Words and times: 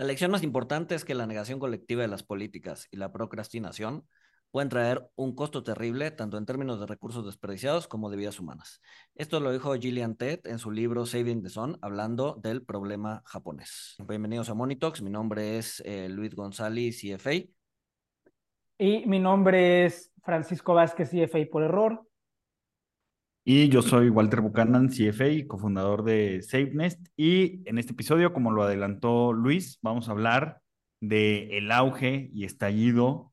La 0.00 0.06
lección 0.06 0.30
más 0.30 0.42
importante 0.42 0.94
es 0.94 1.04
que 1.04 1.14
la 1.14 1.26
negación 1.26 1.58
colectiva 1.58 2.00
de 2.00 2.08
las 2.08 2.22
políticas 2.22 2.88
y 2.90 2.96
la 2.96 3.12
procrastinación 3.12 4.06
pueden 4.50 4.70
traer 4.70 5.06
un 5.14 5.34
costo 5.34 5.62
terrible, 5.62 6.10
tanto 6.10 6.38
en 6.38 6.46
términos 6.46 6.80
de 6.80 6.86
recursos 6.86 7.26
desperdiciados 7.26 7.86
como 7.86 8.08
de 8.08 8.16
vidas 8.16 8.40
humanas. 8.40 8.80
Esto 9.14 9.40
lo 9.40 9.52
dijo 9.52 9.74
Gillian 9.74 10.16
Ted 10.16 10.40
en 10.44 10.58
su 10.58 10.70
libro 10.70 11.04
Saving 11.04 11.42
the 11.42 11.50
Sun, 11.50 11.76
hablando 11.82 12.40
del 12.42 12.62
problema 12.62 13.20
japonés. 13.26 13.96
Bienvenidos 14.08 14.48
a 14.48 14.54
Monitox, 14.54 15.02
mi 15.02 15.10
nombre 15.10 15.58
es 15.58 15.82
eh, 15.84 16.08
Luis 16.08 16.34
González, 16.34 16.98
CFA. 16.98 17.32
Y 18.78 19.04
mi 19.04 19.18
nombre 19.18 19.84
es 19.84 20.14
Francisco 20.22 20.72
Vázquez, 20.72 21.10
CFA 21.10 21.40
por 21.52 21.62
error. 21.62 22.09
Y 23.44 23.68
yo 23.70 23.82
soy 23.82 24.10
Walter 24.10 24.42
Buchanan, 24.42 24.90
CFA, 24.90 25.46
cofundador 25.48 26.04
de 26.04 26.42
SafeNest. 26.42 27.00
Y 27.16 27.68
en 27.68 27.78
este 27.78 27.92
episodio, 27.92 28.32
como 28.32 28.50
lo 28.50 28.62
adelantó 28.62 29.32
Luis, 29.32 29.78
vamos 29.82 30.08
a 30.08 30.12
hablar 30.12 30.60
de 31.00 31.56
el 31.56 31.72
auge 31.72 32.30
y 32.34 32.44
estallido 32.44 33.32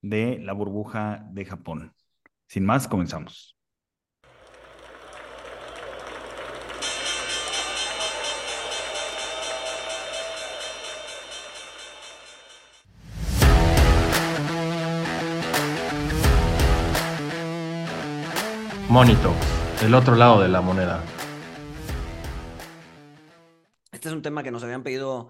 de 0.00 0.38
la 0.38 0.52
burbuja 0.52 1.26
de 1.32 1.44
Japón. 1.44 1.92
Sin 2.46 2.64
más, 2.64 2.86
comenzamos. 2.86 3.57
Monito, 18.88 19.34
el 19.82 19.94
otro 19.94 20.14
lado 20.16 20.40
de 20.40 20.48
la 20.48 20.60
moneda. 20.60 21.02
Este 23.92 24.08
es 24.08 24.14
un 24.14 24.22
tema 24.22 24.42
que 24.42 24.50
nos 24.50 24.62
habían 24.62 24.82
pedido 24.82 25.28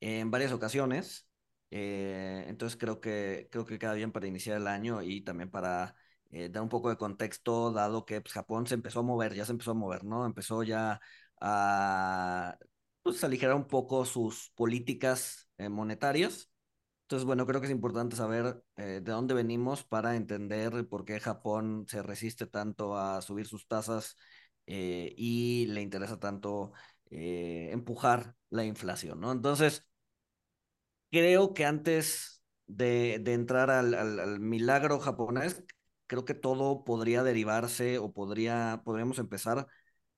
en 0.00 0.30
varias 0.30 0.52
ocasiones 0.52 1.26
eh, 1.74 2.44
entonces 2.48 2.78
creo 2.78 3.00
que, 3.00 3.48
creo 3.50 3.64
que 3.64 3.78
queda 3.78 3.94
bien 3.94 4.12
para 4.12 4.26
iniciar 4.26 4.58
el 4.58 4.66
año 4.66 5.00
y 5.02 5.22
también 5.22 5.50
para 5.50 5.96
eh, 6.30 6.50
dar 6.50 6.62
un 6.62 6.68
poco 6.68 6.90
de 6.90 6.98
contexto, 6.98 7.72
dado 7.72 8.04
que 8.04 8.20
pues, 8.20 8.34
Japón 8.34 8.66
se 8.66 8.74
empezó 8.74 9.00
a 9.00 9.02
mover, 9.02 9.34
ya 9.34 9.46
se 9.46 9.52
empezó 9.52 9.70
a 9.70 9.74
mover, 9.74 10.04
¿no? 10.04 10.26
Empezó 10.26 10.62
ya 10.62 11.00
a 11.40 12.58
pues, 13.02 13.24
aligerar 13.24 13.56
un 13.56 13.66
poco 13.66 14.04
sus 14.04 14.50
políticas 14.54 15.48
eh, 15.56 15.70
monetarias. 15.70 16.51
Entonces, 17.02 17.26
bueno, 17.26 17.46
creo 17.46 17.60
que 17.60 17.66
es 17.66 17.72
importante 17.72 18.16
saber 18.16 18.62
de 18.76 19.00
dónde 19.00 19.34
venimos 19.34 19.84
para 19.84 20.16
entender 20.16 20.88
por 20.88 21.04
qué 21.04 21.20
Japón 21.20 21.84
se 21.88 22.02
resiste 22.02 22.46
tanto 22.46 22.96
a 22.96 23.20
subir 23.20 23.46
sus 23.46 23.66
tasas 23.66 24.16
y 24.66 25.66
le 25.66 25.82
interesa 25.82 26.18
tanto 26.18 26.72
empujar 27.10 28.34
la 28.50 28.64
inflación, 28.64 29.20
¿no? 29.20 29.32
Entonces, 29.32 29.86
creo 31.10 31.54
que 31.54 31.64
antes 31.66 32.42
de, 32.66 33.14
entrar 33.26 33.70
al, 33.70 34.40
milagro 34.40 34.98
japonés, 34.98 35.62
creo 36.06 36.24
que 36.24 36.34
todo 36.34 36.84
podría 36.84 37.22
derivarse 37.22 37.98
o 37.98 38.12
podría, 38.12 38.82
podríamos 38.84 39.18
empezar 39.18 39.66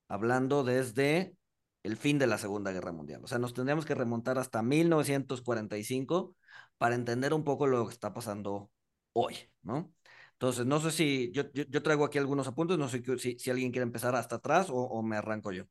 hablando 0.08 0.64
desde 0.64 1.36
el 1.82 1.96
fin 1.96 2.18
de 2.18 2.27
la 2.27 2.38
Segunda 2.38 2.72
Guerra 2.72 2.92
Mundial. 2.92 3.22
O 3.24 3.27
sea, 3.27 3.38
nos 3.38 3.55
tendríamos 3.55 3.84
que 3.84 3.94
remontar 3.94 4.38
hasta 4.38 4.62
1945 4.62 6.36
para 6.78 6.94
entender 6.94 7.34
un 7.34 7.44
poco 7.44 7.67
lo 7.67 7.86
que 7.86 7.92
está 7.92 8.12
pasando 8.12 8.70
hoy, 9.12 9.36
¿no? 9.62 9.92
Entonces, 10.33 10.67
no 10.67 10.80
sé 10.80 10.91
si 10.91 11.33
yo, 11.33 11.44
yo, 11.53 11.83
traigo 11.83 12.05
aquí 12.05 12.19
algunos 12.19 12.48
apuntes, 12.48 12.77
no 12.77 12.89
sé 12.89 13.03
si, 13.19 13.39
si 13.39 13.50
alguien 13.50 13.70
quiere 13.70 13.84
empezar 13.84 14.14
hasta 14.14 14.36
atrás 14.36 14.69
o, 14.69 14.77
o 14.77 15.02
me 15.02 15.17
arranco 15.17 15.52
yo. 15.52 15.64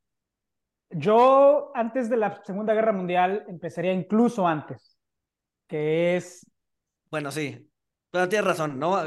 Yo, 0.90 1.72
antes 1.76 2.10
de 2.10 2.18
la 2.18 2.42
Segunda 2.44 2.74
Guerra 2.74 2.94
Mundial, 2.94 3.46
empezaría 3.48 3.94
incluso 3.94 4.48
antes 4.48 4.98
que 5.68 6.18
es... 6.18 6.46
Bueno, 7.10 7.32
sí, 7.32 7.70
pero 8.12 8.30
tienes 8.30 8.48
razón, 8.48 8.80
¿no? 8.80 9.02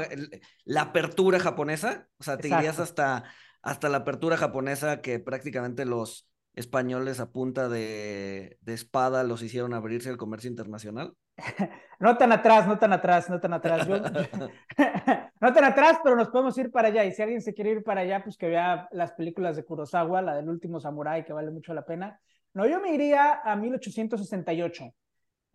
La 0.65 0.81
apertura 0.81 1.39
japonesa, 1.39 2.09
o 2.17 2.23
sea, 2.23 2.37
te 2.37 2.49
irías 2.49 2.79
hasta, 2.79 3.23
hasta 3.61 3.89
la 3.89 3.99
apertura 3.99 4.37
japonesa 4.37 5.01
que 5.01 5.19
prácticamente 5.19 5.85
los 5.85 6.29
españoles 6.57 7.19
a 7.19 7.31
punta 7.31 7.69
de, 7.69 8.57
de 8.61 8.73
espada 8.73 9.23
los 9.23 9.41
hicieron 9.41 9.73
abrirse 9.73 10.09
al 10.09 10.17
comercio 10.17 10.49
internacional. 10.49 11.13
no 11.99 12.17
tan 12.17 12.31
atrás, 12.31 12.67
no 12.67 12.77
tan 12.79 12.93
atrás, 12.93 13.29
no 13.29 13.39
tan 13.39 13.53
atrás. 13.53 13.87
no 15.41 15.53
tan 15.53 15.63
atrás, 15.63 15.99
pero 16.03 16.15
nos 16.15 16.29
podemos 16.29 16.57
ir 16.57 16.71
para 16.71 16.89
allá. 16.89 17.05
Y 17.05 17.11
si 17.11 17.21
alguien 17.21 17.41
se 17.41 17.53
quiere 17.53 17.71
ir 17.71 17.83
para 17.83 18.01
allá, 18.01 18.23
pues 18.23 18.37
que 18.37 18.47
vea 18.47 18.87
las 18.91 19.13
películas 19.13 19.55
de 19.55 19.63
Kurosawa, 19.63 20.21
la 20.21 20.35
del 20.35 20.49
último 20.49 20.79
samurái, 20.79 21.23
que 21.23 21.33
vale 21.33 21.51
mucho 21.51 21.73
la 21.73 21.85
pena. 21.85 22.19
No, 22.53 22.65
yo 22.65 22.81
me 22.81 22.93
iría 22.93 23.41
a 23.43 23.55
1868 23.55 24.93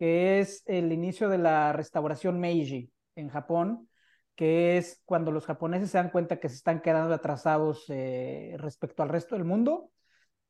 que 0.03 0.41
es 0.41 0.63
el 0.65 0.91
inicio 0.91 1.29
de 1.29 1.37
la 1.37 1.71
restauración 1.71 2.37
Meiji 2.37 2.91
en 3.15 3.29
Japón, 3.29 3.87
que 4.35 4.77
es 4.77 5.01
cuando 5.05 5.31
los 5.31 5.45
japoneses 5.45 5.91
se 5.91 5.97
dan 5.97 6.09
cuenta 6.09 6.41
que 6.41 6.49
se 6.49 6.55
están 6.55 6.81
quedando 6.81 7.13
atrasados 7.13 7.85
eh, 7.87 8.55
respecto 8.57 9.01
al 9.01 9.07
resto 9.07 9.35
del 9.35 9.45
mundo. 9.45 9.91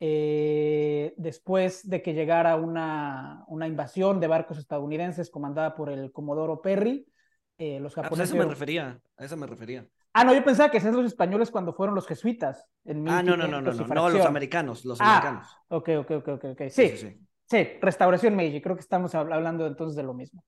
Eh, 0.06 1.14
después 1.16 1.90
de 1.90 2.02
que 2.02 2.14
llegara 2.14 2.58
una, 2.58 3.46
una, 3.48 3.68
invasión 3.68 4.20
de 4.20 4.28
barcos 4.28 4.58
estadounidenses 4.58 5.30
comandada 5.30 5.76
por 5.76 5.90
el 5.90 6.12
Comodoro 6.12 6.62
Perry, 6.62 7.08
eh, 7.58 7.80
los 7.80 7.96
japoneses... 7.96 8.20
Ah, 8.20 8.24
a 8.24 8.26
eso 8.26 8.36
me 8.36 8.50
refería, 8.50 9.00
a 9.16 9.24
eso 9.24 9.38
me 9.38 9.48
refería. 9.48 9.88
Ah, 10.12 10.26
no, 10.26 10.34
yo 10.34 10.44
pensaba 10.44 10.70
que 10.70 10.80
eran 10.80 10.98
los 10.98 11.06
españoles 11.06 11.50
cuando 11.50 11.72
fueron 11.72 11.96
los 11.96 12.06
jesuitas. 12.06 12.68
En 12.84 13.08
ah, 13.08 13.24
no, 13.24 13.38
no, 13.38 13.48
no, 13.48 13.62
no, 13.62 13.72
no, 13.72 13.88
no, 13.88 14.10
los 14.10 14.26
americanos, 14.26 14.84
los 14.84 15.00
ah, 15.00 15.06
americanos. 15.06 15.48
Ok, 15.70 15.90
ok, 16.00 16.12
ok, 16.12 16.44
ok, 16.52 16.62
Sí, 16.70 16.90
sí, 16.90 16.98
sí. 16.98 17.20
Sí, 17.46 17.68
restauración 17.80 18.36
Meiji, 18.36 18.62
creo 18.62 18.76
que 18.76 18.82
estamos 18.82 19.16
hablando 19.16 19.66
entonces 19.66 19.96
de 19.96 20.04
lo 20.04 20.14
mismo. 20.14 20.44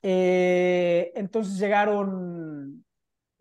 Eh, 0.00 1.12
entonces 1.14 1.58
llegaron, 1.58 2.85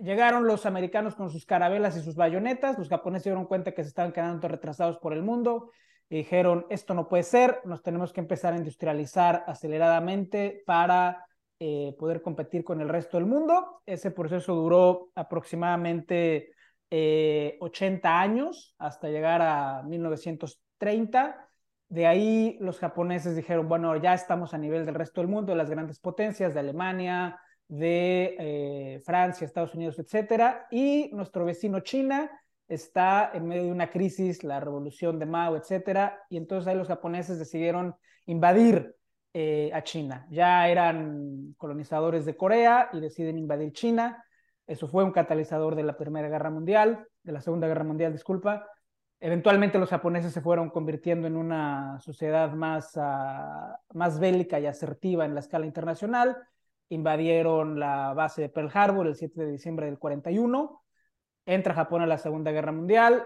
llegaron 0.06 0.48
los 0.48 0.66
americanos 0.66 1.16
con 1.16 1.30
sus 1.30 1.46
carabelas 1.46 1.98
y 1.98 2.02
sus 2.02 2.16
bayonetas, 2.16 2.78
los 2.78 2.90
japoneses 2.90 3.24
se 3.24 3.30
dieron 3.30 3.46
cuenta 3.46 3.74
que 3.74 3.84
se 3.84 3.90
estaban 3.90 4.14
quedando 4.14 4.48
retrasados 4.48 4.98
por 5.00 5.14
el 5.14 5.22
mundo 5.22 5.72
y 6.10 6.18
dijeron, 6.18 6.66
esto 6.70 6.94
no 6.94 7.08
puede 7.08 7.24
ser, 7.24 7.62
nos 7.66 7.82
tenemos 7.82 8.14
que 8.14 8.22
empezar 8.22 8.54
a 8.54 8.58
industrializar 8.58 9.44
aceleradamente 9.48 10.64
para 10.66 11.26
eh, 11.60 11.96
poder 12.00 12.22
competir 12.22 12.64
con 12.64 12.80
el 12.80 12.90
resto 12.90 13.18
del 13.18 13.26
mundo. 13.26 13.82
Ese 13.86 14.12
proceso 14.12 14.54
duró 14.56 15.10
aproximadamente 15.16 16.52
80 16.90 16.92
eh, 16.92 18.12
años 18.12 18.76
hasta 18.78 19.10
llegar 19.10 19.42
a 19.42 19.84
1930 19.84 21.46
de 21.90 22.08
ahí 22.08 22.58
los 22.60 22.80
japoneses 22.80 23.36
dijeron, 23.36 23.68
bueno, 23.68 23.96
ya 23.98 24.14
estamos 24.14 24.54
a 24.54 24.58
nivel 24.58 24.86
del 24.86 24.96
resto 24.96 25.22
del 25.22 25.30
mundo, 25.30 25.52
de 25.52 25.58
las 25.58 25.70
grandes 25.70 26.00
potencias, 26.00 26.54
de 26.54 26.60
Alemania, 26.60 27.40
de 27.68 28.36
eh, 28.40 29.02
Francia, 29.06 29.46
Estados 29.46 29.74
Unidos, 29.76 29.98
etcétera, 30.00 30.68
y 30.72 31.10
nuestro 31.14 31.46
vecino 31.46 31.80
China 31.80 32.30
está 32.68 33.32
en 33.34 33.48
medio 33.48 33.64
de 33.64 33.72
una 33.72 33.90
crisis, 33.90 34.44
la 34.44 34.60
revolución 34.60 35.20
de 35.20 35.26
Mao, 35.26 35.56
etcétera, 35.56 36.24
y 36.30 36.38
entonces 36.38 36.68
ahí 36.68 36.76
los 36.76 36.88
japoneses 36.88 37.40
decidieron 37.40 37.96
invadir 38.26 38.96
eh, 39.34 39.72
a 39.74 39.84
China. 39.84 40.26
Ya 40.30 40.68
eran 40.68 41.54
colonizadores 41.58 42.26
de 42.26 42.38
Corea 42.38 42.90
y 42.94 43.00
deciden 43.00 43.38
invadir 43.38 43.74
China. 43.74 44.24
Eso 44.66 44.88
fue 44.88 45.04
un 45.04 45.12
catalizador 45.12 45.76
de 45.76 45.84
la 45.84 45.98
Primera 45.98 46.30
Guerra 46.30 46.50
Mundial, 46.50 47.08
de 47.22 47.32
la 47.32 47.42
Segunda 47.42 47.68
Guerra 47.68 47.84
Mundial, 47.84 48.14
disculpa, 48.14 48.66
Eventualmente 49.20 49.80
los 49.80 49.90
japoneses 49.90 50.34
se 50.34 50.42
fueron 50.42 50.70
convirtiendo 50.70 51.26
en 51.26 51.36
una 51.38 52.00
sociedad 52.00 52.52
más, 52.52 52.92
ah, 52.98 53.80
más 53.94 54.20
bélica 54.20 54.60
y 54.60 54.66
asertiva 54.66 55.26
en 55.26 55.34
la 55.34 55.40
escala 55.40 55.66
internacional. 55.66 56.38
Invadieron 56.90 57.80
la 57.80 58.14
base 58.14 58.42
de 58.42 58.50
Pearl 58.50 58.72
Harbor 58.74 59.08
el 59.08 59.16
7 59.16 59.46
de 59.46 59.52
diciembre 59.52 59.86
del 59.88 60.00
41. 60.00 60.84
Entra 61.46 61.74
Japón 61.74 62.02
a 62.02 62.08
la 62.08 62.18
Segunda 62.18 62.52
Guerra 62.52 62.72
Mundial. 62.72 63.26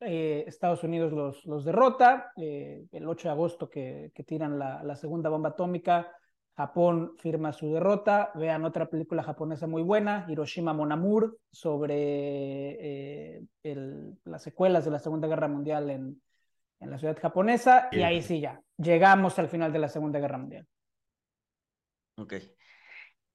Eh, 0.00 0.44
Estados 0.46 0.84
Unidos 0.84 1.12
los, 1.12 1.44
los 1.44 1.64
derrota. 1.64 2.32
Eh, 2.36 2.86
el 2.92 3.08
8 3.08 3.28
de 3.28 3.32
agosto 3.32 3.68
que, 3.68 4.12
que 4.14 4.24
tiran 4.24 4.58
la, 4.58 4.82
la 4.82 4.96
segunda 4.96 5.28
bomba 5.28 5.50
atómica, 5.50 6.12
Japón 6.58 7.14
firma 7.18 7.52
su 7.52 7.72
derrota. 7.72 8.32
Vean 8.34 8.64
otra 8.64 8.90
película 8.90 9.22
japonesa 9.22 9.66
muy 9.66 9.82
buena, 9.82 10.26
Hiroshima 10.28 10.72
Mon 10.72 10.90
Amour, 10.90 11.38
sobre 11.50 13.36
eh, 13.36 13.42
las 14.24 14.42
secuelas 14.42 14.84
de 14.84 14.90
la 14.90 14.98
Segunda 14.98 15.28
Guerra 15.28 15.46
Mundial 15.46 15.88
en, 15.88 16.20
en 16.80 16.90
la 16.90 16.98
ciudad 16.98 17.16
japonesa. 17.16 17.88
Y 17.92 18.02
ahí 18.02 18.22
sí 18.22 18.40
ya, 18.40 18.60
llegamos 18.76 19.38
al 19.38 19.48
final 19.48 19.72
de 19.72 19.78
la 19.78 19.88
Segunda 19.88 20.18
Guerra 20.18 20.38
Mundial. 20.38 20.66
Ok. 22.16 22.34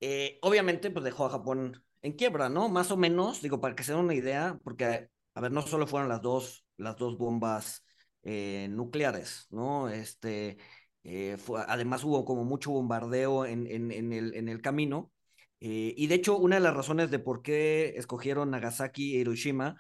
Eh, 0.05 0.37
obviamente, 0.41 0.91
pues 0.91 1.05
dejó 1.05 1.25
a 1.25 1.29
Japón 1.29 1.81
en 2.01 2.11
quiebra, 2.11 2.49
¿no? 2.49 2.67
Más 2.67 2.91
o 2.91 2.97
menos, 2.97 3.41
digo, 3.41 3.61
para 3.61 3.73
que 3.73 3.83
se 3.85 3.93
den 3.93 4.01
una 4.01 4.13
idea, 4.13 4.59
porque, 4.61 5.07
a 5.33 5.39
ver, 5.39 5.53
no 5.53 5.61
solo 5.61 5.87
fueron 5.87 6.09
las 6.09 6.21
dos, 6.21 6.65
las 6.75 6.97
dos 6.97 7.17
bombas 7.17 7.85
eh, 8.23 8.67
nucleares, 8.69 9.47
¿no? 9.49 9.87
Este, 9.87 10.57
eh, 11.05 11.37
además 11.69 12.03
hubo 12.03 12.25
como 12.25 12.43
mucho 12.43 12.71
bombardeo 12.71 13.45
en, 13.45 13.65
en, 13.65 14.11
el, 14.11 14.35
en 14.35 14.49
el, 14.49 14.61
camino. 14.61 15.09
Y 15.61 16.07
de 16.07 16.15
hecho, 16.15 16.37
una 16.37 16.57
de 16.57 16.61
las 16.63 16.75
razones 16.75 17.09
de 17.09 17.19
por 17.19 17.41
qué 17.41 17.93
escogieron 17.95 18.51
Nagasaki 18.51 19.15
e 19.15 19.19
Hiroshima 19.21 19.77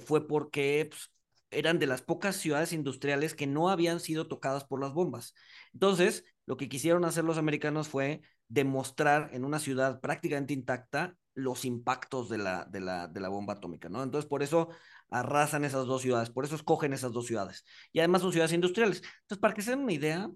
fue 0.00 0.26
porque 0.26 0.86
pues, 0.88 1.12
eran 1.50 1.78
de 1.78 1.86
las 1.86 2.00
pocas 2.00 2.36
ciudades 2.36 2.72
industriales 2.72 3.34
que 3.34 3.46
no 3.46 3.68
habían 3.68 4.00
sido 4.00 4.26
tocadas 4.26 4.64
por 4.64 4.80
las 4.80 4.94
bombas. 4.94 5.34
Entonces, 5.74 6.24
lo 6.46 6.56
que 6.56 6.70
quisieron 6.70 7.04
hacer 7.04 7.24
los 7.24 7.36
americanos 7.36 7.88
fue 7.88 8.22
demostrar 8.50 9.30
en 9.32 9.44
una 9.44 9.60
ciudad 9.60 10.00
prácticamente 10.00 10.52
intacta 10.52 11.16
los 11.34 11.64
impactos 11.64 12.28
de 12.28 12.38
la, 12.38 12.66
de 12.66 12.80
la, 12.80 13.06
de 13.08 13.20
la 13.20 13.28
bomba 13.28 13.54
atómica, 13.54 13.88
¿no? 13.88 14.02
Entonces, 14.02 14.28
por 14.28 14.42
eso 14.42 14.68
arrasan 15.08 15.64
esas 15.64 15.86
dos 15.86 16.02
ciudades, 16.02 16.30
por 16.30 16.44
eso 16.44 16.56
escogen 16.56 16.92
esas 16.92 17.12
dos 17.12 17.26
ciudades. 17.26 17.64
Y 17.92 18.00
además 18.00 18.22
son 18.22 18.32
ciudades 18.32 18.52
industriales. 18.52 18.98
Entonces, 19.22 19.38
para 19.38 19.54
que 19.54 19.62
se 19.62 19.70
den 19.70 19.80
una 19.80 19.92
idea, 19.92 20.30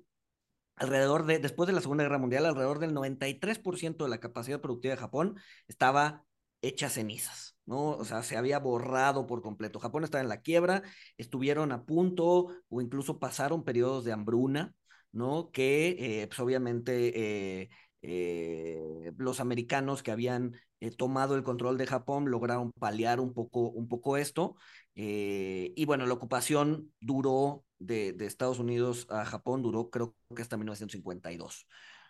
alrededor 0.76 1.26
de, 1.26 1.40
después 1.40 1.66
de 1.66 1.72
la 1.72 1.80
Segunda 1.80 2.04
Guerra 2.04 2.18
Mundial, 2.18 2.46
alrededor 2.46 2.78
del 2.78 2.94
93% 2.94 4.04
de 4.04 4.10
la 4.10 4.20
capacidad 4.20 4.60
productiva 4.60 4.94
de 4.94 5.00
Japón 5.00 5.36
estaba 5.68 6.24
hecha 6.62 6.88
cenizas, 6.88 7.56
¿no? 7.66 7.90
O 7.90 8.04
sea, 8.04 8.22
se 8.22 8.36
había 8.36 8.58
borrado 8.60 9.26
por 9.26 9.42
completo. 9.42 9.80
Japón 9.80 10.04
estaba 10.04 10.22
en 10.22 10.28
la 10.28 10.40
quiebra, 10.40 10.82
estuvieron 11.18 11.72
a 11.72 11.84
punto 11.84 12.48
o 12.68 12.80
incluso 12.80 13.18
pasaron 13.18 13.64
periodos 13.64 14.04
de 14.04 14.12
hambruna, 14.12 14.74
¿no? 15.12 15.50
Que 15.52 16.22
eh, 16.22 16.26
pues 16.26 16.40
obviamente 16.40 17.62
eh, 17.62 17.70
eh, 18.06 19.12
los 19.16 19.40
americanos 19.40 20.02
que 20.02 20.10
habían 20.10 20.54
tomado 20.98 21.34
el 21.34 21.42
control 21.42 21.78
de 21.78 21.86
Japón 21.86 22.30
lograron 22.30 22.70
paliar 22.72 23.20
un 23.20 23.32
poco, 23.32 23.70
un 23.70 23.88
poco 23.88 24.16
esto. 24.16 24.56
y 24.94 25.84
bueno, 25.86 26.06
la 26.06 26.14
ocupación 26.14 26.92
duró 27.00 27.64
de, 27.78 28.14
Estados 28.20 28.58
Unidos 28.58 29.06
a 29.10 29.24
Japón, 29.24 29.62
duró 29.62 29.88
creo 29.90 30.14
que 30.34 30.42
hasta 30.42 30.56
1952, 30.56 31.66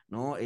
¿no? 0.08 0.36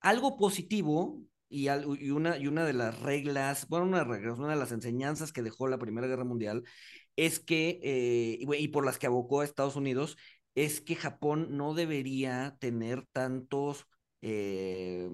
algo 0.00 0.36
positivo 0.36 1.22
y, 1.48 1.68
una, 1.68 2.38
y 2.38 2.46
una 2.46 2.64
de 2.64 2.72
las 2.72 2.98
reglas, 3.00 3.68
bueno, 3.68 3.86
una 3.86 3.98
de 3.98 4.04
las 4.06 4.16
reglas, 4.18 4.38
una 4.38 4.50
de 4.50 4.56
las 4.56 4.72
enseñanzas 4.72 5.32
que 5.32 5.42
dejó 5.42 5.68
la 5.68 5.78
Primera 5.78 6.06
Guerra 6.06 6.24
Mundial 6.24 6.64
es 7.16 7.40
que, 7.40 7.78
eh, 7.82 8.38
y, 8.40 8.68
por 8.68 8.86
las 8.86 8.98
que 8.98 9.06
abocó 9.06 9.40
a 9.40 9.44
Estados 9.44 9.76
Unidos, 9.76 10.16
es 10.54 10.80
que 10.80 10.96
Japón 10.96 11.48
no 11.56 11.74
debería 11.74 12.56
tener 12.58 13.06
tantos 13.12 13.86
eh, 14.22 15.08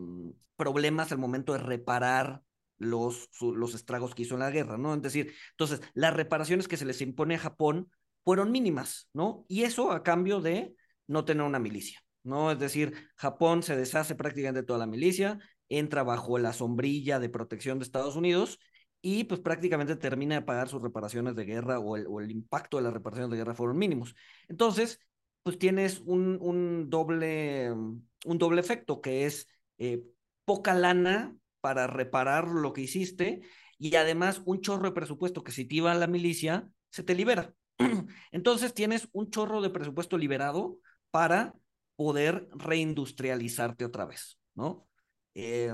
problemas 0.57 1.13
al 1.13 1.19
momento 1.19 1.53
de 1.53 1.59
reparar 1.59 2.43
los, 2.79 3.29
los 3.41 3.75
estragos 3.75 4.15
que 4.15 4.23
hizo 4.23 4.35
en 4.35 4.41
la 4.41 4.51
guerra, 4.51 4.79
¿no? 4.79 4.95
Es 4.95 5.03
decir, 5.03 5.35
entonces, 5.51 5.81
las 5.95 6.15
reparaciones 6.15 6.69
que 6.69 6.77
se 6.77 6.85
les 6.85 7.01
impone 7.01 7.35
a 7.35 7.39
Japón 7.41 7.91
fueron 8.25 8.53
mínimas, 8.53 9.09
¿no? 9.13 9.45
Y 9.49 9.65
eso 9.65 9.91
a 9.91 10.03
cambio 10.03 10.41
de 10.41 10.75
no 11.07 11.25
tener 11.25 11.43
una 11.45 11.59
milicia, 11.59 12.01
¿no? 12.23 12.53
Es 12.53 12.59
decir, 12.59 12.95
Japón 13.17 13.63
se 13.63 13.77
deshace 13.77 14.15
prácticamente 14.15 14.63
toda 14.63 14.79
la 14.79 14.87
milicia, 14.87 15.39
entra 15.69 16.03
bajo 16.03 16.39
la 16.39 16.53
sombrilla 16.53 17.19
de 17.19 17.29
protección 17.29 17.79
de 17.79 17.85
Estados 17.85 18.17
Unidos 18.17 18.59
y 19.01 19.25
pues 19.25 19.41
prácticamente 19.41 19.97
termina 19.97 20.37
de 20.37 20.43
pagar 20.43 20.69
sus 20.69 20.83
reparaciones 20.83 21.35
de 21.37 21.45
guerra 21.45 21.79
o 21.79 21.97
el, 21.97 22.07
o 22.09 22.21
el 22.21 22.31
impacto 22.31 22.77
de 22.77 22.85
las 22.85 22.93
reparaciones 22.93 23.31
de 23.31 23.37
guerra 23.37 23.55
fueron 23.55 23.79
mínimos. 23.79 24.15
Entonces, 24.49 25.01
pues 25.43 25.59
tienes 25.59 26.01
un, 26.05 26.39
un 26.41 26.91
doble, 26.91 27.75
un 28.25 28.39
doble 28.39 28.61
efecto 28.61 29.01
que 29.01 29.27
es 29.27 29.47
eh, 29.79 30.03
poca 30.45 30.75
lana 30.75 31.37
para 31.61 31.87
reparar 31.87 32.49
lo 32.49 32.73
que 32.73 32.83
hiciste 32.83 33.43
y 33.79 33.95
además 33.97 34.43
un 34.45 34.61
chorro 34.61 34.89
de 34.89 34.95
presupuesto 34.95 35.45
que 35.45 35.53
si 35.53 35.65
te 35.65 35.77
iba 35.77 35.93
a 35.93 35.95
la 35.95 36.07
milicia, 36.07 36.69
se 36.91 37.03
te 37.03 37.15
libera. 37.15 37.55
Entonces 38.33 38.75
tienes 38.75 39.09
un 39.13 39.31
chorro 39.31 39.61
de 39.61 39.71
presupuesto 39.71 40.19
liberado 40.19 40.79
para 41.11 41.55
poder 41.97 42.49
reindustrializarte 42.53 43.85
otra 43.85 44.05
vez, 44.05 44.39
¿no? 44.55 44.87
Eh, 45.35 45.73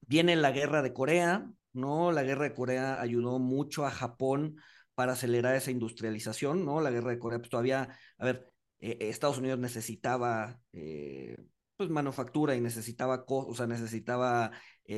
viene 0.00 0.36
la 0.36 0.52
guerra 0.52 0.82
de 0.82 0.92
Corea, 0.92 1.50
¿no? 1.72 2.12
La 2.12 2.22
guerra 2.22 2.44
de 2.44 2.54
Corea 2.54 3.00
ayudó 3.00 3.38
mucho 3.38 3.84
a 3.86 3.90
Japón 3.90 4.56
para 4.94 5.12
acelerar 5.12 5.54
esa 5.54 5.70
industrialización, 5.70 6.64
¿no? 6.64 6.80
La 6.80 6.90
guerra 6.90 7.10
de 7.10 7.18
Corea, 7.18 7.38
pues 7.38 7.50
todavía, 7.50 7.88
a 8.18 8.24
ver, 8.24 8.52
eh, 8.80 8.96
Estados 9.00 9.38
Unidos 9.38 9.58
necesitaba, 9.58 10.60
eh, 10.72 11.36
pues, 11.76 11.90
manufactura 11.90 12.56
y 12.56 12.60
necesitaba, 12.60 13.24
o 13.28 13.54
sea, 13.54 13.66
necesitaba 13.66 14.52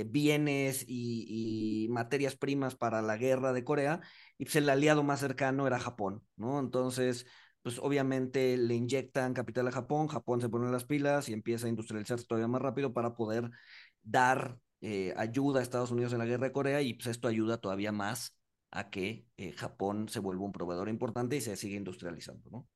bienes 0.07 0.85
y, 0.87 1.89
materias 1.91 2.37
primas 2.37 2.77
para 2.77 3.03
la 3.03 3.17
guerra 3.17 3.53
de 3.53 3.65
Corea, 3.65 4.01
y 4.39 4.45
pues 4.45 4.55
el 4.57 4.71
aliado 4.71 5.03
más 5.03 5.19
cercano 5.19 5.67
era 5.67 5.81
Japón, 5.81 6.23
¿no? 6.37 6.61
Entonces, 6.61 7.27
pues 7.63 7.79
obviamente 7.79 8.57
le 8.57 8.75
inyectan 8.75 9.35
capital 9.35 9.69
a 9.69 9.73
Japón, 9.73 10.07
Japón 10.09 10.41
se 10.41 10.49
pone 10.49 10.71
las 10.71 10.85
pilas 10.85 11.29
y 11.29 11.33
empieza 11.33 11.67
a 11.67 11.71
industrializarse 11.71 12.25
todavía 12.25 12.49
más 12.49 12.63
rápido 12.63 12.93
para 12.93 13.15
poder 13.15 13.51
dar 14.03 14.59
eh, 14.81 15.13
ayuda 15.17 15.61
a 15.61 15.63
Estados 15.63 15.91
Unidos 15.91 16.13
en 16.13 16.21
la 16.21 16.25
guerra 16.27 16.47
de 16.47 16.53
Corea 16.53 16.81
y 16.81 16.95
pues 16.95 17.09
esto 17.09 17.29
ayuda 17.29 17.59
todavía 17.59 17.93
más 17.93 18.35
a 18.71 18.89
que 18.89 19.27
eh, 19.37 19.53
Japón 19.53 20.09
se 20.09 20.21
vuelva 20.21 20.45
un 20.45 20.53
proveedor 20.53 20.89
importante 20.89 21.37
y 21.37 21.41
se 21.41 21.57
siga 21.57 21.77
industrializando, 21.77 22.49
¿no? 22.51 22.69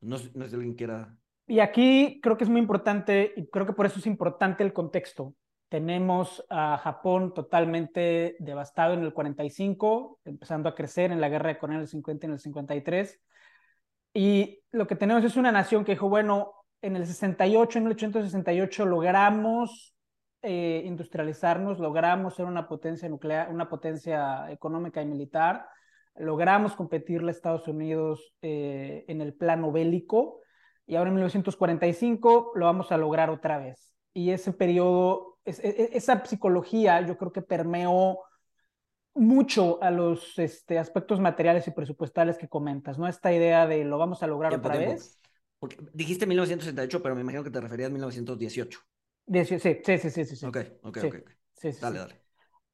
No, 0.00 0.16
no 0.34 0.48
si 0.48 0.54
alguien 0.54 0.74
quiera... 0.74 1.16
Y 1.46 1.60
aquí 1.60 2.20
creo 2.22 2.36
que 2.36 2.44
es 2.44 2.50
muy 2.50 2.60
importante, 2.60 3.32
y 3.36 3.46
creo 3.48 3.66
que 3.66 3.72
por 3.72 3.86
eso 3.86 3.98
es 3.98 4.06
importante 4.06 4.62
el 4.62 4.72
contexto. 4.72 5.34
Tenemos 5.68 6.44
a 6.48 6.78
Japón 6.78 7.34
totalmente 7.34 8.36
devastado 8.38 8.94
en 8.94 9.02
el 9.02 9.12
45, 9.12 10.20
empezando 10.24 10.68
a 10.68 10.74
crecer 10.74 11.10
en 11.10 11.20
la 11.20 11.28
guerra 11.28 11.48
de 11.48 11.58
Corea 11.58 11.76
en 11.76 11.82
el 11.82 11.88
50 11.88 12.26
y 12.26 12.28
en 12.28 12.32
el 12.32 12.38
53 12.38 13.20
y 14.14 14.60
lo 14.72 14.86
que 14.86 14.96
tenemos 14.96 15.24
es 15.24 15.36
una 15.36 15.52
nación 15.52 15.84
que 15.84 15.92
dijo, 15.92 16.08
bueno, 16.08 16.52
en 16.82 16.96
el 16.96 17.06
68, 17.06 17.78
en 17.78 17.84
1868 17.84 18.86
logramos 18.86 19.94
eh, 20.42 20.82
industrializarnos, 20.84 21.78
logramos 21.78 22.34
ser 22.34 22.46
una 22.46 22.68
potencia 22.68 23.08
nuclear, 23.08 23.50
una 23.50 23.68
potencia 23.68 24.50
económica 24.50 25.00
y 25.00 25.06
militar, 25.06 25.66
logramos 26.16 26.74
competirle 26.74 27.30
a 27.30 27.32
Estados 27.32 27.66
Unidos 27.68 28.34
eh, 28.42 29.04
en 29.08 29.20
el 29.20 29.34
plano 29.34 29.72
bélico 29.72 30.40
y 30.86 30.96
ahora 30.96 31.08
en 31.08 31.14
1945 31.14 32.52
lo 32.54 32.66
vamos 32.66 32.92
a 32.92 32.96
lograr 32.96 33.30
otra 33.30 33.58
vez. 33.58 33.94
Y 34.12 34.30
ese 34.30 34.52
periodo, 34.52 35.38
es, 35.44 35.58
es, 35.60 35.78
e, 35.78 35.90
esa 35.96 36.24
psicología 36.24 37.00
yo 37.06 37.16
creo 37.16 37.32
que 37.32 37.42
permeó 37.42 38.20
mucho 39.14 39.82
a 39.82 39.90
los 39.90 40.38
este, 40.38 40.78
aspectos 40.78 41.20
materiales 41.20 41.66
y 41.68 41.70
presupuestales 41.70 42.38
que 42.38 42.48
comentas, 42.48 42.98
¿no? 42.98 43.06
Esta 43.06 43.32
idea 43.32 43.66
de 43.66 43.84
lo 43.84 43.98
vamos 43.98 44.22
a 44.22 44.26
lograr 44.26 44.54
otra 44.54 44.76
vez. 44.76 45.18
Porque 45.58 45.76
dijiste 45.92 46.26
1968, 46.26 47.02
pero 47.02 47.14
me 47.14 47.20
imagino 47.20 47.44
que 47.44 47.50
te 47.50 47.60
referías 47.60 47.90
a 47.90 47.92
1918. 47.92 48.80
sí, 49.32 49.44
sí, 49.44 49.58
sí, 49.58 49.98
sí, 49.98 50.24
sí, 50.24 50.46
Ok, 50.46 50.58
ok, 50.82 50.98
ok. 51.04 51.16
Sí, 51.54 51.70
dale, 51.80 51.98
dale. 52.00 52.21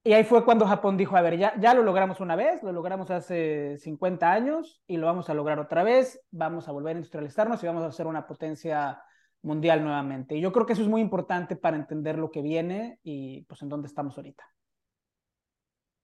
Y 0.05 0.13
ahí 0.13 0.25
fue 0.25 0.45
cuando 0.45 0.67
Japón 0.67 0.97
dijo, 0.97 1.17
a 1.17 1.21
ver, 1.21 1.39
ya, 1.39 1.55
ya 1.61 1.75
lo 1.75 1.83
logramos 1.83 2.21
una 2.21 2.37
vez, 2.37 2.63
lo 2.63 2.73
logramos 2.73 3.11
hace 3.11 3.77
50 3.79 4.33
años 4.33 4.83
y 4.87 4.97
lo 4.97 5.07
vamos 5.07 5.29
a 5.29 5.35
lograr 5.35 5.59
otra 5.59 5.83
vez, 5.83 6.21
vamos 6.31 6.69
a 6.69 6.73
volver 6.73 6.97
a 6.97 6.99
industrializarnos 6.99 7.63
y 7.63 7.67
vamos 7.67 7.83
a 7.83 7.93
ser 7.93 8.07
una 8.07 8.27
potencia 8.27 9.03
mundial 9.43 9.83
nuevamente. 9.83 10.37
Y 10.37 10.41
yo 10.41 10.53
creo 10.53 10.67
que 10.67 10.73
eso 10.73 10.83
es 10.83 10.89
muy 10.89 11.01
importante 11.01 11.57
para 11.57 11.77
entender 11.77 12.17
lo 12.17 12.31
que 12.31 12.43
viene 12.43 13.01
y 13.03 13.43
pues 13.43 13.61
en 13.63 13.69
dónde 13.69 13.89
estamos 13.89 14.17
ahorita 14.17 14.45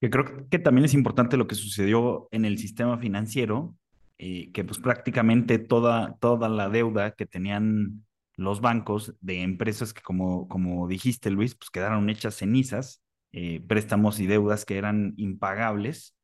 que 0.05 0.11
creo 0.11 0.49
que 0.51 0.59
también 0.59 0.85
es 0.85 0.93
importante 0.93 1.39
lo 1.39 1.47
que 1.47 1.55
sucedió 1.55 2.29
en 2.31 2.45
el 2.45 2.59
sistema 2.59 2.99
financiero, 2.99 3.75
eh, 4.19 4.53
que 4.53 4.65
pues 4.65 4.79
prácticamente 4.79 5.59
toda, 5.59 6.17
toda 6.21 6.49
la 6.49 6.69
deuda 6.69 7.13
que 7.13 7.25
tenían 7.25 8.05
los 8.37 8.61
bancos 8.61 9.15
de 9.21 9.43
empresas 9.43 9.95
que 9.95 10.03
como, 10.03 10.47
como 10.49 10.89
dijiste 10.89 11.31
Luis, 11.31 11.55
pues 11.55 11.71
quedaron 11.71 12.11
hechas 12.11 12.35
cenizas, 12.35 13.03
eh, 13.35 13.61
préstamos 13.67 14.21
y 14.21 14.27
deudas 14.27 14.65
que 14.65 14.79
eran 14.79 15.15
impagables, 15.17 16.15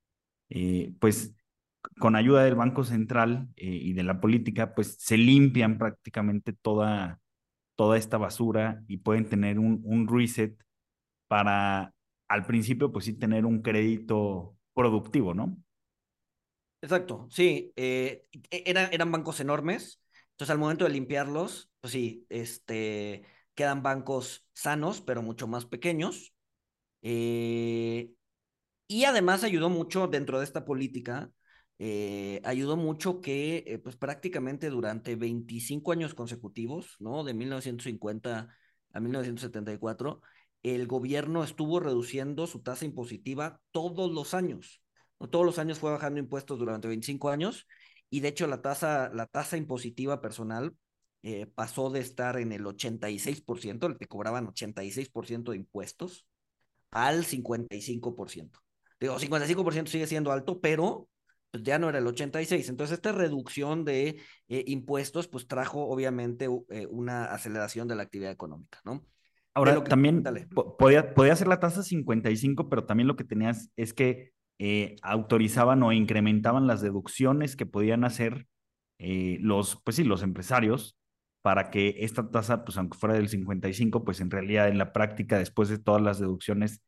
eh, 0.49 0.93
pues 1.01 1.35
con 1.99 2.15
ayuda 2.17 2.45
del 2.45 2.55
Banco 2.55 2.85
Central 2.85 3.49
y 3.57 3.95
de 3.95 4.03
la 4.03 4.21
política, 4.21 4.75
pues 4.75 4.97
se 5.01 5.17
limpian 5.17 5.79
prácticamente 5.79 6.53
toda, 6.53 7.21
toda 7.75 7.97
esta 7.99 8.19
basura 8.19 8.83
y 8.87 8.99
pueden 8.99 9.29
tener 9.29 9.59
un, 9.59 9.81
un 9.85 10.07
reset 10.07 10.55
para 11.27 11.95
al 12.29 12.47
principio, 12.47 12.93
pues 12.93 13.07
sí, 13.07 13.15
tener 13.15 13.45
un 13.45 13.61
crédito 13.61 14.57
productivo, 14.73 15.35
¿no? 15.35 15.57
Exacto, 16.83 17.27
sí, 17.31 17.73
eh, 17.77 18.27
e, 18.51 18.63
eran 18.67 19.13
bancos 19.13 19.41
enormes, 19.41 20.01
entonces 20.33 20.51
al 20.51 20.59
momento 20.59 20.85
de 20.85 20.91
limpiarlos, 20.91 21.71
pues 21.81 21.93
sí, 21.93 22.27
este, 22.31 23.25
quedan 23.55 23.83
bancos 23.83 24.47
sanos, 24.55 25.01
pero 25.03 25.23
mucho 25.23 25.47
más 25.47 25.67
pequeños. 25.67 26.33
Eh, 27.03 28.11
y 28.89 29.05
además 29.05 29.45
ayudó 29.45 29.71
mucho 29.71 30.09
dentro 30.09 30.39
de 30.39 30.45
esta 30.45 30.65
política, 30.65 31.31
eh, 31.79 32.41
ayudó 32.45 32.77
mucho 32.77 33.21
que 33.21 33.81
pues 33.83 33.97
prácticamente 33.97 34.71
durante 34.71 35.17
25 35.17 35.93
años 35.93 36.15
consecutivos, 36.15 36.97
¿no? 36.99 37.25
De 37.25 37.35
1950 37.35 38.55
a 38.93 39.01
1974, 39.01 40.21
el 40.63 40.87
gobierno 40.87 41.45
estuvo 41.45 41.81
reduciendo 41.81 42.47
su 42.47 42.61
tasa 42.63 42.85
impositiva 42.85 43.61
todos 43.71 44.13
los 44.13 44.35
años. 44.35 44.83
Todos 45.31 45.45
los 45.45 45.59
años 45.59 45.79
fue 45.79 45.91
bajando 45.91 46.19
impuestos 46.19 46.59
durante 46.59 46.89
25 46.89 47.31
años 47.31 47.67
y 48.09 48.21
de 48.21 48.29
hecho 48.29 48.47
la 48.47 48.63
tasa, 48.63 49.11
la 49.15 49.27
tasa 49.27 49.57
impositiva 49.57 50.21
personal 50.21 50.75
eh, 51.23 51.47
pasó 51.47 51.91
de 51.91 52.01
estar 52.01 52.39
en 52.39 52.53
el 52.53 52.65
86%, 52.67 53.95
te 53.97 54.07
cobraban 54.07 54.47
86% 54.47 55.53
de 55.53 55.59
impuestos, 55.59 56.27
al 56.91 57.25
55%. 57.25 58.51
Digo, 59.01 59.19
55% 59.19 59.87
sigue 59.87 60.07
siendo 60.07 60.33
alto, 60.33 60.61
pero 60.61 61.09
pues 61.51 61.65
ya 61.65 61.79
no 61.79 61.89
era 61.89 61.99
el 61.99 62.07
86. 62.07 62.69
Entonces, 62.69 62.95
esta 62.95 63.13
reducción 63.13 63.85
de 63.85 64.21
eh, 64.49 64.65
impuestos, 64.67 65.29
pues 65.29 65.47
trajo 65.47 65.87
obviamente 65.89 66.49
eh, 66.71 66.87
una 66.91 67.25
aceleración 67.27 67.89
de 67.89 67.97
la 67.97 68.03
actividad 68.03 68.31
económica, 68.31 68.81
¿no? 68.85 69.05
Ahora, 69.53 69.83
también 69.83 70.23
podía, 70.79 71.13
podía 71.13 71.35
ser 71.35 71.49
la 71.49 71.59
tasa 71.59 71.83
55, 71.83 72.69
pero 72.69 72.85
también 72.85 73.09
lo 73.09 73.17
que 73.17 73.25
tenías 73.25 73.71
es 73.77 73.93
que 73.93 74.31
eh, 74.61 74.95
autorizaban 75.03 75.83
o 75.83 75.93
incrementaban 75.93 76.69
las 76.69 76.83
deducciones 76.83 77.57
que 77.57 77.67
podían 77.67 78.05
hacer 78.05 78.47
los, 78.99 79.81
pues 79.83 79.97
sí, 79.97 80.05
los 80.05 80.23
empresarios 80.23 80.95
para 81.43 81.71
que 81.71 81.97
esta 82.01 82.31
tasa, 82.31 82.65
pues 82.65 82.77
aunque 82.79 82.99
fuera 82.99 83.15
del 83.15 83.29
55, 83.29 84.05
pues 84.05 84.21
en 84.21 84.31
realidad 84.31 84.69
en 84.69 84.79
la 84.79 84.93
práctica, 84.93 85.39
después 85.39 85.69
de 85.69 85.79
todas 85.79 86.03
las 86.03 86.19
deducciones, 86.19 86.83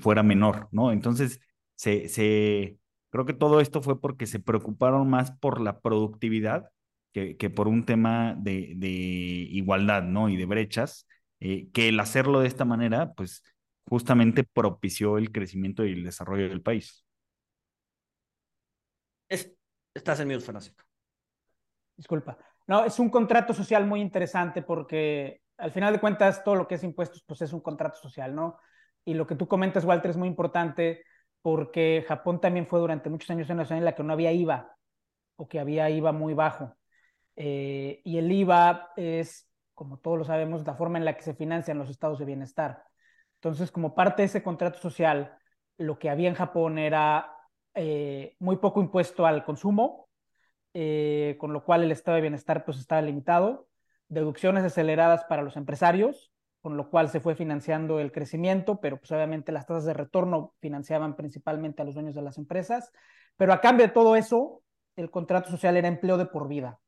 fuera 0.00 0.22
menor, 0.24 0.68
¿no? 0.72 0.92
Entonces, 0.92 1.40
se, 1.76 2.08
se, 2.08 2.80
Creo 3.10 3.26
que 3.26 3.34
todo 3.34 3.60
esto 3.60 3.82
fue 3.82 4.00
porque 4.00 4.26
se 4.26 4.38
preocuparon 4.40 5.08
más 5.10 5.32
por 5.32 5.60
la 5.60 5.80
productividad 5.80 6.70
que, 7.12 7.36
que 7.36 7.50
por 7.50 7.66
un 7.68 7.84
tema 7.84 8.36
de, 8.38 8.74
de, 8.76 8.88
igualdad, 8.88 10.04
¿no? 10.04 10.28
Y 10.28 10.36
de 10.36 10.46
brechas, 10.46 11.08
eh, 11.40 11.68
que 11.72 11.88
el 11.88 11.98
hacerlo 11.98 12.40
de 12.40 12.46
esta 12.46 12.64
manera, 12.64 13.12
pues 13.14 13.42
justamente 13.88 14.44
propició 14.44 15.18
el 15.18 15.32
crecimiento 15.32 15.84
y 15.84 15.92
el 15.92 16.04
desarrollo 16.04 16.48
del 16.48 16.62
país. 16.62 17.04
Es, 19.28 19.52
estás 19.94 20.20
en 20.20 20.28
mute, 20.28 20.40
Francisco. 20.40 20.84
Disculpa. 21.96 22.38
No, 22.70 22.84
es 22.84 23.00
un 23.00 23.10
contrato 23.10 23.52
social 23.52 23.84
muy 23.84 24.00
interesante 24.00 24.62
porque 24.62 25.42
al 25.58 25.72
final 25.72 25.92
de 25.92 25.98
cuentas 25.98 26.44
todo 26.44 26.54
lo 26.54 26.68
que 26.68 26.76
es 26.76 26.84
impuestos, 26.84 27.24
pues 27.26 27.42
es 27.42 27.52
un 27.52 27.58
contrato 27.58 27.98
social, 27.98 28.32
¿no? 28.32 28.58
Y 29.04 29.14
lo 29.14 29.26
que 29.26 29.34
tú 29.34 29.48
comentas, 29.48 29.84
Walter, 29.84 30.12
es 30.12 30.16
muy 30.16 30.28
importante 30.28 31.02
porque 31.42 32.04
Japón 32.06 32.40
también 32.40 32.68
fue 32.68 32.78
durante 32.78 33.10
muchos 33.10 33.28
años 33.30 33.50
una 33.50 33.64
zona 33.64 33.78
en 33.78 33.84
la 33.84 33.96
que 33.96 34.04
no 34.04 34.12
había 34.12 34.30
IVA 34.30 34.76
o 35.34 35.48
que 35.48 35.58
había 35.58 35.90
IVA 35.90 36.12
muy 36.12 36.32
bajo. 36.32 36.76
Eh, 37.34 38.02
y 38.04 38.18
el 38.18 38.30
IVA 38.30 38.92
es, 38.94 39.50
como 39.74 39.98
todos 39.98 40.18
lo 40.18 40.24
sabemos, 40.24 40.64
la 40.64 40.76
forma 40.76 40.96
en 40.96 41.04
la 41.04 41.16
que 41.16 41.22
se 41.22 41.34
financian 41.34 41.76
los 41.76 41.90
estados 41.90 42.20
de 42.20 42.24
bienestar. 42.24 42.84
Entonces, 43.34 43.72
como 43.72 43.96
parte 43.96 44.22
de 44.22 44.26
ese 44.26 44.44
contrato 44.44 44.78
social, 44.78 45.36
lo 45.76 45.98
que 45.98 46.08
había 46.08 46.28
en 46.28 46.36
Japón 46.36 46.78
era 46.78 47.34
eh, 47.74 48.36
muy 48.38 48.58
poco 48.58 48.80
impuesto 48.80 49.26
al 49.26 49.44
consumo, 49.44 50.09
eh, 50.74 51.36
con 51.38 51.52
lo 51.52 51.64
cual 51.64 51.82
el 51.82 51.92
estado 51.92 52.16
de 52.16 52.22
bienestar 52.22 52.64
pues 52.64 52.78
estaba 52.78 53.02
limitado, 53.02 53.68
deducciones 54.08 54.64
aceleradas 54.64 55.24
para 55.24 55.42
los 55.42 55.56
empresarios, 55.56 56.32
con 56.60 56.76
lo 56.76 56.90
cual 56.90 57.08
se 57.08 57.20
fue 57.20 57.34
financiando 57.34 58.00
el 58.00 58.12
crecimiento, 58.12 58.80
pero 58.80 58.98
pues 58.98 59.10
obviamente 59.12 59.52
las 59.52 59.66
tasas 59.66 59.84
de 59.84 59.94
retorno 59.94 60.54
financiaban 60.60 61.16
principalmente 61.16 61.82
a 61.82 61.84
los 61.84 61.94
dueños 61.94 62.14
de 62.14 62.22
las 62.22 62.36
empresas, 62.38 62.92
pero 63.36 63.52
a 63.52 63.60
cambio 63.60 63.86
de 63.86 63.92
todo 63.92 64.16
eso, 64.16 64.62
el 64.96 65.10
contrato 65.10 65.50
social 65.50 65.76
era 65.76 65.88
empleo 65.88 66.18
de 66.18 66.26
por 66.26 66.48
vida. 66.48 66.78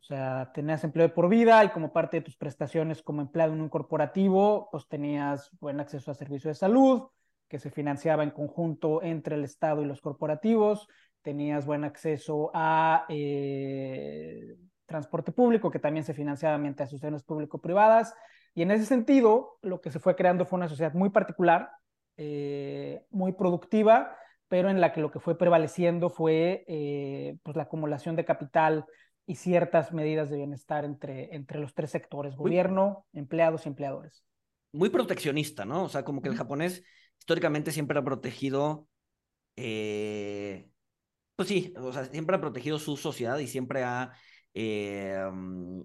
O 0.00 0.02
sea, 0.02 0.52
tenías 0.52 0.84
empleo 0.84 1.08
de 1.08 1.14
por 1.14 1.28
vida 1.28 1.64
y 1.64 1.70
como 1.70 1.92
parte 1.92 2.18
de 2.18 2.22
tus 2.22 2.36
prestaciones 2.36 3.02
como 3.02 3.22
empleado 3.22 3.54
en 3.54 3.60
un 3.60 3.68
corporativo, 3.68 4.68
pues 4.70 4.86
tenías 4.86 5.50
buen 5.58 5.80
acceso 5.80 6.10
a 6.10 6.14
servicio 6.14 6.48
de 6.48 6.54
salud, 6.54 7.08
que 7.48 7.58
se 7.58 7.70
financiaba 7.70 8.22
en 8.22 8.30
conjunto 8.30 9.02
entre 9.02 9.36
el 9.36 9.44
Estado 9.44 9.82
y 9.82 9.86
los 9.86 10.00
corporativos, 10.00 10.88
tenías 11.26 11.66
buen 11.66 11.82
acceso 11.82 12.52
a 12.54 13.04
eh, 13.08 14.56
transporte 14.86 15.32
público, 15.32 15.72
que 15.72 15.80
también 15.80 16.04
se 16.04 16.14
financiaba 16.14 16.56
mediante 16.56 16.84
asociaciones 16.84 17.24
público-privadas, 17.24 18.14
y 18.54 18.62
en 18.62 18.70
ese 18.70 18.86
sentido, 18.86 19.58
lo 19.60 19.80
que 19.80 19.90
se 19.90 19.98
fue 19.98 20.14
creando 20.14 20.46
fue 20.46 20.58
una 20.58 20.68
sociedad 20.68 20.94
muy 20.94 21.10
particular, 21.10 21.72
eh, 22.16 23.04
muy 23.10 23.32
productiva, 23.32 24.16
pero 24.46 24.70
en 24.70 24.80
la 24.80 24.92
que 24.92 25.00
lo 25.00 25.10
que 25.10 25.18
fue 25.18 25.36
prevaleciendo 25.36 26.10
fue 26.10 26.64
eh, 26.68 27.36
pues 27.42 27.56
la 27.56 27.64
acumulación 27.64 28.14
de 28.14 28.24
capital 28.24 28.84
y 29.26 29.34
ciertas 29.34 29.92
medidas 29.92 30.30
de 30.30 30.36
bienestar 30.36 30.84
entre, 30.84 31.34
entre 31.34 31.58
los 31.58 31.74
tres 31.74 31.90
sectores, 31.90 32.36
gobierno, 32.36 33.04
empleados 33.12 33.66
y 33.66 33.70
empleadores. 33.70 34.24
Muy 34.70 34.90
proteccionista, 34.90 35.64
¿no? 35.64 35.82
O 35.82 35.88
sea, 35.88 36.04
como 36.04 36.22
que 36.22 36.28
el 36.28 36.36
japonés 36.36 36.84
históricamente 37.18 37.72
siempre 37.72 37.98
ha 37.98 38.04
protegido, 38.04 38.86
eh, 39.56 40.70
pues 41.36 41.48
sí, 41.48 41.72
o 41.76 41.92
sea, 41.92 42.06
siempre 42.06 42.36
ha 42.36 42.40
protegido 42.40 42.78
su 42.78 42.96
sociedad 42.96 43.38
y 43.38 43.46
siempre 43.46 43.84
ha 43.84 44.12
mm, 44.54 45.82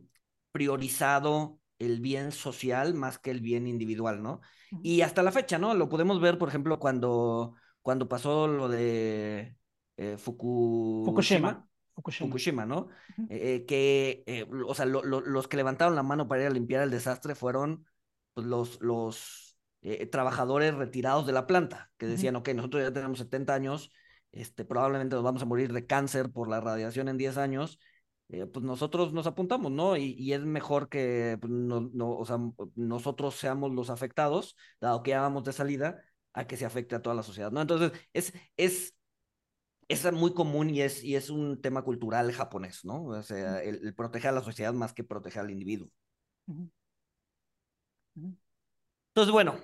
priorizado 0.52 1.60
el 1.80 2.00
bien 2.00 2.32
social 2.32 2.94
más 2.94 3.18
que 3.18 3.32
el 3.32 3.42
bien 3.42 3.68
individual, 3.68 4.22
¿no? 4.22 4.42
Y 4.84 5.02
hasta 5.02 5.24
la 5.24 5.32
fecha, 5.32 5.58
¿no? 5.58 5.74
Lo 5.74 5.90
podemos 5.90 6.22
ver, 6.22 6.38
por 6.38 6.48
ejemplo, 6.48 6.80
cuando, 6.80 7.56
cuando 7.82 8.08
pasó 8.08 8.48
lo 8.48 8.70
de 8.70 9.58
eh, 9.98 10.18
Fukushima. 10.18 11.68
Fukushima. 11.94 12.66
¿no? 12.66 12.88
Eh, 13.30 13.66
que, 13.68 14.24
eh, 14.26 14.48
o 14.66 14.74
sea, 14.74 14.86
los 14.86 15.48
que 15.48 15.58
levantaron 15.58 15.96
la 15.96 16.04
mano 16.04 16.28
para 16.28 16.42
ir 16.42 16.48
a 16.48 16.52
limpiar 16.52 16.84
el 16.84 16.90
desastre 16.90 17.36
fueron 17.36 17.86
pues, 18.34 18.48
los, 18.48 18.82
los 18.82 19.58
trabajadores 20.12 20.76
retirados 20.76 21.26
de 21.26 21.34
la 21.34 21.48
planta, 21.48 21.92
que 21.98 22.06
decían, 22.06 22.36
ok, 22.36 22.50
nosotros 22.50 22.84
ya 22.84 22.94
tenemos 22.94 23.18
70 23.18 23.54
años, 23.54 23.92
este, 24.32 24.66
probablemente 24.66 25.16
nos 25.16 25.24
vamos 25.24 25.42
a 25.42 25.46
morir 25.46 25.74
de 25.74 25.86
cáncer 25.86 26.32
por 26.32 26.50
la 26.50 26.62
radiación 26.62 27.10
en 27.10 27.18
10 27.18 27.38
años, 27.38 27.80
eh, 28.30 28.46
pues 28.46 28.64
nosotros 28.66 29.12
nos 29.14 29.28
apuntamos, 29.28 29.72
¿no? 29.72 29.98
Y, 29.98 30.32
es 30.34 30.42
mejor 30.42 30.88
que 30.90 31.38
pues, 31.42 31.52
no, 31.52 31.90
no, 31.94 32.12
o 32.18 32.26
sea, 32.26 32.38
nosotros 32.76 33.36
seamos 33.36 33.72
los 33.74 33.90
afectados, 33.90 34.56
dado 34.80 35.04
que 35.04 35.12
ya 35.12 35.22
vamos 35.22 35.44
de 35.44 35.54
salida, 35.54 36.02
a 36.34 36.48
que 36.48 36.56
se 36.58 36.66
afecte 36.66 36.96
a 36.96 37.02
toda 37.02 37.16
la 37.16 37.24
sociedad, 37.24 37.52
¿no? 37.52 37.62
Entonces, 37.62 37.92
es, 38.14 38.34
es, 38.58 38.96
es 39.90 40.12
muy 40.14 40.34
común 40.34 40.70
y 40.70 40.82
es, 40.82 41.04
y 41.04 41.16
es 41.16 41.30
un 41.30 41.62
tema 41.62 41.84
cultural 41.84 42.32
japonés, 42.32 42.86
¿no? 42.86 43.04
O 43.06 43.24
sea, 43.24 43.62
el, 43.64 43.94
proteger 43.96 44.30
a 44.30 44.34
la 44.34 44.44
sociedad 44.44 44.74
más 44.74 44.94
que 44.94 45.04
proteger 45.04 45.42
al 45.42 45.52
individuo. 45.52 45.90
Entonces, 49.14 49.32
bueno, 49.32 49.60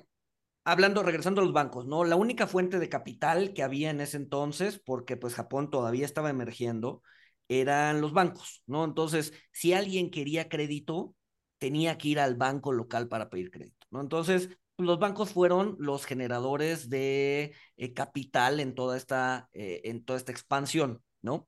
hablando, 0.68 1.02
regresando 1.02 1.40
a 1.40 1.46
los 1.46 1.54
bancos, 1.54 1.88
¿no? 1.88 2.04
La 2.04 2.18
única 2.18 2.46
fuente 2.46 2.78
de 2.78 2.90
capital 2.90 3.54
que 3.54 3.64
había 3.64 3.90
en 3.90 4.02
ese 4.02 4.18
entonces, 4.18 4.82
porque 4.84 5.16
pues 5.16 5.34
Japón 5.34 5.70
todavía 5.70 6.06
estaba 6.06 6.30
emergiendo, 6.30 7.02
eran 7.48 8.02
los 8.02 8.12
bancos, 8.12 8.64
¿no? 8.68 8.84
Entonces, 8.84 9.32
si 9.54 9.72
alguien 9.72 10.12
quería 10.12 10.50
crédito, 10.50 11.16
tenía 11.58 11.98
que 11.98 12.10
ir 12.10 12.20
al 12.20 12.36
banco 12.36 12.74
local 12.74 13.08
para 13.08 13.30
pedir 13.30 13.50
crédito, 13.50 13.88
¿no? 13.92 14.02
Entonces, 14.02 14.50
los 14.78 15.00
bancos 15.00 15.32
fueron 15.32 15.78
los 15.80 16.06
generadores 16.06 16.90
de 16.90 17.56
eh, 17.78 17.94
capital 17.94 18.60
en 18.60 18.76
toda 18.76 18.98
esta, 18.98 19.48
eh, 19.54 19.80
en 19.86 20.04
toda 20.04 20.20
esta 20.20 20.34
expansión, 20.34 21.02
¿no? 21.22 21.48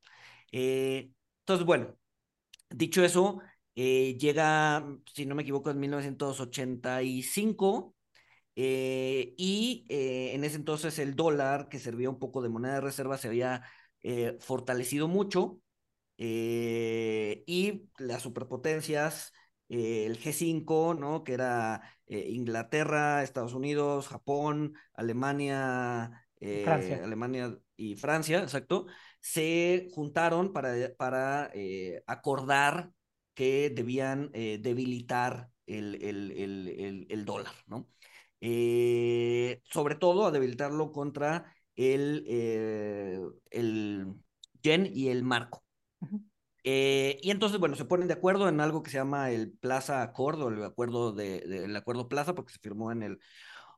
Eh, 0.53 1.11
entonces, 1.41 1.65
bueno, 1.65 1.97
dicho 2.69 3.03
eso, 3.03 3.41
llega, 3.75 4.85
si 5.13 5.25
no 5.25 5.35
me 5.35 5.43
equivoco, 5.43 5.71
en 5.71 5.79
1985. 5.79 7.95
Y 8.61 9.85
en 9.89 10.43
ese 10.43 10.57
entonces 10.57 10.99
el 10.99 11.15
dólar, 11.15 11.69
que 11.69 11.79
servía 11.79 12.09
un 12.09 12.19
poco 12.19 12.41
de 12.41 12.49
moneda 12.49 12.75
de 12.75 12.81
reserva, 12.81 13.17
se 13.17 13.27
había 13.27 13.63
fortalecido 14.39 15.07
mucho 15.07 15.61
eh, 16.21 17.43
y 17.47 17.89
las 17.97 18.21
superpotencias, 18.21 19.31
eh, 19.69 20.05
el 20.05 20.19
G5, 20.19 20.93
¿no? 20.99 21.23
Que 21.23 21.33
era 21.33 21.81
eh, 22.07 22.27
Inglaterra, 22.29 23.23
Estados 23.23 23.53
Unidos, 23.53 24.09
Japón, 24.09 24.73
Alemania, 24.93 26.25
Alemania 26.41 27.57
y 27.77 27.95
Francia, 27.95 28.41
exacto, 28.43 28.87
se 29.21 29.87
juntaron 29.93 30.51
para, 30.51 30.93
para 30.97 31.51
acordar 32.05 32.91
que 33.33 33.69
debían 33.69 34.31
debilitar 34.31 35.49
el, 35.67 35.95
el, 36.01 37.07
el, 37.09 37.25
dólar, 37.25 37.53
¿no? 37.67 37.87
Sobre 38.41 39.95
todo 39.95 40.25
a 40.25 40.31
debilitarlo 40.31 40.91
contra 40.91 41.53
el, 41.75 42.23
el 43.51 44.05
yen 44.61 44.89
y 44.93 45.09
el 45.09 45.23
marco. 45.23 45.63
Eh, 46.63 47.19
y 47.21 47.31
entonces, 47.31 47.59
bueno, 47.59 47.75
se 47.75 47.85
ponen 47.85 48.07
de 48.07 48.13
acuerdo 48.13 48.49
en 48.49 48.59
algo 48.59 48.83
que 48.83 48.91
se 48.91 48.97
llama 48.97 49.31
el 49.31 49.51
Plaza 49.51 50.01
Accord, 50.01 50.41
o 50.41 50.49
el 50.49 50.63
acuerdo, 50.63 51.13
de, 51.13 51.37
el 51.37 51.75
acuerdo 51.75 52.09
Plaza, 52.09 52.35
porque 52.35 52.53
se 52.53 52.59
firmó 52.59 52.91
en 52.91 53.03
el 53.03 53.19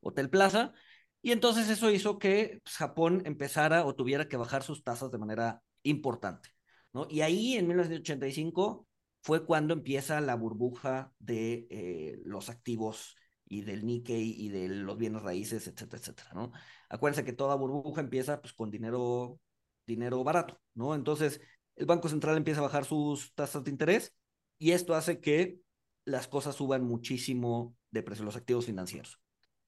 Hotel 0.02 0.30
Plaza. 0.30 0.74
Y 1.22 1.32
entonces 1.32 1.70
eso 1.70 1.92
hizo 1.92 2.18
que 2.18 2.62
pues, 2.64 2.76
Japón 2.76 3.22
empezara 3.26 3.86
o 3.86 3.96
tuviera 3.96 4.28
que 4.28 4.38
bajar 4.38 4.64
sus 4.64 4.84
tasas 4.84 5.12
de 5.12 5.20
manera 5.20 5.62
importante. 5.84 6.50
¿no? 6.94 7.08
Y 7.10 7.22
ahí, 7.22 7.56
en 7.56 7.68
1985, 7.68 8.88
fue 9.22 9.46
cuando 9.46 9.74
empieza 9.74 10.20
la 10.20 10.36
burbuja 10.36 11.14
de 11.20 11.68
eh, 11.70 12.20
los 12.26 12.50
activos 12.50 13.16
y 13.52 13.64
del 13.64 13.86
Nikkei 13.86 14.34
y 14.38 14.48
de 14.48 14.70
los 14.70 14.98
bienes 14.98 15.22
raíces, 15.22 15.68
etcétera, 15.68 16.00
etcétera, 16.00 16.30
¿no? 16.34 16.54
Acuérdense 16.88 17.26
que 17.26 17.34
toda 17.34 17.56
burbuja 17.56 18.00
empieza 18.00 18.40
pues 18.40 18.54
con 18.54 18.72
dinero, 18.72 19.42
dinero 19.86 20.24
barato, 20.24 20.62
¿no? 20.74 20.96
Entonces, 20.96 21.42
el 21.76 21.86
Banco 21.86 22.08
Central 22.08 22.38
empieza 22.38 22.62
a 22.62 22.64
bajar 22.64 22.86
sus 22.86 23.34
tasas 23.36 23.66
de 23.66 23.72
interés 23.72 24.16
y 24.58 24.72
esto 24.72 24.96
hace 24.96 25.20
que 25.20 25.60
las 26.06 26.30
cosas 26.30 26.56
suban 26.56 26.86
muchísimo 26.86 27.76
de 27.92 28.04
precio, 28.04 28.24
los 28.24 28.38
activos 28.38 28.68
financieros. 28.68 29.20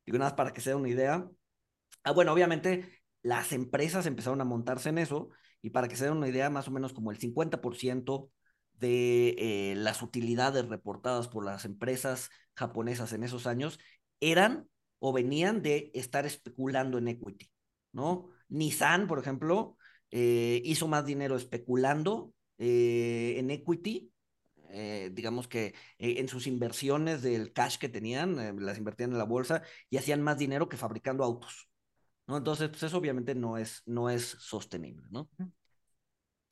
Digo, 0.05 0.17
nada 0.17 0.31
más 0.31 0.37
para 0.37 0.53
que 0.53 0.61
se 0.61 0.69
den 0.69 0.79
una 0.79 0.89
idea. 0.89 1.29
Ah, 2.05 2.11
bueno, 2.13 2.31
obviamente 2.31 3.03
las 3.21 3.51
empresas 3.51 4.05
empezaron 4.05 4.39
a 4.39 4.45
montarse 4.45 4.87
en 4.89 4.97
eso 4.97 5.27
y 5.61 5.71
para 5.71 5.89
que 5.89 5.97
se 5.97 6.05
den 6.05 6.15
una 6.15 6.29
idea, 6.29 6.49
más 6.49 6.69
o 6.69 6.71
menos 6.71 6.93
como 6.93 7.11
el 7.11 7.19
50% 7.19 8.29
de 8.79 9.35
eh, 9.37 9.75
las 9.75 10.01
utilidades 10.01 10.67
reportadas 10.67 11.27
por 11.27 11.45
las 11.45 11.65
empresas 11.65 12.29
japonesas 12.55 13.13
en 13.13 13.23
esos 13.23 13.47
años 13.47 13.79
eran 14.19 14.67
o 14.99 15.13
venían 15.13 15.61
de 15.61 15.91
estar 15.93 16.25
especulando 16.25 16.97
en 16.97 17.09
equity, 17.09 17.49
¿no? 17.91 18.29
Nissan, 18.49 19.07
por 19.07 19.19
ejemplo, 19.19 19.77
eh, 20.11 20.61
hizo 20.63 20.87
más 20.87 21.05
dinero 21.05 21.35
especulando 21.35 22.33
eh, 22.57 23.35
en 23.37 23.51
equity, 23.51 24.09
digamos 25.11 25.47
que 25.47 25.75
en 25.99 26.27
sus 26.27 26.47
inversiones 26.47 27.21
del 27.21 27.53
cash 27.53 27.77
que 27.77 27.89
tenían, 27.89 28.35
las 28.59 28.79
invertían 28.79 29.11
en 29.11 29.19
la 29.19 29.23
bolsa 29.23 29.61
y 29.91 29.97
hacían 29.97 30.23
más 30.23 30.39
dinero 30.39 30.67
que 30.67 30.77
fabricando 30.77 31.23
autos, 31.23 31.69
¿no? 32.25 32.37
Entonces, 32.37 32.69
pues 32.69 32.81
eso 32.81 32.97
obviamente 32.97 33.35
no 33.35 33.59
es, 33.59 33.83
no 33.85 34.09
es 34.09 34.35
sostenible, 34.39 35.05
¿no? 35.11 35.29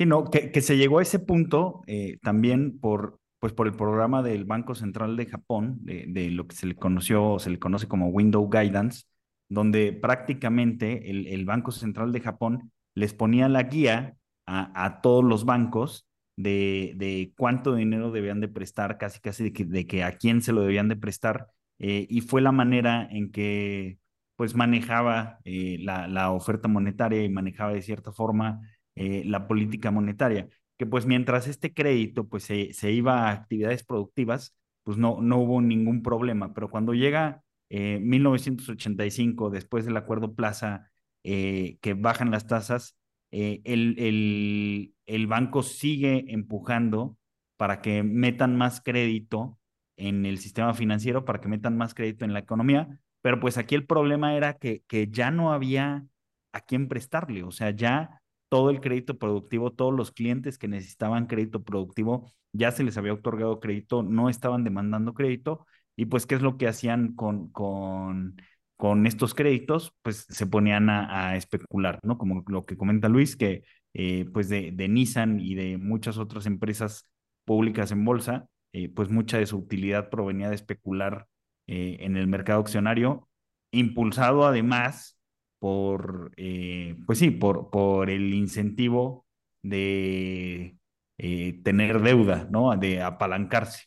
No, 0.06 0.26
que, 0.26 0.62
se 0.62 0.78
llegó 0.78 1.00
a 1.00 1.02
ese 1.02 1.20
punto 1.20 1.82
eh, 1.88 2.18
también 2.22 2.80
por, 2.80 3.20
pues 3.40 3.54
por 3.54 3.68
el 3.68 3.74
programa 3.74 4.22
del 4.22 4.46
Banco 4.46 4.76
Central 4.76 5.18
de 5.18 5.26
Japón, 5.26 5.80
de, 5.82 6.30
lo 6.32 6.48
que 6.48 6.56
se 6.56 6.68
le 6.68 6.76
conoció, 6.76 7.40
se 7.40 7.50
le 7.50 7.60
conoce 7.60 7.88
como 7.88 8.10
Window 8.10 8.50
Guidance, 8.50 9.06
donde 9.50 9.94
prácticamente 9.94 11.10
el, 11.10 11.46
Banco 11.46 11.72
Central 11.72 12.12
de 12.12 12.22
Japón 12.22 12.72
les 12.96 13.14
ponía 13.14 13.50
la 13.50 13.64
guía 13.64 14.16
a, 14.46 15.02
todos 15.02 15.24
los 15.24 15.46
bancos 15.46 16.08
de, 16.38 17.34
cuánto 17.38 17.76
dinero 17.76 18.12
debían 18.12 18.42
de 18.42 18.48
prestar, 18.48 18.98
casi 18.98 19.20
casi 19.20 19.50
de 19.50 19.88
que, 19.88 20.04
a 20.04 20.14
quién 20.14 20.42
se 20.42 20.54
lo 20.54 20.62
debían 20.62 20.88
de 20.88 20.96
prestar, 20.96 21.48
eh, 21.80 22.06
y 22.10 22.22
fue 22.22 22.42
la 22.42 22.52
manera 22.52 23.08
en 23.10 23.32
que 23.32 23.98
pues 24.36 24.56
manejaba 24.56 25.40
eh, 25.46 25.78
la, 25.82 26.32
oferta 26.32 26.68
monetaria 26.68 27.24
y 27.24 27.30
manejaba 27.30 27.74
de 27.74 27.82
cierta 27.82 28.12
forma 28.12 28.62
eh, 28.96 29.24
la 29.26 29.48
política 29.48 29.92
monetaria, 29.92 30.48
que 30.78 30.86
pues 30.86 31.06
mientras 31.06 31.48
este 31.48 31.74
crédito 31.74 32.28
pues 32.28 32.44
se, 32.44 32.74
se, 32.74 32.92
iba 32.92 33.28
a 33.28 33.32
actividades 33.32 33.84
productivas, 33.84 34.56
pues 34.84 34.98
no, 34.98 35.22
no 35.22 35.38
hubo 35.38 35.62
ningún 35.62 36.02
problema, 36.02 36.54
pero 36.54 36.70
cuando 36.70 36.94
llega 36.94 37.44
eh, 37.70 38.00
1985, 38.02 39.50
después 39.50 39.86
del 39.86 39.98
acuerdo 39.98 40.34
Plaza, 40.34 40.92
eh, 41.24 41.78
que 41.82 41.94
bajan 41.94 42.32
las 42.32 42.48
tasas, 42.48 42.98
eh, 43.32 43.62
el, 43.64 43.96
el, 44.00 44.94
el 45.06 45.28
banco 45.28 45.64
sigue 45.64 46.26
empujando 46.28 47.18
para 47.58 47.82
que 47.82 48.04
metan 48.04 48.58
más 48.58 48.82
crédito 48.82 49.60
en 49.96 50.26
el 50.26 50.40
sistema 50.40 50.74
financiero, 50.74 51.26
para 51.26 51.40
que 51.40 51.48
metan 51.48 51.78
más 51.78 51.94
crédito 51.94 52.26
en 52.26 52.34
la 52.34 52.40
economía, 52.40 53.00
pero 53.22 53.40
pues 53.40 53.58
aquí 53.58 53.76
el 53.76 53.86
problema 53.86 54.36
era 54.36 54.56
que, 54.56 54.84
que 54.88 55.08
ya 55.10 55.32
no 55.32 55.54
había 55.54 56.06
a 56.54 56.62
quién 56.62 56.88
prestarle, 56.88 57.44
o 57.44 57.52
sea, 57.52 57.70
ya 57.72 58.21
todo 58.52 58.70
el 58.70 58.82
crédito 58.82 59.18
productivo, 59.18 59.72
todos 59.72 59.94
los 59.94 60.12
clientes 60.12 60.58
que 60.58 60.68
necesitaban 60.68 61.28
crédito 61.28 61.64
productivo, 61.64 62.30
ya 62.52 62.72
se 62.72 62.84
les 62.84 62.98
había 62.98 63.14
otorgado 63.14 63.62
crédito, 63.62 64.04
no 64.04 64.28
estaban 64.30 64.66
demandando 64.66 65.14
crédito, 65.14 65.66
y 65.96 66.06
pues, 66.08 66.26
¿qué 66.26 66.36
es 66.36 66.42
lo 66.42 66.58
que 66.58 66.68
hacían 66.68 67.16
con, 67.16 67.50
con, 67.52 68.36
con 68.76 69.08
estos 69.08 69.34
créditos? 69.34 69.94
Pues 70.02 70.26
se 70.30 70.48
ponían 70.48 70.90
a, 70.90 71.38
especular, 71.38 72.00
¿no? 72.04 72.18
Como 72.18 72.44
lo 72.48 72.66
que 72.66 72.76
comenta 72.76 73.08
Luis, 73.08 73.38
que 73.38 73.64
eh, 73.94 74.26
pues 74.34 74.50
de, 74.50 74.72
de, 74.74 74.88
Nissan 74.90 75.40
y 75.40 75.56
de 75.56 75.78
muchas 75.78 76.18
otras 76.18 76.46
empresas 76.46 77.10
públicas 77.46 77.92
en 77.94 78.04
bolsa, 78.04 78.48
eh, 78.74 78.90
pues 78.90 79.10
mucha 79.10 79.38
de 79.38 79.46
su 79.46 79.60
utilidad 79.60 80.10
provenía 80.10 80.50
de 80.50 80.56
especular 80.56 81.28
eh, 81.68 81.98
en 82.02 82.18
el 82.18 82.28
mercado 82.28 82.60
accionario, 82.60 83.30
impulsado 83.72 84.46
además 84.46 85.18
por, 85.62 86.32
eh, 86.38 86.98
pues 87.06 87.20
sí, 87.20 87.30
por, 87.30 87.70
por 87.70 88.10
el 88.10 88.34
incentivo 88.34 89.28
de 89.62 90.80
eh, 91.20 91.62
tener 91.64 92.02
deuda, 92.02 92.48
¿no? 92.50 92.76
De 92.76 93.04
apalancarse. 93.04 93.86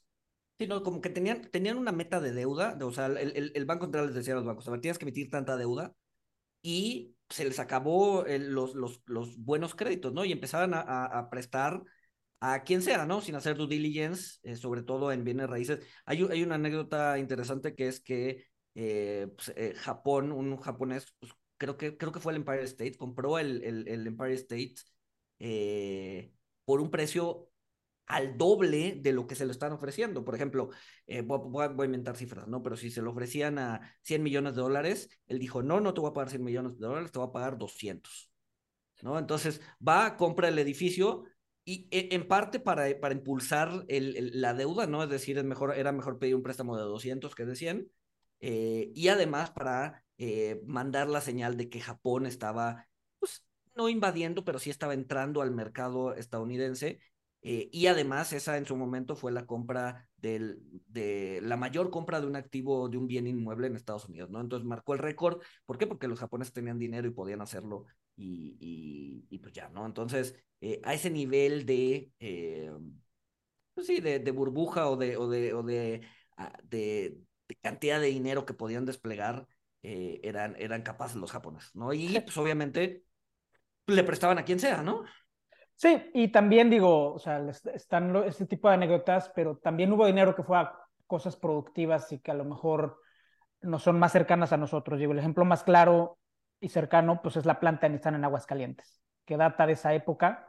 Sí, 0.57 0.69
no, 0.69 0.85
como 0.85 1.01
que 1.01 1.11
tenían, 1.11 1.51
tenían 1.51 1.77
una 1.77 1.91
meta 1.91 2.21
de 2.21 2.31
deuda, 2.31 2.79
o 2.81 2.93
sea, 2.93 3.07
el, 3.07 3.51
el, 3.53 3.65
Banco 3.65 3.87
Central 3.87 4.07
les 4.07 4.15
decía 4.15 4.35
a 4.35 4.37
los 4.37 4.45
bancos, 4.45 4.69
a 4.69 4.71
ver, 4.71 4.83
tienes 4.83 4.99
que 4.99 5.05
emitir 5.05 5.29
tanta 5.31 5.57
deuda 5.57 5.93
y 6.63 7.17
se 7.29 7.45
les 7.45 7.59
acabó 7.59 8.25
los, 8.25 8.77
los, 8.77 9.03
los 9.07 9.37
buenos 9.37 9.75
créditos, 9.75 10.13
¿no? 10.13 10.25
Y 10.25 10.31
empezaban 10.31 10.75
a, 10.75 10.81
a, 10.81 11.29
prestar 11.29 11.83
a 12.39 12.63
quien 12.63 12.83
sea, 12.83 13.05
¿no? 13.05 13.21
Sin 13.21 13.35
hacer 13.35 13.57
due 13.57 13.67
diligence, 13.67 14.39
eh, 14.45 14.55
sobre 14.55 14.85
todo 14.85 15.11
en 15.11 15.25
bienes 15.25 15.51
raíces. 15.51 15.85
Hay, 16.05 16.25
hay 16.31 16.45
una 16.45 16.55
anécdota 16.55 17.19
interesante 17.19 17.75
que 17.75 17.89
es 17.89 17.99
que 17.99 18.47
pues, 18.75 19.53
Japón, 19.81 20.31
un 20.31 20.57
japonés, 20.59 21.13
pues, 21.19 21.33
creo 21.57 21.77
que, 21.77 21.97
creo 21.97 22.13
que 22.13 22.21
fue 22.21 22.33
el 22.33 22.37
Empire 22.37 22.65
State, 22.65 22.97
compró 22.97 23.39
el, 23.39 23.63
el, 23.63 24.07
Empire 24.07 24.35
State 24.35 24.75
eh, 25.39 26.33
por 26.65 26.81
un 26.81 26.91
precio 26.91 27.51
al 28.07 28.37
doble 28.37 28.97
de 29.01 29.13
lo 29.13 29.27
que 29.27 29.35
se 29.35 29.47
le 29.47 29.53
están 29.53 29.73
ofreciendo. 29.73 30.25
Por 30.25 30.35
ejemplo, 30.35 30.71
eh, 31.07 31.23
voy, 31.23 31.65
a 31.65 31.85
inventar 31.85 32.17
cifras, 32.17 32.47
¿no? 32.49 32.63
Pero 32.63 32.77
si 32.77 32.91
se 32.91 33.03
lo 33.03 33.11
ofrecían 33.13 33.59
a 33.59 33.97
100 34.03 34.23
millones 34.23 34.55
de 34.55 34.63
dólares, 34.63 35.09
él 35.27 35.39
dijo, 35.39 35.63
no, 35.63 35.81
no 35.81 35.95
te 35.95 36.01
voy 36.01 36.11
a 36.11 36.15
pagar 36.15 36.31
100 36.31 36.45
millones 36.45 36.79
de 36.79 36.87
dólares, 36.87 37.13
te 37.13 37.19
voy 37.19 37.29
a 37.29 37.33
pagar 37.33 37.59
200. 37.59 38.31
¿No? 39.03 39.19
Entonces 39.19 39.61
va, 39.87 40.17
compra 40.17 40.49
el 40.49 40.59
edificio 40.59 41.25
y 41.65 41.89
e, 41.91 42.15
en 42.15 42.27
parte 42.29 42.61
para, 42.61 42.99
para 43.01 43.15
impulsar 43.15 43.85
la 43.89 44.55
deuda, 44.55 44.87
¿no? 44.87 45.03
Es 45.03 45.11
decir, 45.11 45.37
es 45.37 45.45
mejor, 45.45 45.75
era 45.77 45.93
mejor 45.93 46.19
pedir 46.19 46.37
un 46.37 46.43
préstamo 46.43 46.77
de 46.77 46.85
200 46.85 47.35
que 47.35 47.45
de 47.45 47.57
100. 47.57 47.91
Eh, 48.41 48.93
y 48.95 49.09
además 49.09 49.51
para 49.51 50.04
eh, 50.19 50.61
mandar 50.67 51.09
la 51.09 51.21
señal 51.21 51.57
de 51.57 51.69
que 51.69 51.81
Japón 51.81 52.27
estaba, 52.27 52.89
pues, 53.19 53.45
no 53.75 53.89
invadiendo, 53.89 54.45
pero 54.45 54.59
sí 54.59 54.71
estaba 54.71 54.95
entrando 54.95 55.43
al 55.43 55.51
mercado 55.51 56.15
estadounidense. 56.15 57.01
Eh, 57.43 57.69
y 57.73 57.89
además, 57.89 58.33
esa 58.33 58.57
en 58.57 58.65
su 58.65 58.77
momento 58.77 59.17
fue 59.17 59.31
la 59.31 59.47
compra 59.47 60.09
del, 60.17 60.63
de 60.89 61.41
la 61.43 61.57
mayor 61.57 61.91
compra 61.91 62.21
de 62.21 62.27
un 62.27 62.37
activo, 62.37 62.89
de 62.89 62.97
un 62.97 63.07
bien 63.07 63.27
inmueble 63.27 63.67
en 63.67 63.77
Estados 63.77 64.09
Unidos, 64.09 64.31
¿no? 64.31 64.41
Entonces 64.41 64.67
marcó 64.67 64.95
el 64.95 65.01
récord. 65.01 65.43
¿Por 65.67 65.77
qué? 65.77 65.87
Porque 65.87 66.09
los 66.09 66.21
japoneses 66.21 66.55
tenían 66.55 66.79
dinero 66.79 67.07
y 67.07 67.11
podían 67.11 67.43
hacerlo 67.43 67.85
y, 68.17 69.27
y, 69.29 69.39
pues 69.41 69.53
ya, 69.53 69.69
¿no? 69.69 69.85
Entonces, 69.85 70.35
eh, 70.63 70.81
a 70.85 70.95
ese 70.95 71.11
nivel 71.11 71.67
de, 71.67 72.13
pues 73.75 73.87
sí, 73.87 74.01
de, 74.01 74.19
burbuja 74.31 74.89
o 74.89 74.97
de, 74.97 75.17
o 75.17 75.29
de, 75.29 75.53
o 75.53 75.63
de, 75.63 76.01
ah, 76.37 76.53
cantidad 77.63 78.01
de 78.01 78.07
dinero 78.07 78.47
que 78.47 78.55
podían 78.55 78.85
desplegar, 78.85 79.47
eh, 79.87 80.19
eran, 80.23 80.57
eran 80.59 80.81
capaces 80.81 81.17
los 81.17 81.31
japoneses, 81.31 81.77
¿no? 81.77 81.93
Y 81.93 82.19
pues 82.21 82.35
obviamente 82.39 83.05
le 83.87 84.03
prestaban 84.03 84.39
a 84.39 84.45
quien 84.45 84.59
sea, 84.59 84.83
¿no? 84.83 85.05
Sí, 85.75 86.11
y 86.15 86.29
también 86.29 86.71
digo, 86.71 87.13
o 87.13 87.19
sea, 87.19 87.45
están 87.75 88.17
este 88.25 88.47
tipo 88.47 88.69
de 88.69 88.75
anécdotas, 88.77 89.31
pero 89.35 89.59
también 89.59 89.93
hubo 89.93 90.07
dinero 90.07 90.35
que 90.35 90.43
fue 90.43 90.57
a 90.57 90.73
cosas 91.07 91.37
productivas 91.37 92.11
y 92.13 92.21
que 92.21 92.31
a 92.31 92.35
lo 92.35 92.47
mejor 92.47 92.99
no 93.61 93.79
son 93.79 93.99
más 93.99 94.13
cercanas 94.13 94.55
a 94.55 94.57
nosotros. 94.57 94.99
Digo, 94.99 95.13
el 95.13 95.19
ejemplo 95.19 95.45
más 95.45 95.65
claro 95.65 96.19
y 96.61 96.71
cercano, 96.71 97.21
pues 97.23 97.37
es 97.37 97.45
la 97.45 97.61
planta 97.61 97.87
de 97.87 97.95
Nissan 97.95 98.15
en 98.15 98.25
Aguascalientes, 98.25 99.03
que 99.27 99.37
data 99.37 99.67
de 99.67 99.75
esa 99.75 99.93
época 99.93 100.49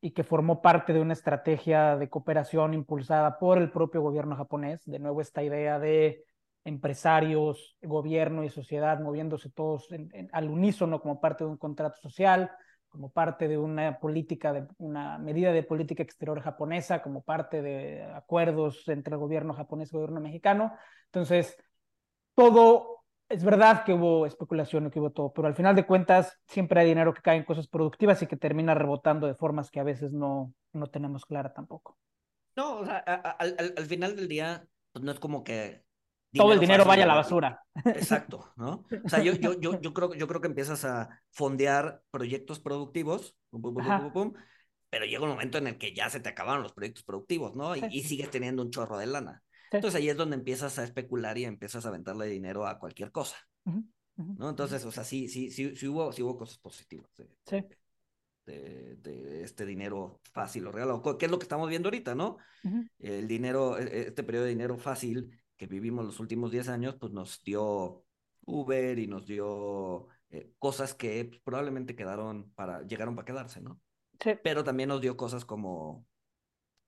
y 0.00 0.10
que 0.10 0.24
formó 0.24 0.62
parte 0.62 0.92
de 0.92 1.00
una 1.00 1.12
estrategia 1.12 1.96
de 1.96 2.10
cooperación 2.10 2.74
impulsada 2.74 3.38
por 3.38 3.58
el 3.58 3.70
propio 3.70 4.02
gobierno 4.02 4.34
japonés. 4.34 4.82
De 4.84 4.98
nuevo, 4.98 5.20
esta 5.20 5.44
idea 5.44 5.78
de 5.78 6.24
empresarios, 6.64 7.76
gobierno 7.82 8.42
y 8.42 8.48
sociedad 8.48 8.98
moviéndose 9.00 9.50
todos 9.50 9.88
al 10.32 10.48
unísono 10.48 11.00
como 11.00 11.20
parte 11.20 11.44
de 11.44 11.50
un 11.50 11.58
contrato 11.58 12.00
social, 12.00 12.50
como 12.88 13.10
parte 13.10 13.48
de 13.48 13.58
una 13.58 13.98
política, 13.98 14.52
de 14.52 14.66
una 14.78 15.18
medida 15.18 15.52
de 15.52 15.62
política 15.62 16.02
exterior 16.02 16.40
japonesa, 16.40 17.02
como 17.02 17.22
parte 17.22 17.60
de 17.60 18.04
acuerdos 18.04 18.88
entre 18.88 19.14
el 19.14 19.20
gobierno 19.20 19.52
japonés 19.52 19.92
y 19.92 19.96
el 19.96 20.02
gobierno 20.02 20.20
mexicano. 20.20 20.72
Entonces, 21.06 21.56
todo, 22.34 23.04
es 23.28 23.44
verdad 23.44 23.84
que 23.84 23.92
hubo 23.92 24.26
especulación 24.26 24.90
que 24.90 25.00
hubo 25.00 25.10
todo, 25.10 25.32
pero 25.32 25.48
al 25.48 25.54
final 25.54 25.74
de 25.74 25.86
cuentas 25.86 26.40
siempre 26.46 26.80
hay 26.80 26.86
dinero 26.86 27.12
que 27.12 27.22
cae 27.22 27.36
en 27.36 27.44
cosas 27.44 27.68
productivas 27.68 28.22
y 28.22 28.26
que 28.26 28.36
termina 28.36 28.74
rebotando 28.74 29.26
de 29.26 29.34
formas 29.34 29.70
que 29.70 29.80
a 29.80 29.84
veces 29.84 30.12
no, 30.12 30.54
no 30.72 30.86
tenemos 30.86 31.26
clara 31.26 31.52
tampoco. 31.52 31.98
No, 32.56 32.78
o 32.78 32.84
sea, 32.84 32.98
al, 32.98 33.56
al 33.76 33.86
final 33.86 34.14
del 34.14 34.28
día, 34.28 34.66
pues 34.92 35.04
no 35.04 35.10
es 35.10 35.18
como 35.18 35.42
que 35.42 35.84
todo 36.34 36.52
el 36.52 36.60
dinero 36.60 36.84
vaya 36.84 37.04
a 37.04 37.06
la 37.06 37.14
basura. 37.14 37.62
Exacto, 37.84 38.52
¿no? 38.56 38.84
O 39.04 39.08
sea, 39.08 39.22
yo, 39.22 39.34
yo, 39.34 39.58
yo, 39.58 39.80
yo, 39.80 39.94
creo, 39.94 40.14
yo 40.14 40.26
creo 40.26 40.40
que 40.40 40.48
empiezas 40.48 40.84
a 40.84 41.22
fondear 41.30 42.02
proyectos 42.10 42.60
productivos, 42.60 43.36
pero 44.90 45.06
llega 45.06 45.24
un 45.24 45.30
momento 45.30 45.58
en 45.58 45.66
el 45.66 45.78
que 45.78 45.92
ya 45.92 46.08
se 46.08 46.20
te 46.20 46.28
acabaron 46.28 46.62
los 46.62 46.72
proyectos 46.72 47.04
productivos, 47.04 47.56
¿no? 47.56 47.74
Y, 47.76 48.02
sigues 48.02 48.30
teniendo 48.30 48.62
un 48.62 48.70
chorro 48.70 48.98
de 48.98 49.06
lana. 49.06 49.42
Entonces 49.72 49.98
ahí 49.98 50.08
es 50.08 50.16
donde 50.16 50.36
empiezas 50.36 50.78
a 50.78 50.84
especular 50.84 51.36
y 51.36 51.44
empiezas 51.44 51.84
a 51.84 51.88
aventarle 51.88 52.26
dinero 52.26 52.66
a 52.66 52.78
cualquier 52.78 53.10
cosa. 53.10 53.36
¿No? 54.16 54.48
Entonces, 54.48 54.84
o 54.84 54.92
sea, 54.92 55.02
sí, 55.02 55.28
sí, 55.28 55.50
sí, 55.50 55.74
sí 55.74 55.88
hubo, 55.88 56.12
sí 56.12 56.22
hubo 56.22 56.36
cosas 56.36 56.58
positivas. 56.58 57.10
sí. 57.46 57.64
De, 58.46 58.96
de, 58.96 59.42
este 59.42 59.64
dinero 59.64 60.20
fácil 60.34 60.66
o 60.66 60.70
real, 60.70 61.00
¿Qué 61.18 61.24
es 61.24 61.30
lo 61.30 61.38
que 61.38 61.44
estamos 61.44 61.66
viendo 61.66 61.88
ahorita, 61.88 62.14
¿no? 62.14 62.36
El 62.98 63.26
dinero, 63.26 63.78
e, 63.78 63.84
e, 63.84 64.08
este 64.08 64.22
periodo 64.22 64.44
de 64.44 64.50
dinero 64.50 64.76
fácil 64.76 65.30
que 65.56 65.66
vivimos 65.66 66.04
los 66.04 66.20
últimos 66.20 66.50
10 66.50 66.68
años, 66.68 66.96
pues 66.98 67.12
nos 67.12 67.42
dio 67.44 68.04
Uber 68.46 68.98
y 68.98 69.06
nos 69.06 69.26
dio 69.26 70.08
eh, 70.30 70.52
cosas 70.58 70.94
que 70.94 71.24
pues, 71.24 71.40
probablemente 71.40 71.96
quedaron 71.96 72.50
para, 72.54 72.82
llegaron 72.82 73.14
para 73.14 73.26
quedarse, 73.26 73.60
¿no? 73.60 73.80
Sí. 74.20 74.32
pero 74.42 74.62
también 74.62 74.88
nos 74.88 75.00
dio 75.00 75.16
cosas 75.16 75.44
como 75.44 76.06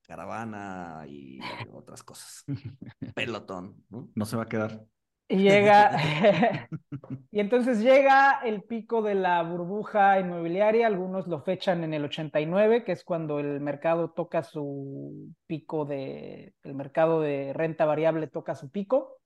caravana 0.02 1.04
y 1.08 1.38
otras 1.72 2.02
cosas. 2.02 2.44
Pelotón, 3.14 3.84
¿no? 3.88 4.10
No 4.14 4.24
se 4.24 4.36
va 4.36 4.44
a 4.44 4.48
quedar. 4.48 4.86
Y 5.28 5.38
llega, 5.38 5.90
y 7.30 7.40
entonces 7.40 7.80
llega 7.80 8.40
el 8.44 8.62
pico 8.62 9.02
de 9.02 9.14
la 9.14 9.42
burbuja 9.42 10.20
inmobiliaria, 10.20 10.86
algunos 10.86 11.26
lo 11.26 11.40
fechan 11.42 11.84
en 11.84 11.94
el 11.94 12.04
89, 12.04 12.84
que 12.84 12.92
es 12.92 13.04
cuando 13.04 13.40
el 13.40 13.60
mercado 13.60 14.10
toca 14.12 14.42
su 14.42 15.32
pico 15.46 15.84
de, 15.84 16.54
el 16.62 16.74
mercado 16.74 17.20
de 17.20 17.52
renta 17.54 17.84
variable 17.86 18.28
toca 18.28 18.54
su 18.54 18.70
pico, 18.70 19.18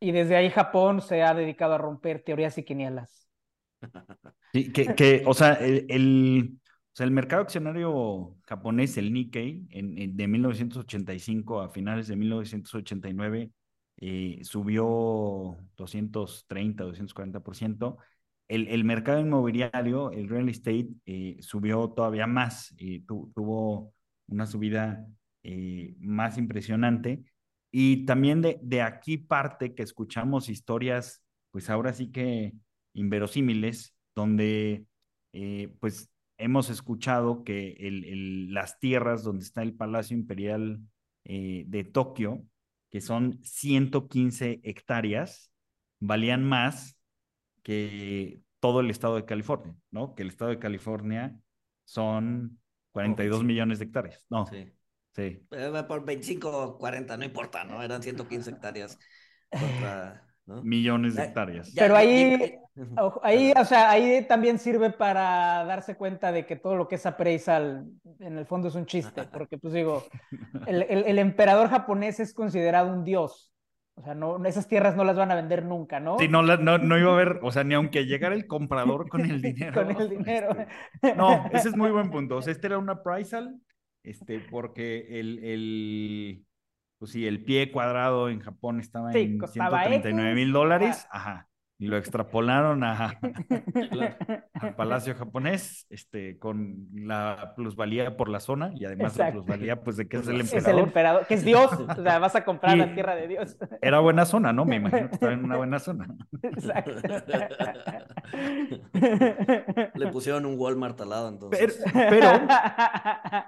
y 0.00 0.12
desde 0.12 0.36
ahí 0.36 0.50
Japón 0.50 1.02
se 1.02 1.22
ha 1.22 1.34
dedicado 1.34 1.74
a 1.74 1.78
romper 1.78 2.22
teorías 2.24 2.58
y 2.58 2.64
quinielas. 2.64 3.28
Sí, 4.52 4.72
que, 4.72 4.94
que, 4.94 5.22
o 5.26 5.34
sea, 5.34 5.52
el, 5.54 5.86
el, 5.88 6.54
o 6.56 6.96
sea, 6.96 7.06
el 7.06 7.12
mercado 7.12 7.42
accionario 7.42 8.36
japonés, 8.46 8.96
el 8.96 9.12
Nikkei, 9.12 9.66
en, 9.70 9.96
en- 9.98 10.16
de 10.16 10.26
1985 10.28 11.60
a 11.60 11.68
finales 11.70 12.08
de 12.08 12.16
1989, 12.16 13.50
eh, 14.00 14.40
subió 14.42 15.56
230, 15.76 16.84
240%. 16.84 17.98
El, 18.48 18.66
el 18.68 18.84
mercado 18.84 19.20
inmobiliario, 19.20 20.10
el 20.10 20.28
real 20.28 20.48
estate, 20.48 20.88
eh, 21.06 21.36
subió 21.40 21.90
todavía 21.90 22.26
más, 22.26 22.74
eh, 22.78 23.02
tu- 23.06 23.30
tuvo 23.34 23.94
una 24.28 24.46
subida 24.46 25.06
eh, 25.42 25.94
más 26.00 26.36
impresionante. 26.38 27.22
Y 27.70 28.04
también 28.06 28.42
de, 28.42 28.58
de 28.62 28.82
aquí 28.82 29.16
parte 29.18 29.74
que 29.74 29.82
escuchamos 29.84 30.48
historias, 30.48 31.22
pues 31.52 31.70
ahora 31.70 31.92
sí 31.92 32.10
que 32.10 32.52
inverosímiles, 32.94 33.94
donde 34.16 34.86
eh, 35.32 35.72
pues 35.80 36.10
hemos 36.38 36.70
escuchado 36.70 37.44
que 37.44 37.72
el, 37.78 38.04
el, 38.04 38.54
las 38.54 38.78
tierras 38.80 39.22
donde 39.22 39.44
está 39.44 39.62
el 39.62 39.74
Palacio 39.74 40.16
Imperial 40.16 40.80
eh, 41.24 41.64
de 41.68 41.84
Tokio, 41.84 42.44
que 42.90 43.00
son 43.00 43.38
115 43.44 44.60
hectáreas, 44.64 45.50
valían 46.00 46.44
más 46.44 46.98
que 47.62 48.40
todo 48.60 48.80
el 48.80 48.90
estado 48.90 49.16
de 49.16 49.24
California, 49.24 49.74
¿no? 49.90 50.14
Que 50.14 50.22
el 50.22 50.28
estado 50.28 50.50
de 50.50 50.58
California 50.58 51.36
son 51.84 52.58
42 52.92 53.38
Oh, 53.38 53.40
sí. 53.40 53.46
millones 53.46 53.78
de 53.78 53.84
hectáreas. 53.86 54.24
No, 54.28 54.46
Sí. 54.46 54.72
sí. 55.14 55.46
Eh, 55.50 55.84
Por 55.88 56.04
25 56.04 56.50
o 56.50 56.78
40, 56.78 57.16
no 57.16 57.24
importa, 57.24 57.64
¿no? 57.64 57.82
Eran 57.82 58.02
115 58.02 58.50
hectáreas 58.60 58.98
contra, 59.50 60.26
¿no? 60.46 60.62
Millones 60.62 61.14
de 61.14 61.24
hectáreas. 61.24 61.72
ya- 61.72 61.82
Pero 61.82 61.96
ahí, 61.96 62.59
ojo, 62.98 63.20
ahí, 63.22 63.52
o 63.58 63.64
sea, 63.64 63.90
ahí 63.90 64.26
también 64.26 64.58
sirve 64.58 64.90
para 64.90 65.64
darse 65.64 65.96
cuenta 65.96 66.32
de 66.32 66.46
que 66.46 66.56
todo 66.56 66.76
lo 66.76 66.88
que 66.88 66.96
es 66.96 67.06
appraisal 67.06 67.86
en 68.20 68.38
el 68.38 68.46
fondo 68.46 68.68
es 68.68 68.74
un 68.74 68.86
chiste, 68.86 69.22
porque 69.32 69.58
pues 69.58 69.74
digo, 69.74 70.04
el, 70.66 70.82
el- 70.82 71.04
el 71.06 71.18
emperador 71.18 71.68
japonés 71.68 72.20
es 72.20 72.34
considerado 72.34 72.92
un 72.92 73.04
dios, 73.04 73.52
o 73.94 74.02
sea, 74.02 74.14
no, 74.14 74.42
esas 74.46 74.66
tierras 74.66 74.96
no 74.96 75.04
las 75.04 75.16
van 75.16 75.30
a 75.30 75.34
vender 75.34 75.64
nunca, 75.64 76.00
¿no? 76.00 76.18
Sí, 76.18 76.26
no, 76.28 76.42
la- 76.42 76.56
no, 76.56 76.78
no 76.78 76.98
iba 76.98 77.10
a 77.10 77.14
haber, 77.14 77.40
o 77.42 77.50
sea, 77.52 77.64
ni 77.64 77.74
aunque 77.74 78.06
llegara 78.06 78.34
el 78.34 78.46
comprador 78.46 79.08
con 79.08 79.20
el 79.22 79.42
dinero. 79.42 79.74
Con 79.74 79.90
el 80.00 80.08
dinero. 80.08 80.56
este, 81.02 81.14
no, 81.16 81.46
ese 81.52 81.68
es 81.68 81.76
muy 81.76 81.90
buen 81.90 82.10
punto. 82.10 82.36
O 82.36 82.42
sea, 82.42 82.52
este 82.52 82.68
era 82.68 82.78
una 82.78 82.92
appraisal, 82.94 83.60
este, 84.02 84.40
porque 84.50 85.20
el, 85.20 85.44
el, 85.44 86.46
pues 86.98 87.10
sí, 87.10 87.26
el 87.26 87.44
pie 87.44 87.70
cuadrado 87.70 88.30
en 88.30 88.40
Japón 88.40 88.80
estaba 88.80 89.12
Sí, 89.12 89.18
en 89.20 89.38
costaba 89.38 89.82
139 89.82 90.34
mil 90.34 90.52
dólares, 90.52 91.06
ajá, 91.10 91.49
y 91.80 91.86
lo 91.86 91.96
extrapolaron 91.96 92.84
a, 92.84 93.18
al 94.52 94.74
Palacio 94.76 95.14
japonés, 95.14 95.86
este, 95.88 96.38
con 96.38 96.86
la 96.94 97.54
plusvalía 97.56 98.16
por 98.18 98.28
la 98.28 98.38
zona 98.38 98.70
y 98.76 98.84
además 98.84 99.16
la 99.16 99.32
plusvalía, 99.32 99.82
pues, 99.82 99.96
de 99.96 100.06
que 100.06 100.18
es 100.18 100.28
el 100.28 100.40
Es 100.42 100.52
el 100.52 100.58
emperador. 100.58 100.84
emperador, 100.84 101.26
que 101.26 101.34
es 101.34 101.44
Dios, 101.44 101.72
o 101.72 102.02
sea, 102.02 102.18
vas 102.18 102.36
a 102.36 102.44
comprar 102.44 102.76
Y- 102.76 102.80
la 102.80 102.94
tierra 102.94 103.16
de 103.16 103.26
Dios. 103.28 103.56
Era 103.80 103.98
buena 104.00 104.26
zona, 104.26 104.52
¿no? 104.52 104.64
Me 104.66 104.76
imagino 104.76 105.08
que 105.08 105.14
estaba 105.14 105.32
en 105.32 105.42
una 105.44 105.56
buena 105.56 105.78
zona. 105.78 106.06
Exacto. 106.42 106.92
Le 109.94 110.06
pusieron 110.12 110.46
un 110.46 110.58
Walmart 110.58 111.00
al 111.00 111.08
lado, 111.10 111.38
Pero, 111.50 111.72
entonces. 111.72 111.84
pero, 112.10 112.28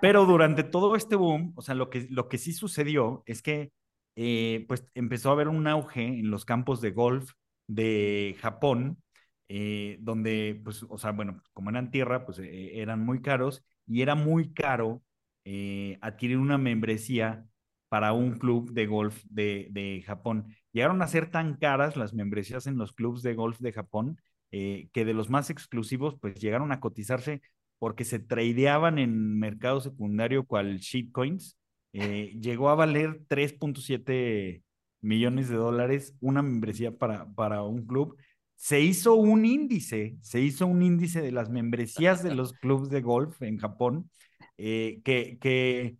pero 0.01 0.25
durante 0.25 0.65
todo 0.65 0.97
este 0.97 1.17
boom, 1.17 1.53
o 1.57 1.63
sea, 1.63 1.75
lo 1.75 1.91
que, 1.91 2.07
lo 2.11 2.29
que 2.29 2.39
sí 2.39 2.53
sucedió 2.53 3.23
es 3.27 3.43
que 3.43 3.73
eh, 4.17 4.65
pues 4.69 4.85
empezó 4.95 5.31
a 5.31 5.33
haber 5.33 5.49
un 5.49 5.67
auge 5.67 6.05
en 6.05 6.31
los 6.31 6.45
campos 6.45 6.81
de 6.81 6.91
golf 6.91 7.33
de 7.67 8.37
Japón, 8.41 9.03
eh, 9.49 9.99
donde, 10.01 10.61
pues, 10.65 10.85
o 10.89 10.97
sea, 10.99 11.13
bueno, 11.13 11.43
como 11.53 11.71
eran 11.71 11.91
tierra, 11.91 12.25
pues 12.25 12.39
eh, 12.39 12.81
eran 12.81 13.05
muy 13.05 13.21
caros 13.23 13.65
y 13.87 14.03
era 14.03 14.15
muy 14.15 14.53
caro 14.55 15.03
eh, 15.45 15.99
adquirir 16.01 16.39
una 16.39 16.59
membresía 16.59 17.45
para 17.89 18.13
un 18.15 18.39
club 18.39 18.73
de 18.73 18.87
golf 18.87 19.23
de, 19.29 19.69
de 19.71 20.03
Japón. 20.07 20.55
Llegaron 20.73 21.03
a 21.03 21.07
ser 21.09 21.31
tan 21.31 21.57
caras 21.57 21.97
las 21.97 22.15
membresías 22.15 22.67
en 22.67 22.79
los 22.79 22.93
clubes 22.95 23.23
de 23.23 23.35
golf 23.35 23.59
de 23.61 23.73
Japón 23.73 24.19
que 24.51 25.05
de 25.07 25.15
los 25.15 25.31
más 25.31 25.49
exclusivos, 25.49 26.15
pues 26.21 26.35
llegaron 26.35 26.73
a 26.73 26.81
cotizarse 26.81 27.41
porque 27.79 28.05
se 28.05 28.19
tradeaban 28.19 28.99
en 28.99 29.39
mercado 29.39 29.81
secundario 29.81 30.45
cual 30.45 30.77
shitcoins. 30.79 31.57
Llegó 31.93 32.69
a 32.69 32.75
valer 32.75 33.23
3.7 33.29 34.63
millones 35.03 35.49
de 35.49 35.57
dólares 35.57 36.15
una 36.21 36.43
membresía 36.43 36.97
para, 36.97 37.27
para 37.35 37.63
un 37.63 37.87
club. 37.87 38.17
Se 38.57 38.81
hizo 38.81 39.15
un 39.15 39.45
índice, 39.45 40.17
se 40.23 40.41
hizo 40.41 40.67
un 40.67 40.83
índice 40.83 41.21
de 41.21 41.33
las 41.33 41.51
membresías 41.51 42.23
de 42.23 42.35
los 42.35 42.53
clubes 42.55 42.91
de 42.91 43.01
golf 43.03 43.43
en 43.43 43.59
Japón, 43.59 44.11
eh, 44.57 45.01
que, 45.05 45.39
que 45.41 45.97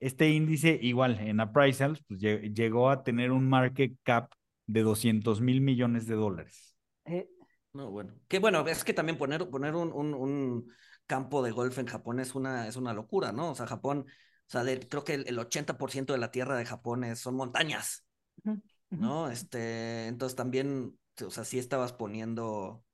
este 0.00 0.30
índice, 0.30 0.78
igual 0.82 1.18
en 1.20 1.40
appraisals, 1.40 2.02
pues 2.08 2.20
lle- 2.20 2.52
llegó 2.54 2.90
a 2.90 3.02
tener 3.04 3.30
un 3.32 3.48
market 3.48 3.94
cap 4.02 4.32
de 4.66 4.82
200 4.82 5.40
mil 5.40 5.60
millones 5.60 6.06
de 6.06 6.14
dólares. 6.14 6.76
Eh, 7.04 7.28
No, 7.72 7.90
bueno. 7.90 8.14
Que 8.28 8.38
bueno, 8.38 8.66
es 8.68 8.84
que 8.84 8.92
también 8.92 9.16
poner, 9.18 9.48
poner 9.48 9.74
un, 9.74 9.92
un, 9.92 10.12
un 10.14 10.72
campo 11.06 11.42
de 11.42 11.52
golf 11.52 11.78
en 11.78 11.86
Japón 11.86 12.20
es 12.20 12.34
una, 12.34 12.68
es 12.68 12.76
una 12.76 12.92
locura, 12.92 13.32
¿no? 13.32 13.52
O 13.52 13.54
sea, 13.54 13.66
Japón, 13.66 14.06
o 14.08 14.50
sea, 14.50 14.62
de- 14.64 14.86
creo 14.88 15.04
que 15.04 15.14
el, 15.14 15.24
el 15.28 15.38
80% 15.38 16.12
de 16.12 16.18
la 16.18 16.30
tierra 16.30 16.56
de 16.56 16.66
Japón 16.66 17.04
es- 17.04 17.20
son 17.20 17.34
montañas. 17.36 18.04
¿No? 18.90 19.30
Este, 19.30 20.06
entonces 20.06 20.36
también, 20.36 20.98
o 21.26 21.30
sea, 21.30 21.44
sí 21.44 21.58
estabas 21.58 21.92
poniendo 21.92 22.84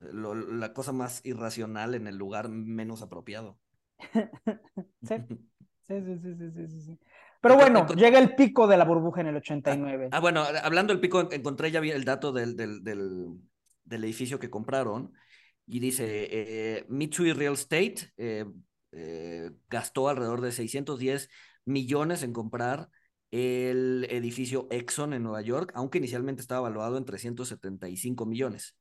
lo- 0.00 0.34
la 0.34 0.72
cosa 0.72 0.92
más 0.92 1.20
irracional 1.24 1.94
en 1.94 2.06
el 2.06 2.16
lugar 2.16 2.48
menos 2.48 3.02
apropiado. 3.02 3.58
Sí, 5.82 5.98
sí, 5.98 6.18
sí, 6.22 6.34
sí, 6.36 6.50
sí, 6.52 6.66
sí, 6.68 6.80
sí. 6.82 6.98
Pero 7.40 7.56
bueno, 7.56 7.86
llega 7.88 8.18
el 8.18 8.34
pico 8.36 8.68
de 8.68 8.76
la 8.76 8.84
burbuja 8.84 9.22
en 9.22 9.28
el 9.28 9.36
89. 9.36 10.08
Ah, 10.12 10.20
bueno, 10.20 10.44
hablando 10.62 10.92
del 10.92 11.00
pico, 11.00 11.20
en- 11.20 11.32
encontré 11.32 11.70
ya 11.70 11.80
el 11.80 12.04
dato 12.04 12.32
del, 12.32 12.54
del, 12.56 12.84
del, 12.84 13.26
del 13.84 14.04
edificio 14.04 14.38
que 14.38 14.50
compraron 14.50 15.12
y 15.66 15.80
dice, 15.80 16.28
eh, 16.30 16.86
Mitsui 16.88 17.32
Real 17.32 17.54
Estate 17.54 18.12
eh, 18.16 18.44
eh, 18.92 19.50
gastó 19.68 20.08
alrededor 20.08 20.40
de 20.42 20.52
610 20.52 21.28
millones 21.64 22.22
en 22.22 22.32
comprar 22.32 22.88
el 23.30 24.06
edificio 24.10 24.66
Exxon 24.70 25.12
en 25.12 25.22
Nueva 25.22 25.42
York, 25.42 25.72
aunque 25.74 25.98
inicialmente 25.98 26.42
estaba 26.42 26.66
evaluado 26.66 26.98
en 26.98 27.04
375 27.04 28.26
millones. 28.26 28.76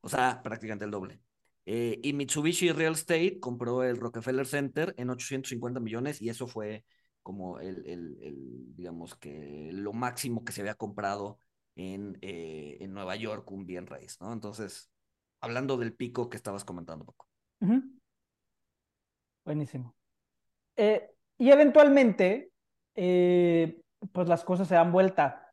O 0.00 0.08
sea, 0.08 0.42
prácticamente 0.42 0.84
el 0.84 0.90
doble. 0.90 1.20
Eh, 1.66 2.00
y 2.02 2.12
Mitsubishi 2.12 2.72
Real 2.72 2.94
Estate 2.94 3.38
compró 3.38 3.82
el 3.84 3.96
Rockefeller 3.98 4.46
Center 4.46 4.94
en 4.96 5.10
850 5.10 5.80
millones 5.80 6.22
y 6.22 6.28
eso 6.28 6.46
fue 6.46 6.84
como 7.22 7.60
el, 7.60 7.86
el, 7.86 8.18
el, 8.22 8.74
digamos 8.74 9.14
que 9.14 9.70
lo 9.72 9.92
máximo 9.92 10.42
que 10.44 10.52
se 10.52 10.62
había 10.62 10.74
comprado 10.74 11.38
en, 11.76 12.18
eh, 12.22 12.78
en 12.80 12.92
Nueva 12.92 13.16
York, 13.16 13.50
un 13.50 13.66
bien 13.66 13.86
raíz, 13.86 14.20
¿no? 14.20 14.32
Entonces, 14.32 14.90
hablando 15.40 15.76
del 15.76 15.94
pico 15.94 16.28
que 16.28 16.36
estabas 16.36 16.64
comentando, 16.64 17.04
Paco. 17.04 17.28
Ujú. 17.60 17.82
Buenísimo. 19.44 19.94
Eh, 20.76 21.10
y 21.38 21.50
eventualmente, 21.50 22.49
eh, 23.02 23.80
pues 24.12 24.28
las 24.28 24.44
cosas 24.44 24.68
se 24.68 24.74
dan 24.74 24.92
vuelta. 24.92 25.50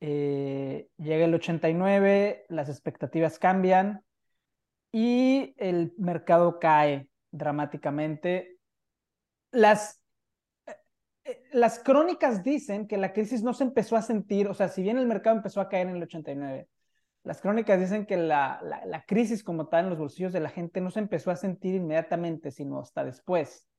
Eh, 0.00 0.88
llega 0.98 1.24
el 1.24 1.34
89, 1.34 2.44
las 2.50 2.68
expectativas 2.68 3.38
cambian 3.38 4.04
y 4.92 5.54
el 5.56 5.94
mercado 5.96 6.58
cae 6.58 7.08
dramáticamente. 7.30 8.58
Las, 9.50 10.02
eh, 11.24 11.42
las 11.52 11.78
crónicas 11.78 12.42
dicen 12.44 12.86
que 12.86 12.98
la 12.98 13.14
crisis 13.14 13.42
no 13.42 13.54
se 13.54 13.64
empezó 13.64 13.96
a 13.96 14.02
sentir, 14.02 14.46
o 14.48 14.52
sea, 14.52 14.68
si 14.68 14.82
bien 14.82 14.98
el 14.98 15.06
mercado 15.06 15.36
empezó 15.36 15.62
a 15.62 15.70
caer 15.70 15.88
en 15.88 15.96
el 15.96 16.02
89, 16.02 16.68
las 17.22 17.40
crónicas 17.40 17.80
dicen 17.80 18.04
que 18.04 18.18
la, 18.18 18.60
la, 18.62 18.84
la 18.84 19.06
crisis 19.06 19.42
como 19.42 19.68
tal 19.68 19.84
en 19.84 19.90
los 19.90 19.98
bolsillos 19.98 20.34
de 20.34 20.40
la 20.40 20.50
gente 20.50 20.82
no 20.82 20.90
se 20.90 21.00
empezó 21.00 21.30
a 21.30 21.36
sentir 21.36 21.74
inmediatamente, 21.76 22.50
sino 22.50 22.78
hasta 22.78 23.04
después. 23.04 23.69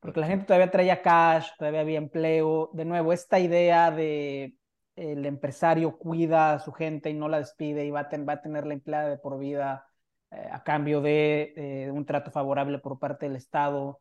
Porque 0.00 0.20
la 0.20 0.26
gente 0.28 0.46
todavía 0.46 0.70
traía 0.70 1.02
cash, 1.02 1.48
todavía 1.58 1.80
había 1.80 1.98
empleo. 1.98 2.70
De 2.72 2.84
nuevo, 2.84 3.12
esta 3.12 3.38
idea 3.40 3.90
de 3.90 4.54
el 4.96 5.26
empresario 5.26 5.96
cuida 5.98 6.54
a 6.54 6.58
su 6.60 6.72
gente 6.72 7.10
y 7.10 7.14
no 7.14 7.28
la 7.28 7.38
despide 7.38 7.84
y 7.84 7.90
va 7.90 8.00
a, 8.00 8.08
ten- 8.08 8.26
va 8.28 8.34
a 8.34 8.42
tener 8.42 8.66
la 8.66 8.74
empleada 8.74 9.08
de 9.10 9.18
por 9.18 9.38
vida. 9.38 9.84
eh, 10.30 10.48
a 10.52 10.62
cambio 10.62 11.00
de 11.00 11.54
eh, 11.56 11.90
un 11.90 12.04
trato 12.04 12.30
favorable 12.30 12.78
por 12.78 12.98
parte 12.98 13.26
del 13.26 13.36
Estado. 13.36 14.00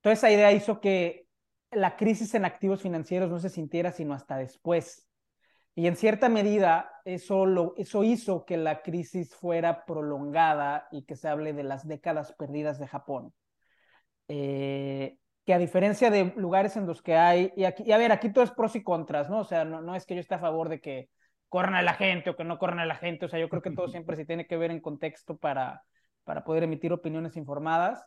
Toda 0.00 0.14
esa 0.14 0.30
idea 0.30 0.52
hizo 0.52 0.80
que 0.80 1.28
la 1.70 1.96
crisis 1.96 2.34
en 2.34 2.44
activos 2.44 2.82
financieros 2.82 3.30
no 3.30 3.38
se 3.40 3.48
sintiera 3.50 3.92
sino 3.92 4.14
hasta 4.14 4.36
después. 4.38 5.08
Y 5.74 5.86
en 5.86 5.96
cierta 5.96 6.28
medida 6.28 6.90
eso, 7.04 7.46
lo, 7.46 7.74
eso 7.78 8.04
hizo 8.04 8.44
que 8.44 8.56
la 8.58 8.82
crisis 8.82 9.34
fuera 9.34 9.84
prolongada 9.86 10.88
y 10.92 11.04
que 11.04 11.16
se 11.16 11.28
hable 11.28 11.52
de 11.54 11.64
las 11.64 11.86
décadas 11.88 12.32
perdidas 12.34 12.78
de 12.78 12.88
Japón. 12.88 13.34
Eh, 14.28 15.18
que 15.44 15.54
a 15.54 15.58
diferencia 15.58 16.10
de 16.10 16.32
lugares 16.36 16.76
en 16.76 16.86
los 16.86 17.02
que 17.02 17.16
hay, 17.16 17.52
y, 17.56 17.64
aquí, 17.64 17.82
y 17.84 17.92
a 17.92 17.98
ver, 17.98 18.12
aquí 18.12 18.32
todo 18.32 18.44
es 18.44 18.52
pros 18.52 18.76
y 18.76 18.82
contras, 18.82 19.28
¿no? 19.28 19.40
O 19.40 19.44
sea, 19.44 19.64
no, 19.64 19.80
no 19.80 19.94
es 19.94 20.06
que 20.06 20.14
yo 20.14 20.20
esté 20.20 20.34
a 20.36 20.38
favor 20.38 20.68
de 20.68 20.80
que 20.80 21.08
corran 21.48 21.74
a 21.74 21.82
la 21.82 21.94
gente 21.94 22.30
o 22.30 22.36
que 22.36 22.44
no 22.44 22.58
corran 22.58 22.78
a 22.78 22.86
la 22.86 22.94
gente, 22.94 23.26
o 23.26 23.28
sea, 23.28 23.38
yo 23.38 23.48
creo 23.48 23.62
que 23.62 23.72
todo 23.72 23.88
siempre 23.88 24.16
se 24.16 24.24
tiene 24.24 24.46
que 24.46 24.56
ver 24.56 24.70
en 24.70 24.80
contexto 24.80 25.36
para, 25.36 25.82
para 26.24 26.44
poder 26.44 26.62
emitir 26.62 26.92
opiniones 26.92 27.36
informadas, 27.36 28.04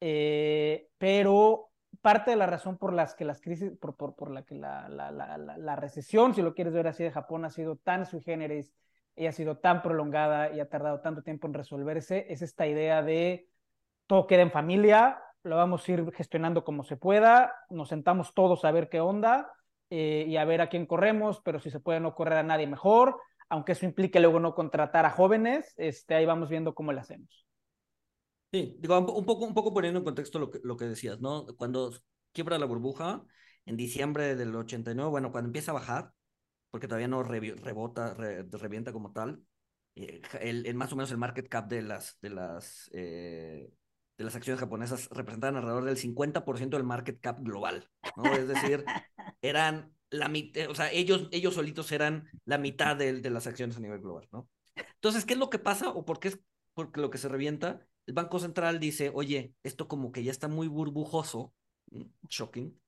eh, 0.00 0.88
pero 0.96 1.70
parte 2.00 2.30
de 2.30 2.36
la 2.36 2.46
razón 2.46 2.78
por 2.78 2.92
las 2.92 3.14
que 3.14 3.24
las 3.24 3.40
crisis, 3.40 3.72
por, 3.80 3.96
por, 3.96 4.14
por 4.14 4.30
la 4.30 4.44
que 4.44 4.54
la, 4.54 4.88
la, 4.88 5.10
la, 5.10 5.36
la, 5.38 5.76
recesión, 5.76 6.34
si 6.34 6.42
lo 6.42 6.54
quieres 6.54 6.72
ver 6.72 6.86
así, 6.86 7.02
de 7.02 7.10
Japón 7.10 7.44
ha 7.44 7.50
sido 7.50 7.76
tan 7.76 8.06
sui 8.06 8.22
generis 8.22 8.72
y 9.14 9.26
ha 9.26 9.32
sido 9.32 9.58
tan 9.58 9.82
prolongada 9.82 10.52
y 10.52 10.60
ha 10.60 10.68
tardado 10.68 11.00
tanto 11.00 11.22
tiempo 11.22 11.46
en 11.46 11.54
resolverse, 11.54 12.26
es 12.28 12.42
esta 12.42 12.66
idea 12.66 13.02
de 13.02 13.48
todo 14.06 14.26
queda 14.26 14.42
en 14.42 14.50
familia, 14.50 15.20
lo 15.46 15.56
vamos 15.56 15.88
a 15.88 15.92
ir 15.92 16.12
gestionando 16.12 16.64
como 16.64 16.82
se 16.82 16.96
pueda, 16.96 17.54
nos 17.70 17.88
sentamos 17.88 18.34
todos 18.34 18.64
a 18.64 18.72
ver 18.72 18.88
qué 18.88 19.00
onda 19.00 19.52
eh, 19.90 20.24
y 20.26 20.36
a 20.36 20.44
ver 20.44 20.60
a 20.60 20.68
quién 20.68 20.86
corremos, 20.86 21.40
pero 21.44 21.60
si 21.60 21.70
se 21.70 21.80
puede 21.80 22.00
no 22.00 22.14
correr 22.14 22.38
a 22.38 22.42
nadie 22.42 22.66
mejor, 22.66 23.20
aunque 23.48 23.72
eso 23.72 23.86
implique 23.86 24.18
luego 24.20 24.40
no 24.40 24.54
contratar 24.54 25.06
a 25.06 25.10
jóvenes, 25.10 25.72
este, 25.76 26.14
ahí 26.14 26.26
vamos 26.26 26.48
viendo 26.48 26.74
cómo 26.74 26.92
lo 26.92 27.00
hacemos. 27.00 27.46
Sí, 28.52 28.76
digo, 28.80 28.98
un 28.98 29.24
poco, 29.24 29.44
un 29.44 29.54
poco 29.54 29.72
poniendo 29.72 29.98
en 29.98 30.04
contexto 30.04 30.38
lo 30.38 30.50
que, 30.50 30.60
lo 30.62 30.76
que 30.76 30.86
decías, 30.86 31.20
¿no? 31.20 31.46
Cuando 31.56 31.92
quiebra 32.32 32.58
la 32.58 32.66
burbuja, 32.66 33.22
en 33.64 33.76
diciembre 33.76 34.34
del 34.34 34.54
89, 34.54 35.10
bueno, 35.10 35.30
cuando 35.30 35.48
empieza 35.48 35.70
a 35.70 35.74
bajar, 35.74 36.12
porque 36.70 36.88
todavía 36.88 37.08
no 37.08 37.22
rebota, 37.22 38.14
revienta 38.14 38.92
como 38.92 39.12
tal, 39.12 39.42
eh, 39.94 40.22
el, 40.40 40.74
más 40.74 40.92
o 40.92 40.96
menos 40.96 41.10
el 41.10 41.18
market 41.18 41.48
cap 41.48 41.68
de 41.68 41.82
las, 41.82 42.18
de 42.20 42.30
las, 42.30 42.90
eh, 42.92 43.70
de 44.16 44.24
las 44.24 44.36
acciones 44.36 44.60
japonesas 44.60 45.08
representaban 45.10 45.56
alrededor 45.56 45.84
del 45.84 45.96
50% 45.96 46.70
del 46.70 46.84
market 46.84 47.20
cap 47.20 47.40
global, 47.40 47.88
¿no? 48.16 48.34
Es 48.34 48.48
decir, 48.48 48.84
eran 49.42 49.92
la 50.10 50.28
mitad, 50.28 50.70
o 50.70 50.74
sea, 50.74 50.90
ellos, 50.92 51.28
ellos 51.32 51.54
solitos 51.54 51.92
eran 51.92 52.28
la 52.44 52.58
mitad 52.58 52.96
de, 52.96 53.20
de 53.20 53.30
las 53.30 53.46
acciones 53.46 53.76
a 53.76 53.80
nivel 53.80 54.00
global, 54.00 54.28
¿no? 54.32 54.48
Entonces, 54.76 55.24
¿qué 55.24 55.34
es 55.34 55.38
lo 55.38 55.50
que 55.50 55.58
pasa 55.58 55.90
o 55.90 56.04
por 56.04 56.20
qué 56.20 56.28
es 56.28 56.40
porque 56.74 57.00
lo 57.00 57.10
que 57.10 57.18
se 57.18 57.28
revienta? 57.28 57.86
el 58.06 58.14
Banco 58.14 58.38
Central 58.38 58.78
dice, 58.78 59.10
oye, 59.12 59.52
esto 59.62 59.88
como 59.88 60.12
que 60.12 60.22
ya 60.22 60.30
está 60.30 60.48
muy 60.48 60.68
burbujoso, 60.68 61.52
mm, 61.90 62.02
shocking, 62.28 62.78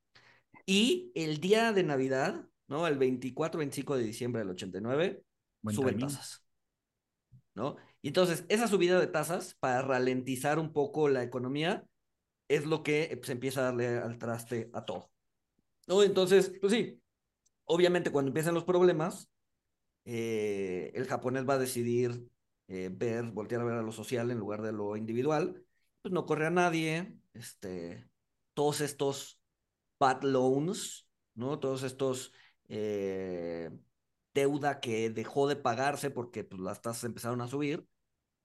y 0.65 1.11
el 1.15 1.41
día 1.41 1.73
de 1.73 1.83
Navidad, 1.83 2.47
¿no? 2.69 2.87
El 2.87 2.99
24-25 2.99 3.97
de 3.97 4.05
diciembre 4.05 4.41
del 4.41 4.51
89, 4.51 5.23
suben 5.71 5.99
tasas, 5.99 6.45
Y 8.03 8.09
entonces, 8.09 8.45
esa 8.49 8.69
subida 8.69 9.01
de 9.01 9.07
tasas, 9.07 9.57
para 9.61 9.83
ralentizar 9.83 10.59
un 10.59 10.73
poco 10.73 11.09
la 11.09 11.23
economía, 11.23 11.85
es 12.49 12.67
lo 12.67 12.83
que 12.83 13.15
pues, 13.19 13.31
empieza 13.31 13.61
a 13.61 13.65
darle 13.65 13.99
al 13.99 14.19
traste 14.19 14.71
a 14.73 14.85
todo, 14.85 15.11
¿no? 15.87 16.03
Entonces, 16.03 16.53
pues 16.61 16.73
sí, 16.73 17.01
obviamente 17.65 18.11
cuando 18.11 18.31
empiezan 18.31 18.55
los 18.55 18.65
problemas, 18.65 19.29
eh, 20.05 20.91
el 20.95 21.07
japonés 21.07 21.49
va 21.49 21.55
a 21.55 21.59
decidir 21.59 22.27
eh, 22.69 22.91
ver, 22.93 23.25
voltear 23.25 23.61
a 23.61 23.65
ver 23.65 23.75
a 23.75 23.83
lo 23.83 23.93
social 23.93 24.31
en 24.31 24.39
lugar 24.39 24.63
de 24.63 24.73
lo 24.73 24.97
individual, 24.97 25.63
pues 26.03 26.13
no 26.13 26.27
corre 26.27 26.47
a 26.47 26.51
nadie, 26.51 27.15
este, 27.35 28.09
todos 28.55 28.81
estos 28.81 29.41
bad 29.99 30.23
loans, 30.23 31.07
¿no? 31.35 31.59
Todos 31.59 31.83
estos 31.83 32.33
eh, 32.69 33.71
deuda 34.39 34.81
que 34.81 35.11
dejó 35.11 35.49
de 35.49 35.57
pagarse 35.57 36.11
porque 36.11 36.45
pues, 36.45 36.61
las 36.61 36.81
tasas 36.81 37.05
empezaron 37.05 37.41
a 37.41 37.49
subir, 37.49 37.87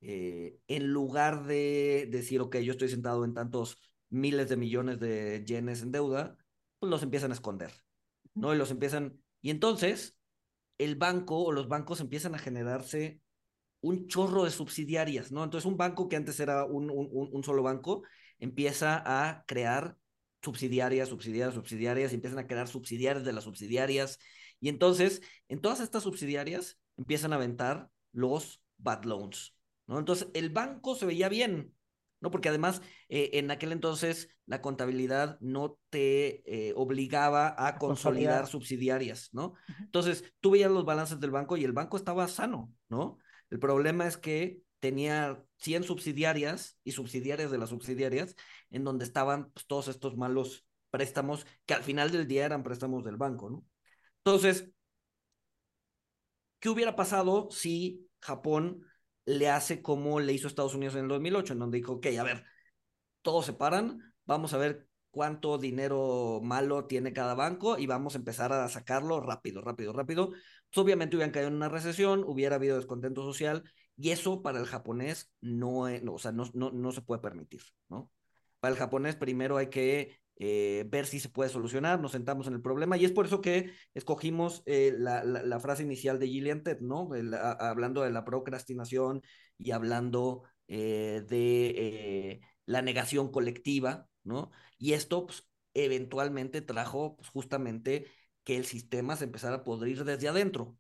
eh, 0.02 0.58
en 0.68 0.88
lugar 0.92 1.46
de 1.46 2.08
decir, 2.12 2.42
ok, 2.42 2.58
yo 2.58 2.72
estoy 2.72 2.90
sentado 2.90 3.24
en 3.26 3.34
tantos 3.34 3.78
miles 4.10 4.50
de 4.50 4.58
millones 4.58 5.00
de 5.00 5.44
yenes 5.46 5.82
en 5.82 5.92
deuda, 5.92 6.38
pues 6.80 6.90
los 6.90 7.04
empiezan 7.04 7.32
a 7.32 7.36
esconder, 7.36 7.72
¿no? 8.34 8.54
Y 8.54 8.58
los 8.58 8.72
empiezan, 8.72 9.22
y 9.42 9.50
entonces 9.50 10.18
el 10.78 10.96
banco 10.96 11.44
o 11.44 11.52
los 11.52 11.68
bancos 11.68 12.02
empiezan 12.02 12.36
a 12.36 12.40
generarse 12.40 13.22
un 13.82 14.08
chorro 14.08 14.44
de 14.44 14.52
subsidiarias, 14.52 15.32
¿no? 15.32 15.44
Entonces 15.44 15.66
un 15.66 15.78
banco 15.78 16.10
que 16.10 16.16
antes 16.16 16.40
era 16.40 16.66
un, 16.66 16.90
un, 16.90 17.30
un 17.32 17.44
solo 17.44 17.64
banco 17.64 18.04
empieza 18.40 19.02
a 19.06 19.46
crear 19.46 19.98
subsidiarias, 20.42 21.10
subsidiarias, 21.10 21.56
subsidiarias, 21.56 22.12
y 22.12 22.16
empiezan 22.16 22.40
a 22.40 22.48
crear 22.48 22.68
subsidiarias 22.68 23.26
de 23.26 23.34
las 23.34 23.46
subsidiarias. 23.46 24.20
Y 24.64 24.70
entonces, 24.70 25.22
en 25.50 25.60
todas 25.60 25.82
estas 25.82 26.04
subsidiarias 26.04 26.80
empiezan 26.96 27.34
a 27.34 27.36
aventar 27.36 27.90
los 28.14 28.64
bad 28.78 29.04
loans, 29.04 29.58
¿no? 29.88 30.00
Entonces, 30.00 30.30
el 30.34 30.52
banco 30.52 30.96
se 30.96 31.06
veía 31.06 31.28
bien, 31.28 31.76
¿no? 32.22 32.32
Porque 32.32 32.48
además, 32.48 32.82
eh, 33.10 33.32
en 33.34 33.52
aquel 33.52 33.74
entonces, 33.74 34.30
la 34.46 34.62
contabilidad 34.62 35.38
no 35.42 35.78
te 35.90 36.44
eh, 36.70 36.72
obligaba 36.78 37.54
a 37.58 37.78
consolidar 37.78 38.48
subsidiarias, 38.48 39.32
¿no? 39.34 39.52
Entonces, 39.82 40.24
tú 40.40 40.52
veías 40.52 40.72
los 40.72 40.86
balances 40.86 41.20
del 41.20 41.32
banco 41.32 41.58
y 41.58 41.66
el 41.66 41.74
banco 41.74 41.98
estaba 41.98 42.26
sano, 42.30 42.72
¿no? 42.88 43.18
El 43.50 43.60
problema 43.60 44.08
es 44.08 44.16
que 44.16 44.62
tenía 44.80 45.44
100 45.58 45.84
subsidiarias 45.84 46.80
y 46.86 46.94
subsidiarias 46.94 47.52
de 47.52 47.58
las 47.58 47.68
subsidiarias 47.68 48.38
en 48.70 48.86
donde 48.86 49.04
estaban 49.04 49.52
pues, 49.52 49.68
todos 49.68 49.90
estos 49.90 50.16
malos 50.16 50.66
préstamos 50.90 51.46
que 51.66 51.74
al 51.74 51.84
final 51.84 52.12
del 52.12 52.30
día 52.30 52.46
eran 52.46 52.64
préstamos 52.64 53.04
del 53.04 53.18
banco, 53.18 53.50
¿no? 53.50 53.66
Entonces, 54.26 54.72
¿qué 56.60 56.70
hubiera 56.70 56.96
pasado 56.96 57.50
si 57.52 58.10
Japón 58.20 58.86
le 59.26 59.50
hace 59.50 59.82
como 59.82 60.20
le 60.20 60.34
hizo 60.34 60.48
Estados 60.48 60.76
Unidos 60.76 60.96
en 60.96 61.04
el 61.04 61.08
2008, 61.10 61.54
en 61.54 61.60
donde 61.60 61.78
dijo, 61.78 61.94
ok, 61.94 62.08
a 62.20 62.24
ver, 62.24 62.46
todos 63.22 63.46
se 63.46 63.54
paran, 63.54 64.14
vamos 64.26 64.54
a 64.54 64.58
ver 64.58 64.88
cuánto 65.12 65.58
dinero 65.58 66.40
malo 66.42 66.86
tiene 66.86 67.14
cada 67.14 67.36
banco 67.36 67.78
y 67.78 67.86
vamos 67.86 68.16
a 68.16 68.18
empezar 68.18 68.52
a 68.52 68.68
sacarlo 68.70 69.20
rápido, 69.20 69.62
rápido, 69.62 69.94
rápido. 69.94 70.30
Pues 70.32 70.78
obviamente 70.78 71.16
hubieran 71.16 71.32
caído 71.32 71.50
en 71.50 71.56
una 71.56 71.70
recesión, 71.70 72.24
hubiera 72.26 72.56
habido 72.56 72.78
descontento 72.78 73.24
social 73.24 73.64
y 73.96 74.10
eso 74.10 74.42
para 74.42 74.60
el 74.60 74.66
japonés 74.66 75.32
no, 75.42 75.82
o 75.82 76.18
sea, 76.18 76.32
no, 76.32 76.50
no, 76.54 76.72
no, 76.72 76.92
se 76.92 77.02
puede 77.02 77.22
permitir, 77.22 77.62
¿no? 77.90 78.10
Para 78.60 78.74
el 78.74 78.80
japonés 78.80 79.16
primero 79.16 79.58
hay 79.58 79.70
que 79.70 80.23
eh, 80.38 80.86
ver 80.90 81.06
si 81.06 81.20
se 81.20 81.30
puede 81.30 81.50
solucionar, 81.50 82.00
nos 82.00 82.12
sentamos 82.14 82.48
en 82.48 82.54
el 82.54 82.62
problema 82.62 82.98
y 82.98 83.06
es 83.06 83.12
por 83.12 83.26
eso 83.26 83.40
que 83.42 83.72
escogimos 83.94 84.64
eh, 84.66 84.94
la, 84.98 85.60
frase 85.60 85.84
inicial 85.84 86.20
de 86.20 86.28
Gillian 86.28 86.64
Ted, 86.64 86.80
¿no? 86.82 87.10
hablando 87.60 88.02
de 88.02 88.12
la 88.12 88.26
procrastinación 88.26 89.22
y 89.58 89.72
hablando 89.72 90.44
eh, 90.68 91.24
de 91.28 92.42
la 92.66 92.82
negación 92.82 93.32
colectiva, 93.32 94.08
¿no? 94.24 94.52
Y 94.78 94.94
esto 94.94 95.28
pues, 95.28 95.48
eventualmente 95.74 96.62
trajo 96.62 97.16
pues, 97.18 97.30
justamente 97.30 98.08
que 98.44 98.58
el 98.58 98.66
sistema 98.66 99.16
se 99.16 99.26
empezara 99.26 99.58
a 99.58 99.64
podrir 99.64 100.04
desde 100.04 100.28
adentro, 100.28 100.78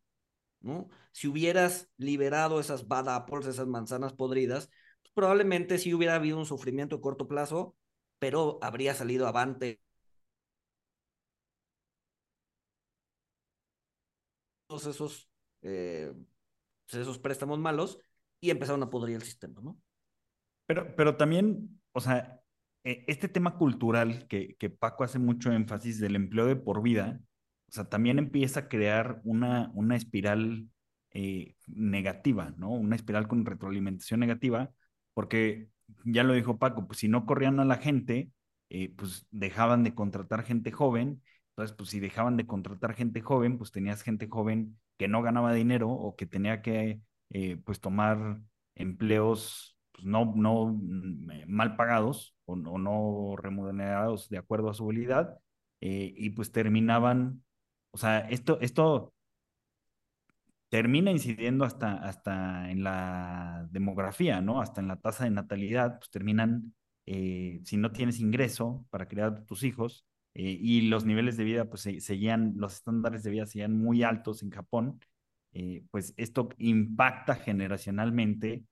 ¿no? 0.61 0.89
Si 1.11 1.27
hubieras 1.27 1.89
liberado 1.97 2.59
esas 2.59 2.87
bad 2.87 3.09
apples, 3.09 3.45
esas 3.47 3.67
manzanas 3.67 4.13
podridas, 4.13 4.69
pues, 5.01 5.13
probablemente 5.13 5.77
sí 5.77 5.93
hubiera 5.93 6.15
habido 6.15 6.37
un 6.39 6.45
sufrimiento 6.45 6.95
a 6.97 7.01
corto 7.01 7.27
plazo, 7.27 7.75
pero 8.19 8.59
habría 8.61 8.93
salido 8.93 9.27
avante 9.27 9.81
todos 14.67 14.87
esos, 14.87 15.29
eh, 15.61 16.13
esos 16.87 17.19
préstamos 17.19 17.59
malos 17.59 17.99
y 18.39 18.49
empezaron 18.49 18.83
a 18.83 18.89
podrir 18.89 19.17
el 19.17 19.23
sistema, 19.23 19.61
¿no? 19.61 19.79
Pero, 20.65 20.95
pero 20.95 21.17
también, 21.17 21.81
o 21.91 21.99
sea, 21.99 22.41
e, 22.83 23.03
este 23.07 23.27
tema 23.27 23.57
cultural 23.57 24.27
que, 24.27 24.55
que 24.55 24.69
Paco 24.69 25.03
hace 25.03 25.19
mucho 25.19 25.51
énfasis 25.51 25.99
del 25.99 26.15
empleo 26.15 26.45
de 26.45 26.55
por 26.55 26.81
vida, 26.81 27.19
o 27.69 27.71
sea, 27.71 27.89
también 27.89 28.19
empieza 28.19 28.61
a 28.61 28.67
crear 28.69 29.21
una, 29.23 29.71
una 29.73 29.95
espiral 29.95 30.67
eh, 31.11 31.55
negativa, 31.67 32.53
¿no? 32.57 32.71
Una 32.71 32.95
espiral 32.95 33.27
con 33.27 33.45
retroalimentación 33.45 34.19
negativa, 34.19 34.71
porque 35.13 35.69
ya 36.05 36.23
lo 36.23 36.33
dijo 36.33 36.57
Paco, 36.57 36.87
pues 36.87 36.99
si 36.99 37.07
no 37.07 37.25
corrían 37.25 37.59
a 37.59 37.65
la 37.65 37.77
gente, 37.77 38.29
eh, 38.69 38.93
pues 38.95 39.27
dejaban 39.31 39.83
de 39.83 39.93
contratar 39.93 40.43
gente 40.43 40.71
joven, 40.71 41.21
entonces 41.49 41.75
pues 41.75 41.89
si 41.89 41.99
dejaban 41.99 42.37
de 42.37 42.47
contratar 42.47 42.95
gente 42.95 43.21
joven, 43.21 43.57
pues 43.57 43.71
tenías 43.71 44.01
gente 44.01 44.27
joven 44.27 44.79
que 44.97 45.07
no 45.07 45.21
ganaba 45.21 45.53
dinero 45.53 45.89
o 45.89 46.15
que 46.15 46.25
tenía 46.25 46.61
que 46.61 47.01
eh, 47.29 47.57
pues 47.65 47.79
tomar 47.79 48.41
empleos 48.75 49.77
pues, 49.91 50.05
no, 50.05 50.33
no 50.35 50.67
mm, 50.67 51.43
mal 51.47 51.75
pagados 51.75 52.35
o, 52.45 52.55
no 52.55 53.35
remunerados 53.37 54.29
de 54.29 54.37
acuerdo 54.37 54.69
a 54.69 54.73
su 54.73 54.85
habilidad, 54.85 55.37
y 55.85 56.29
pues 56.29 56.53
terminaban, 56.53 57.43
o 57.91 57.97
sea, 57.97 58.19
esto, 58.29 58.57
esto 58.61 59.13
termina 60.73 61.11
incidiendo 61.11 61.65
hasta, 61.65 61.93
hasta 61.93 62.71
en 62.71 62.83
la 62.83 63.67
demografía, 63.69 64.41
¿no? 64.41 64.59
Hasta 64.59 64.81
en 64.81 64.87
la 64.87 64.95
tasa 64.95 65.25
de 65.25 65.29
natalidad, 65.29 65.99
pues 65.99 66.09
terminan, 66.09 66.73
eh, 67.05 67.61
si 67.63 67.77
no 67.77 67.91
tienes 67.91 68.19
ingreso 68.19 68.83
para 68.89 69.07
criar 69.07 69.45
tus 69.45 69.61
hijos 69.61 70.03
eh, 70.33 70.57
y 70.59 70.81
los 70.89 71.05
niveles 71.05 71.37
de 71.37 71.43
vida, 71.43 71.69
pues 71.69 71.83
seguían, 71.99 72.55
los 72.57 72.73
estándares 72.73 73.21
de 73.21 73.29
vida 73.29 73.45
seguían 73.45 73.77
muy 73.77 74.01
altos 74.01 74.41
en 74.41 74.49
Japón, 74.49 74.99
eh, 75.51 75.83
pues 75.91 76.15
esto 76.17 76.49
impacta 76.57 77.35
generacionalmente 77.35 78.63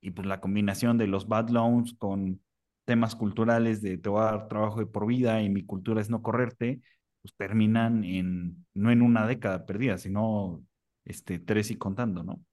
y 0.00 0.12
pues 0.12 0.26
la 0.26 0.40
combinación 0.40 0.96
de 0.96 1.06
los 1.06 1.28
bad 1.28 1.50
loans 1.50 1.92
con 1.98 2.40
temas 2.86 3.14
culturales 3.14 3.82
de 3.82 3.98
te 3.98 4.08
voy 4.08 4.22
a 4.22 4.32
dar 4.32 4.48
trabajo 4.48 4.80
de 4.80 4.86
por 4.86 5.06
vida 5.06 5.42
y 5.42 5.50
mi 5.50 5.66
cultura 5.66 6.00
es 6.00 6.08
no 6.08 6.22
correrte, 6.22 6.80
pues 7.20 7.34
terminan 7.36 8.04
en, 8.04 8.64
no 8.72 8.90
en 8.90 9.02
una 9.02 9.26
década 9.26 9.66
perdida, 9.66 9.98
sino 9.98 10.64
este, 11.04 11.38
tres 11.38 11.70
y 11.70 11.76
contando, 11.76 12.22
¿no? 12.22 12.44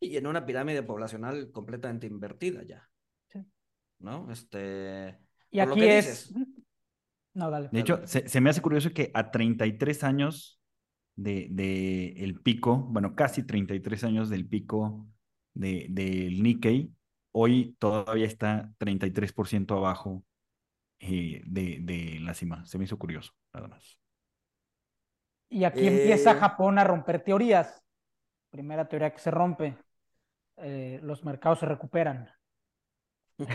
Y 0.00 0.16
en 0.16 0.26
una 0.26 0.44
pirámide 0.44 0.82
poblacional 0.82 1.50
completamente 1.52 2.06
invertida 2.06 2.62
ya. 2.62 2.88
Sí. 3.28 3.44
¿No? 3.98 4.30
Este. 4.30 5.18
Y 5.50 5.60
aquí 5.60 5.82
es. 5.84 6.32
No, 7.34 7.50
dale. 7.50 7.68
De 7.70 7.80
hecho, 7.80 8.00
se, 8.06 8.40
me 8.40 8.48
hace 8.48 8.62
curioso 8.62 8.92
que 8.92 9.10
a 9.12 9.30
33 9.30 10.04
años 10.04 10.58
de, 11.16 11.48
de, 11.50 12.12
el 12.24 12.40
pico, 12.40 12.78
bueno, 12.78 13.14
casi 13.14 13.42
33 13.42 14.04
años 14.04 14.30
del 14.30 14.48
pico 14.48 15.06
del 15.52 15.94
de, 15.94 16.30
Nikkei, 16.30 16.94
hoy 17.32 17.76
todavía 17.78 18.24
está 18.24 18.72
33% 18.78 19.76
abajo 19.76 20.24
eh, 20.98 21.42
de, 21.44 21.78
de 21.82 22.20
la 22.20 22.32
cima. 22.32 22.64
Se 22.64 22.78
me 22.78 22.84
hizo 22.84 22.98
curioso, 22.98 23.32
nada 23.52 23.68
más. 23.68 23.98
Y 25.48 25.64
aquí 25.64 25.86
empieza 25.86 26.32
eh. 26.32 26.34
Japón 26.34 26.78
a 26.78 26.84
romper 26.84 27.22
teorías. 27.22 27.82
Primera 28.50 28.88
teoría 28.88 29.12
que 29.12 29.18
se 29.18 29.30
rompe, 29.30 29.76
eh, 30.56 30.98
los 31.02 31.24
mercados 31.24 31.60
se 31.60 31.66
recuperan. 31.66 32.30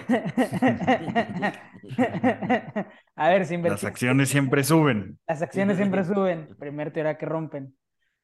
a 3.16 3.30
ver, 3.30 3.48
si 3.48 3.58
Las 3.58 3.84
acciones 3.84 4.30
siempre 4.30 4.64
suben. 4.64 5.18
Las 5.28 5.42
acciones 5.42 5.78
siempre 5.78 6.04
suben. 6.06 6.56
Primera 6.60 6.92
teoría 6.92 7.18
que 7.18 7.26
rompen. 7.26 7.76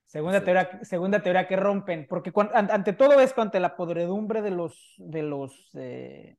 Segunda 0.05 0.43
teoría, 0.43 0.79
segunda 0.83 1.21
teoría 1.21 1.47
que 1.47 1.55
rompen. 1.55 2.05
Porque 2.07 2.31
ante 2.53 2.93
todo 2.93 3.19
esto, 3.19 3.41
ante 3.41 3.59
la 3.59 3.75
podredumbre 3.75 4.43
de 4.43 4.51
los, 4.51 4.93
de 4.97 5.23
los, 5.23 5.71
eh, 5.73 6.37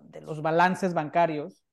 de 0.00 0.20
los 0.20 0.42
balances 0.42 0.94
bancarios, 0.94 1.64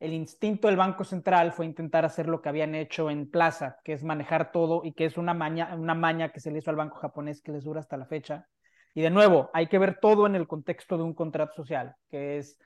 el 0.00 0.12
instinto 0.12 0.68
del 0.68 0.76
Banco 0.76 1.04
Central 1.04 1.52
fue 1.52 1.66
intentar 1.66 2.04
hacer 2.04 2.28
lo 2.28 2.42
que 2.42 2.48
habían 2.48 2.74
hecho 2.74 3.10
en 3.10 3.30
Plaza, 3.30 3.78
que 3.84 3.92
es 3.92 4.04
manejar 4.04 4.52
todo 4.52 4.82
y 4.84 4.92
que 4.92 5.06
es 5.06 5.16
una 5.16 5.34
maña, 5.34 5.74
una 5.74 6.30
que 6.32 6.40
se 6.40 6.50
le 6.50 6.58
hizo 6.58 6.70
al 6.70 6.76
banco 6.76 6.96
japonés 6.96 7.40
que 7.40 7.52
les 7.52 7.64
dura 7.64 7.80
hasta 7.80 7.96
la 7.96 8.06
fecha. 8.06 8.46
Y 8.94 9.02
de 9.02 9.10
nuevo, 9.10 9.50
hay 9.52 9.66
que 9.66 9.78
ver 9.78 9.98
todo 10.00 10.26
en 10.26 10.34
el 10.34 10.46
contexto 10.46 10.96
de 10.96 11.04
un 11.04 11.14
contrato 11.14 11.54
social, 11.54 11.96
que 12.10 12.38
es, 12.38 12.58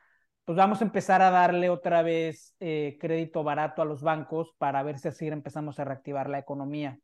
pues 0.44 0.56
vamos 0.56 0.80
a 0.80 0.84
empezar 0.84 1.22
a 1.22 1.30
darle 1.30 1.70
otra 1.70 2.02
vez 2.02 2.54
eh, 2.60 2.98
crédito 3.00 3.42
barato 3.44 3.82
a 3.82 3.84
los 3.84 4.02
bancos 4.02 4.52
para 4.58 4.82
ver 4.82 4.98
si 4.98 5.08
así 5.08 5.26
empezamos 5.28 5.78
a 5.78 5.84
reactivar 5.84 6.28
la 6.28 6.38
economía. 6.38 6.98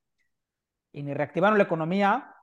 Y 0.93 1.03
ni 1.03 1.15
reactivaron 1.15 1.59
la 1.59 1.65
economía, 1.65 2.35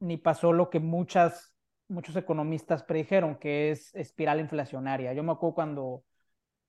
ni 0.00 0.16
pasó 0.16 0.52
lo 0.52 0.70
que 0.70 0.80
muchas, 0.80 1.54
muchos 1.88 2.16
economistas 2.16 2.84
predijeron, 2.84 3.36
que 3.36 3.70
es 3.70 3.94
espiral 3.94 4.40
inflacionaria. 4.40 5.12
Yo 5.12 5.22
me 5.22 5.32
acuerdo 5.32 5.54
cuando 5.54 6.04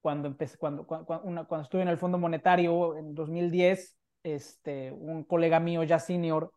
cuando, 0.02 0.28
empecé, 0.28 0.58
cuando, 0.58 0.86
cuando, 0.86 1.48
cuando 1.48 1.62
estuve 1.62 1.82
en 1.82 1.88
el 1.90 1.98
Fondo 1.98 2.18
Monetario 2.18 2.98
en 2.98 3.14
2010, 3.14 3.98
este, 4.24 4.92
un 4.92 5.24
colega 5.24 5.60
mío 5.60 5.84
ya 5.84 6.00
senior 6.00 6.52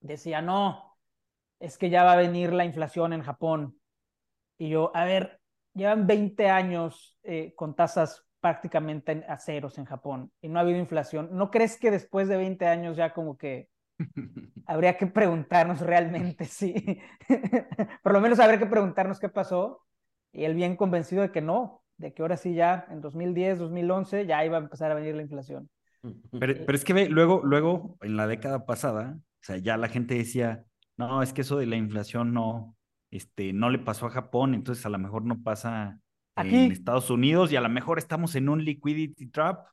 decía, 0.00 0.42
no, 0.42 0.96
es 1.60 1.78
que 1.78 1.90
ya 1.90 2.04
va 2.04 2.12
a 2.12 2.16
venir 2.16 2.52
la 2.52 2.64
inflación 2.64 3.12
en 3.12 3.22
Japón. 3.22 3.78
Y 4.58 4.68
yo, 4.68 4.90
a 4.94 5.04
ver, 5.04 5.40
llevan 5.74 6.06
20 6.06 6.48
años 6.48 7.18
eh, 7.22 7.54
con 7.56 7.74
tasas 7.74 8.24
prácticamente 8.40 9.24
a 9.26 9.38
ceros 9.38 9.78
en 9.78 9.86
Japón 9.86 10.30
y 10.42 10.48
no 10.48 10.58
ha 10.58 10.62
habido 10.62 10.78
inflación. 10.78 11.30
¿No 11.32 11.50
crees 11.50 11.78
que 11.78 11.90
después 11.90 12.28
de 12.28 12.36
20 12.36 12.66
años 12.66 12.96
ya 12.96 13.14
como 13.14 13.38
que 13.38 13.70
habría 14.66 14.98
que 14.98 15.06
preguntarnos 15.06 15.80
realmente 15.80 16.44
si, 16.44 17.00
por 18.02 18.12
lo 18.12 18.20
menos 18.20 18.40
habría 18.40 18.58
que 18.58 18.66
preguntarnos 18.66 19.18
qué 19.18 19.30
pasó? 19.30 19.82
Y 20.32 20.44
él 20.44 20.54
bien 20.54 20.76
convencido 20.76 21.22
de 21.22 21.32
que 21.32 21.40
no, 21.40 21.83
de 21.96 22.12
que 22.12 22.22
ahora 22.22 22.36
sí 22.36 22.54
ya 22.54 22.86
en 22.90 23.00
2010, 23.00 23.58
2011 23.58 24.26
ya 24.26 24.44
iba 24.44 24.56
a 24.56 24.60
empezar 24.60 24.90
a 24.90 24.94
venir 24.94 25.14
la 25.14 25.22
inflación. 25.22 25.70
Pero, 26.38 26.54
pero 26.66 26.76
es 26.76 26.84
que 26.84 26.92
ve, 26.92 27.08
luego, 27.08 27.42
luego, 27.44 27.96
en 28.02 28.16
la 28.16 28.26
década 28.26 28.66
pasada, 28.66 29.16
o 29.16 29.44
sea, 29.44 29.56
ya 29.56 29.76
la 29.76 29.88
gente 29.88 30.14
decía, 30.14 30.64
no, 30.96 31.22
es 31.22 31.32
que 31.32 31.42
eso 31.42 31.56
de 31.56 31.66
la 31.66 31.76
inflación 31.76 32.34
no, 32.34 32.76
este, 33.10 33.52
no 33.52 33.70
le 33.70 33.78
pasó 33.78 34.06
a 34.06 34.10
Japón, 34.10 34.54
entonces 34.54 34.84
a 34.84 34.90
lo 34.90 34.98
mejor 34.98 35.24
no 35.24 35.42
pasa 35.42 35.98
Aquí, 36.36 36.56
en 36.56 36.72
Estados 36.72 37.10
Unidos 37.10 37.52
y 37.52 37.56
a 37.56 37.60
lo 37.60 37.68
mejor 37.68 37.98
estamos 37.98 38.34
en 38.34 38.48
un 38.48 38.64
liquidity 38.64 39.28
trap. 39.28 39.66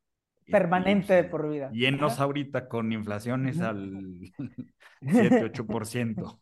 Permanente 0.45 1.13
de 1.13 1.23
por 1.23 1.49
vida. 1.49 1.69
Llenos 1.71 2.19
ahorita 2.19 2.67
con 2.67 2.91
inflaciones 2.91 3.59
al 3.59 4.19
7, 5.01 5.51
8%. 5.51 6.39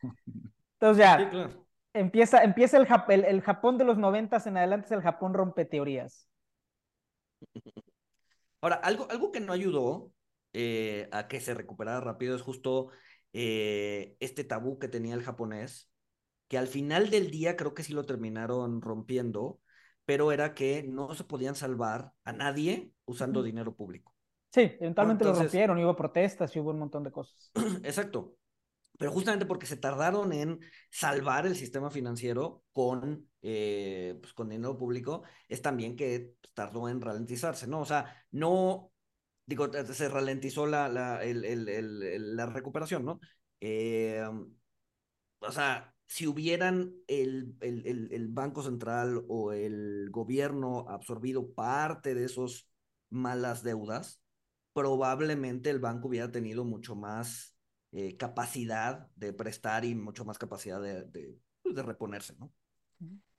Entonces 0.80 0.98
ya, 0.98 1.30
claro 1.30 1.69
empieza, 1.94 2.44
empieza 2.44 2.78
el, 2.78 3.26
el, 3.26 3.42
Japón 3.42 3.78
de 3.78 3.86
los 3.86 3.98
noventas 3.98 4.48
en 4.48 4.58
adelante 4.58 4.88
es 4.88 4.92
el 4.92 5.02
Japón 5.02 5.34
rompe 5.34 5.66
teorías. 5.66 6.28
Ahora, 8.62 8.76
algo, 8.76 9.08
algo 9.10 9.32
que 9.32 9.40
no 9.40 9.54
ayudó 9.54 10.12
eh, 10.54 11.08
a 11.12 11.28
que 11.28 11.40
se 11.40 11.54
recuperara 11.54 12.02
rápido 12.02 12.36
es 12.36 12.42
justo 12.42 12.90
eh, 13.32 14.18
este 14.20 14.44
tabú 14.44 14.80
que 14.80 14.90
tenía 14.90 15.16
el 15.16 15.24
japonés, 15.24 15.90
que 16.50 16.58
al 16.58 16.68
final 16.68 17.10
del 17.10 17.32
día 17.32 17.56
creo 17.56 17.74
que 17.74 17.84
sí 17.84 17.94
lo 17.94 18.04
terminaron 18.06 18.82
rompiendo, 18.82 19.62
pero 20.04 20.34
era 20.34 20.54
que 20.56 20.84
no 20.84 21.14
se 21.16 21.24
podían 21.24 21.56
salvar 21.56 22.12
a 22.26 22.34
nadie 22.34 22.92
usando 23.06 23.44
dinero 23.44 23.76
público. 23.76 24.14
Sí, 24.52 24.62
eventualmente 24.80 25.24
lo 25.24 25.34
rompieron, 25.34 25.80
y 25.80 25.84
hubo 25.86 25.96
protestas 25.96 26.54
y 26.56 26.60
hubo 26.60 26.72
un 26.72 26.80
montón 26.80 27.04
de 27.04 27.12
cosas. 27.12 27.52
Exacto 27.84 28.39
pero 29.00 29.14
justamente 29.14 29.46
porque 29.46 29.66
se 29.66 29.78
tardaron 29.78 30.34
en 30.34 30.60
salvar 30.92 31.48
el 31.48 31.56
sistema 31.56 31.90
financiero 31.90 32.66
con, 32.74 33.30
eh, 33.42 34.18
pues 34.20 34.34
con 34.34 34.50
dinero 34.50 34.78
público, 34.78 35.24
es 35.48 35.62
también 35.62 35.96
que 35.96 36.34
tardó 36.54 36.90
en 36.90 37.00
ralentizarse, 37.00 37.66
¿no? 37.66 37.80
O 37.80 37.86
sea, 37.86 38.14
no, 38.32 38.92
digo, 39.46 39.72
se 39.72 40.10
ralentizó 40.10 40.68
la, 40.68 40.90
la, 40.90 41.22
la 41.24 42.46
recuperación, 42.48 43.06
¿no? 43.06 43.22
Eh, 43.62 44.22
o 45.40 45.52
sea, 45.54 45.96
si 46.06 46.28
hubieran 46.28 46.94
el, 47.08 47.56
el, 47.62 48.28
Banco 48.32 48.64
Central 48.64 49.24
o 49.30 49.54
el 49.54 50.10
gobierno 50.12 50.90
absorbido 50.90 51.54
parte 51.54 52.16
de 52.16 52.26
esos 52.26 52.68
malas 53.10 53.64
deudas, 53.64 54.22
probablemente 54.74 55.70
el 55.70 55.80
banco 55.80 56.10
hubiera 56.10 56.30
tenido 56.34 56.66
mucho 56.66 56.98
más 56.98 57.56
eh, 57.92 58.18
capacidad 58.18 59.10
de 59.16 59.34
prestar 59.34 59.84
y 59.84 59.96
mucho 59.96 60.24
más 60.24 60.38
capacidad 60.38 60.80
de, 60.80 61.06
de, 61.06 61.40
pues, 61.64 61.74
de, 61.74 61.82
reponerse, 61.82 62.36
¿no? 62.38 62.54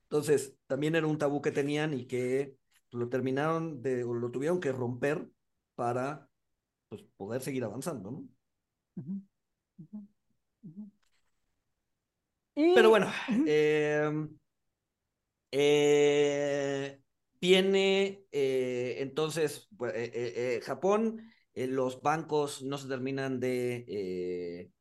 Entonces, 0.03 0.57
también 0.67 0.95
era 0.95 1.07
un 1.07 1.17
tabú 1.17 1.41
que 1.41 1.51
tenían 1.51 1.93
y 1.93 2.05
que 2.05 2.57
lo 2.89 3.07
terminaron 3.07 3.81
de, 3.81 4.03
o 4.03 4.13
lo 4.13 4.29
tuvieron 4.29 4.59
que 4.59 4.73
romper 4.73 5.25
para 5.75 6.29
pues, 6.89 7.03
poder 7.15 7.41
seguir 7.41 7.63
avanzando, 7.63 8.11
¿no? 8.11 8.27
Pero 12.53 12.89
bueno, 12.89 13.09
em, 13.47 14.37
eh, 15.51 17.01
viene 17.39 18.25
eh, 18.33 18.97
entonces 18.99 19.69
pues, 19.77 19.93
Japón 20.65 21.30
eh, 21.53 21.67
los 21.67 22.01
bancos 22.01 22.61
no 22.63 22.77
se 22.77 22.87
terminan 22.87 23.39
de, 23.39 23.85
eh, 23.87 24.71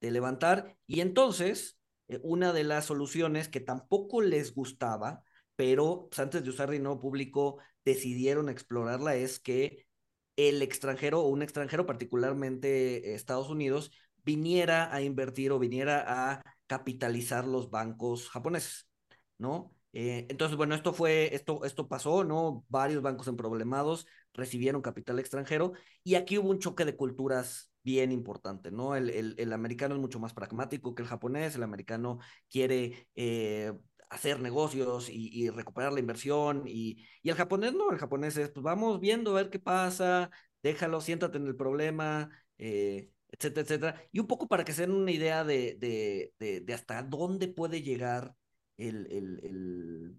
de 0.00 0.10
levantar 0.10 0.76
y 0.86 1.00
entonces 1.00 1.78
eh, 2.08 2.20
una 2.22 2.52
de 2.52 2.64
las 2.64 2.86
soluciones 2.86 3.48
que 3.48 3.60
tampoco 3.60 4.20
les 4.20 4.54
gustaba, 4.54 5.22
pero 5.56 6.08
pues, 6.10 6.18
antes 6.18 6.44
de 6.44 6.50
usar 6.50 6.70
dinero 6.70 7.00
público 7.00 7.58
decidieron 7.84 8.48
explorarla 8.48 9.16
es 9.16 9.40
que 9.40 9.86
el 10.36 10.62
extranjero 10.62 11.20
o 11.22 11.28
un 11.28 11.42
extranjero, 11.42 11.86
particularmente 11.86 13.14
Estados 13.14 13.48
Unidos, 13.48 13.90
viniera 14.22 14.94
a 14.94 15.00
invertir 15.02 15.50
o 15.52 15.58
viniera 15.58 16.04
a 16.06 16.42
capitalizar 16.66 17.46
los 17.46 17.70
bancos 17.70 18.28
japoneses, 18.28 18.88
¿no? 19.38 19.74
entonces, 19.90 20.56
bueno, 20.56 20.76
esto 20.76 20.92
fue, 20.92 21.34
esto, 21.34 21.64
esto 21.64 21.88
pasó, 21.88 22.22
¿no? 22.22 22.64
Varios 22.68 23.02
bancos 23.02 23.26
emproblemados 23.26 24.06
recibieron 24.34 24.82
capital 24.82 25.18
extranjero 25.18 25.72
y 26.04 26.14
aquí 26.14 26.38
hubo 26.38 26.50
un 26.50 26.58
choque 26.58 26.84
de 26.84 26.96
culturas 26.96 27.72
bien 27.82 28.12
importante, 28.12 28.70
¿no? 28.70 28.96
El, 28.96 29.34
el, 29.38 29.52
americano 29.52 29.94
es 29.94 30.00
mucho 30.00 30.20
más 30.20 30.34
pragmático 30.34 30.94
que 30.94 31.02
el 31.02 31.08
japonés, 31.08 31.54
el 31.54 31.62
americano 31.62 32.18
quiere 32.50 33.08
eh, 33.14 33.72
hacer 34.10 34.40
negocios 34.40 35.08
y, 35.10 35.48
recuperar 35.50 35.92
la 35.92 36.00
inversión 36.00 36.64
y, 36.66 37.04
y, 37.22 37.30
el 37.30 37.36
japonés 37.36 37.72
no, 37.74 37.90
el 37.90 37.98
japonés 37.98 38.36
es, 38.36 38.50
pues 38.50 38.62
vamos 38.62 39.00
viendo 39.00 39.32
a 39.32 39.42
ver 39.42 39.50
qué 39.50 39.58
pasa, 39.58 40.30
déjalo, 40.62 41.00
siéntate 41.00 41.38
en 41.38 41.46
el 41.46 41.56
problema, 41.56 42.30
eh, 42.58 43.10
etcétera, 43.30 43.62
etcétera. 43.62 44.02
Y 44.12 44.20
un 44.20 44.26
poco 44.26 44.48
para 44.48 44.64
que 44.64 44.72
se 44.72 44.82
den 44.82 44.92
una 44.92 45.10
idea 45.10 45.44
de, 45.44 45.76
de, 45.78 46.60
de, 46.60 46.74
hasta 46.74 47.02
dónde 47.02 47.48
puede 47.48 47.82
llegar 47.82 48.34
el, 48.76 49.06
el, 49.10 49.40
el 49.44 50.16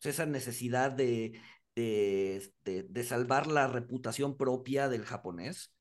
pues, 0.00 0.14
esa 0.14 0.26
necesidad 0.26 0.92
de, 0.92 1.40
de, 1.74 2.52
de, 2.64 3.04
salvar 3.04 3.46
la 3.46 3.66
reputación 3.68 4.36
propia 4.36 4.88
del 4.88 5.04
japonés, 5.04 5.74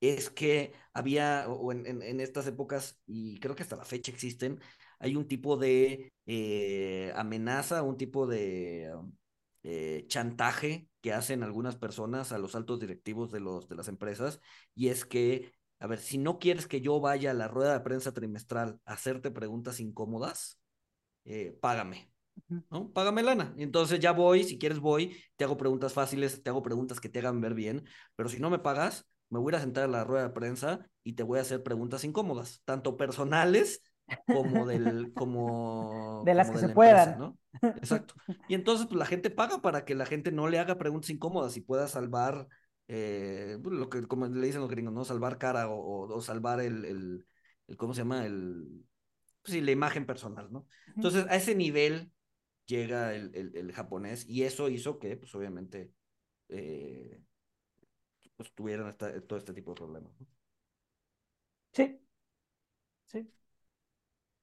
es 0.00 0.30
que 0.30 0.72
había, 0.92 1.46
o 1.48 1.72
en, 1.72 2.02
en, 2.02 2.20
estas 2.20 2.46
épocas, 2.46 3.00
y 3.06 3.38
creo 3.40 3.54
que 3.54 3.62
hasta 3.62 3.76
la 3.76 3.84
fecha 3.84 4.12
existen, 4.12 4.60
hay 4.98 5.16
un 5.16 5.26
tipo 5.28 5.56
de 5.56 6.12
eh, 6.26 7.12
amenaza, 7.16 7.82
un 7.82 7.96
tipo 7.96 8.26
de 8.26 8.92
eh, 9.62 10.04
chantaje 10.08 10.88
que 11.00 11.12
hacen 11.12 11.42
algunas 11.42 11.76
personas 11.76 12.32
a 12.32 12.38
los 12.38 12.54
altos 12.54 12.80
directivos 12.80 13.30
de, 13.32 13.40
los, 13.40 13.68
de 13.68 13.76
las 13.76 13.88
empresas, 13.88 14.40
y 14.74 14.88
es 14.88 15.04
que, 15.04 15.52
a 15.78 15.86
ver, 15.86 15.98
si 16.00 16.18
no 16.18 16.38
quieres 16.38 16.66
que 16.66 16.80
yo 16.80 17.00
vaya 17.00 17.30
a 17.30 17.34
la 17.34 17.48
rueda 17.48 17.72
de 17.74 17.80
prensa 17.84 18.12
trimestral 18.12 18.80
a 18.84 18.94
hacerte 18.94 19.30
preguntas 19.30 19.80
incómodas, 19.80 20.58
eh, 21.24 21.56
págame. 21.60 22.15
¿No? 22.70 22.90
Págame 22.92 23.22
lana. 23.22 23.54
Y 23.56 23.62
entonces 23.62 24.00
ya 24.00 24.12
voy, 24.12 24.44
si 24.44 24.58
quieres 24.58 24.78
voy, 24.78 25.16
te 25.36 25.44
hago 25.44 25.56
preguntas 25.56 25.92
fáciles, 25.92 26.42
te 26.42 26.50
hago 26.50 26.62
preguntas 26.62 27.00
que 27.00 27.08
te 27.08 27.18
hagan 27.18 27.40
ver 27.40 27.54
bien, 27.54 27.84
pero 28.14 28.28
si 28.28 28.40
no 28.40 28.50
me 28.50 28.58
pagas, 28.58 29.06
me 29.30 29.38
voy 29.38 29.54
a 29.54 29.60
sentar 29.60 29.84
a 29.84 29.88
la 29.88 30.04
rueda 30.04 30.28
de 30.28 30.34
prensa 30.34 30.86
y 31.02 31.14
te 31.14 31.22
voy 31.22 31.38
a 31.38 31.42
hacer 31.42 31.62
preguntas 31.62 32.04
incómodas, 32.04 32.62
tanto 32.64 32.96
personales 32.96 33.82
como 34.26 34.66
del 34.66 35.12
como 35.14 36.22
de 36.24 36.34
las 36.34 36.50
que 36.50 36.58
se 36.58 36.68
puedan. 36.68 37.18
¿no? 37.18 37.38
exacto. 37.62 38.14
Y 38.48 38.54
entonces 38.54 38.86
pues 38.86 38.98
la 38.98 39.06
gente 39.06 39.30
paga 39.30 39.60
para 39.60 39.84
que 39.84 39.94
la 39.94 40.06
gente 40.06 40.30
no 40.32 40.48
le 40.48 40.58
haga 40.58 40.78
preguntas 40.78 41.10
incómodas 41.10 41.56
y 41.56 41.60
pueda 41.60 41.88
salvar 41.88 42.46
eh, 42.88 43.58
pues, 43.62 43.74
lo 43.74 43.88
que 43.88 44.06
como 44.06 44.26
le 44.26 44.46
dicen 44.46 44.60
los 44.60 44.70
gringos 44.70 44.94
no 44.94 45.04
salvar 45.04 45.38
cara 45.38 45.68
o, 45.68 46.14
o, 46.14 46.20
salvar 46.20 46.60
el, 46.60 46.84
el, 46.84 47.26
el, 47.66 47.76
cómo 47.76 47.94
se 47.94 48.02
llama 48.02 48.24
el 48.24 48.84
pues 49.42 49.54
sí, 49.54 49.60
la 49.60 49.72
imagen 49.72 50.06
personal 50.06 50.52
no 50.52 50.68
entonces 50.94 51.26
a 51.28 51.34
ese 51.34 51.56
nivel 51.56 52.12
llega 52.66 53.14
el, 53.14 53.52
el, 53.54 53.72
japonés 53.72 54.28
y 54.28 54.42
eso 54.42 54.68
hizo 54.68 54.98
que, 54.98 55.16
pues 55.16 55.34
obviamente, 55.34 55.92
eh, 56.48 57.22
pues 58.36 58.52
tuvieran 58.54 58.96
todo 58.96 59.38
este 59.38 59.54
tipo 59.54 59.72
de 59.72 59.76
problemas. 59.76 60.12
Sí, 61.72 62.00
sí. 63.06 63.30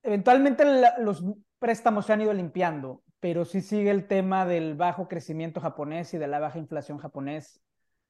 Eventualmente 0.02 0.66
los 1.00 1.24
préstamos 1.60 2.06
se 2.06 2.14
han 2.14 2.22
ido 2.22 2.34
limpiando, 2.34 3.04
pero 3.20 3.46
sí 3.46 3.62
sigue 3.62 3.92
el 3.92 4.08
tema 4.08 4.46
del 4.46 4.76
bajo 4.76 5.08
crecimiento 5.08 5.62
japonés 5.62 6.14
y 6.14 6.18
de 6.18 6.28
la 6.28 6.40
baja 6.40 6.60
inflación 6.60 6.98
japonés, 6.98 7.62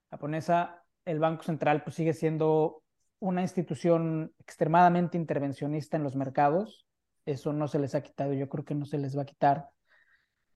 japonesa. 0.10 0.84
El 1.06 1.20
Banco 1.20 1.44
Central 1.44 1.84
pues, 1.84 1.96
sigue 1.96 2.14
siendo 2.14 2.84
una 3.20 3.42
institución 3.42 4.34
extremadamente 4.40 5.18
intervencionista 5.18 5.98
en 5.98 6.04
los 6.04 6.16
mercados. 6.16 6.88
Eso 7.26 7.54
no 7.54 7.68
se 7.68 7.80
les 7.80 7.96
ha 7.96 8.02
quitado, 8.02 8.34
yo 8.34 8.50
creo 8.50 8.66
que 8.66 8.76
no 8.76 8.86
se 8.86 8.98
les 8.98 9.18
va 9.18 9.22
a 9.22 9.26
quitar. 9.26 9.70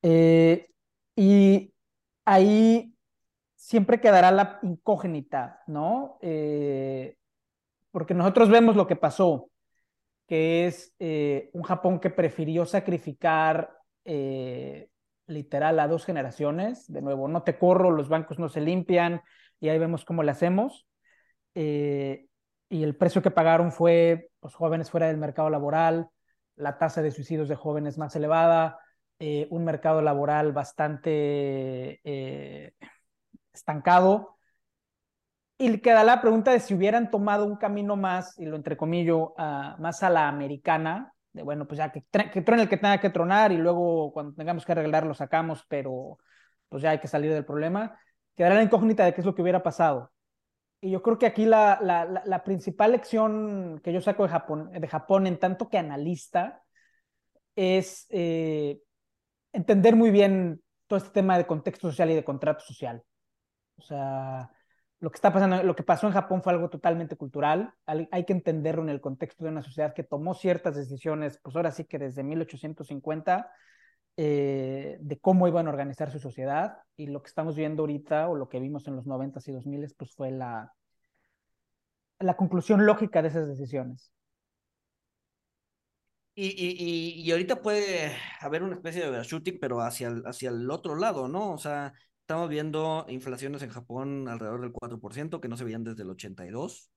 Eh, 0.02 0.68
y 1.16 1.74
ahí 2.26 2.94
siempre 3.56 4.00
quedará 4.00 4.32
la 4.32 4.60
incógnita, 4.62 5.64
¿no? 5.68 6.18
Eh, 6.22 7.18
porque 7.92 8.14
nosotros 8.14 8.50
vemos 8.50 8.76
lo 8.76 8.88
que 8.88 8.96
pasó, 8.96 9.50
que 10.28 10.68
es 10.68 10.94
eh, 11.00 11.50
un 11.54 11.64
Japón 11.64 12.00
que 12.00 12.10
prefirió 12.10 12.66
sacrificar 12.66 13.74
literal 15.26 15.78
a 15.82 15.88
dos 15.90 16.06
generaciones. 16.06 16.90
De 16.90 17.02
nuevo, 17.02 17.28
no 17.28 17.44
te 17.44 17.58
corro, 17.58 17.92
los 17.92 18.08
bancos 18.08 18.40
no 18.40 18.48
se 18.48 18.62
limpian 18.62 19.22
y 19.60 19.68
ahí 19.68 19.78
vemos 19.78 20.06
cómo 20.06 20.24
le 20.24 20.32
hacemos. 20.32 20.88
y 21.54 22.84
el 22.84 22.96
precio 22.96 23.22
que 23.22 23.32
pagaron 23.32 23.72
fue 23.72 24.30
los 24.42 24.54
pues, 24.54 24.56
jóvenes 24.56 24.90
fuera 24.90 25.08
del 25.08 25.18
mercado 25.18 25.50
laboral, 25.50 26.10
la 26.56 26.78
tasa 26.78 27.02
de 27.02 27.12
suicidios 27.12 27.50
de 27.50 27.56
jóvenes 27.56 27.98
más 27.98 28.16
elevada, 28.16 28.80
eh, 29.20 29.48
un 29.50 29.66
mercado 29.66 30.02
laboral 30.02 30.54
bastante 30.54 32.00
eh, 32.04 32.74
estancado. 33.54 34.38
Y 35.58 35.80
queda 35.80 36.04
la 36.04 36.22
pregunta 36.22 36.52
de 36.52 36.60
si 36.60 36.76
hubieran 36.76 37.10
tomado 37.10 37.46
un 37.46 37.58
camino 37.58 37.96
más, 37.96 38.38
y 38.38 38.46
lo 38.46 38.56
entrecomillo, 38.56 39.34
uh, 39.38 39.80
más 39.80 40.04
a 40.04 40.10
la 40.12 40.28
americana, 40.28 41.14
de 41.34 41.42
bueno, 41.42 41.68
pues 41.68 41.80
ya 41.80 41.92
que, 41.92 42.04
que 42.32 42.42
truene 42.42 42.64
el 42.64 42.70
que 42.70 42.78
tenga 42.78 43.00
que 43.00 43.10
tronar 43.10 43.52
y 43.52 43.58
luego 43.58 44.12
cuando 44.14 44.34
tengamos 44.36 44.66
que 44.66 44.74
arreglar 44.74 45.06
lo 45.06 45.16
sacamos, 45.16 45.66
pero 45.68 46.20
pues 46.70 46.84
ya 46.84 46.92
hay 46.92 47.00
que 47.00 47.08
salir 47.08 47.34
del 47.34 47.46
problema, 47.46 48.00
quedará 48.36 48.56
la 48.56 48.64
incógnita 48.64 49.06
de 49.06 49.14
qué 49.14 49.22
es 49.22 49.26
lo 49.26 49.34
que 49.34 49.42
hubiera 49.42 49.64
pasado. 49.64 50.12
Y 50.80 50.92
yo 50.92 51.02
creo 51.02 51.18
que 51.18 51.26
aquí 51.26 51.46
la, 51.46 51.80
la, 51.82 52.44
principal 52.44 52.92
lección 52.92 53.82
que 53.84 53.92
yo 53.92 54.00
saco 54.00 54.24
de 54.24 54.30
Japón, 54.30 54.72
de 54.72 54.88
Japón 54.88 55.26
en 55.26 55.40
tanto 55.40 55.70
que 55.70 55.80
analista 55.80 56.62
es 57.56 58.06
eh, 58.12 58.80
entender 59.58 59.96
muy 59.96 60.12
bien 60.12 60.62
todo 60.88 60.98
este 60.98 61.10
tema 61.10 61.38
de 61.38 61.48
contexto 61.48 61.90
social 61.90 62.12
y 62.12 62.16
de 62.16 62.24
contrato 62.24 62.64
social. 62.64 63.04
O 63.78 63.82
sea, 63.82 64.52
lo 65.00 65.10
que 65.12 65.16
está 65.16 65.34
pasando, 65.34 65.64
lo 65.64 65.76
que 65.76 65.84
pasó 65.84 66.08
en 66.08 66.14
Japón 66.14 66.42
fue 66.42 66.54
algo 66.54 66.70
totalmente 66.70 67.16
cultural. 67.16 67.74
Hay 67.86 68.26
que 68.26 68.34
entenderlo 68.34 68.84
en 68.84 68.90
el 68.90 69.02
contexto 69.02 69.44
de 69.44 69.52
una 69.52 69.62
sociedad 69.62 69.94
que 69.94 70.04
tomó 70.04 70.34
ciertas 70.34 70.76
decisiones, 70.76 71.40
pues 71.42 71.56
ahora 71.56 71.72
sí 71.72 71.86
que 71.86 72.00
desde 72.00 72.24
1850, 72.24 73.52
eh, 74.18 74.98
de 75.00 75.20
cómo 75.20 75.48
iban 75.48 75.68
a 75.68 75.72
organizar 75.72 76.12
su 76.12 76.20
sociedad. 76.20 76.78
Y 76.96 77.08
lo 77.08 77.22
que 77.22 77.28
estamos 77.28 77.56
viendo 77.56 77.84
ahorita, 77.84 78.30
o 78.30 78.36
lo 78.36 78.50
que 78.50 78.60
vimos 78.60 78.88
en 78.88 78.96
los 78.96 79.06
90s 79.06 79.48
y 79.48 79.52
2000s, 79.54 79.96
pues 79.98 80.14
fue 80.16 80.32
la, 80.32 80.74
la 82.20 82.38
conclusión 82.38 82.86
lógica 82.86 83.22
de 83.22 83.30
esas 83.30 83.48
decisiones. 83.48 84.12
Y, 86.40 86.50
y, 86.50 87.20
y, 87.20 87.32
ahorita 87.32 87.64
puede 87.64 88.16
haber 88.42 88.62
una 88.62 88.76
especie 88.76 89.02
de 89.02 89.10
overshooting, 89.10 89.58
pero 89.60 89.82
hacia 89.82 90.10
el, 90.10 90.22
hacia 90.28 90.52
el 90.52 90.70
otro 90.70 90.96
lado, 90.96 91.28
¿no? 91.28 91.52
O 91.52 91.58
sea, 91.58 91.94
estamos 92.22 92.48
viendo 92.48 93.08
inflaciones 93.10 93.64
en 93.64 93.72
Japón 93.72 94.28
alrededor 94.28 94.62
del 94.62 94.72
4%, 94.72 95.42
que 95.42 95.48
no 95.48 95.58
se 95.58 95.64
veían 95.64 95.84
desde 95.84 96.04
el 96.04 96.12
82. 96.12 96.92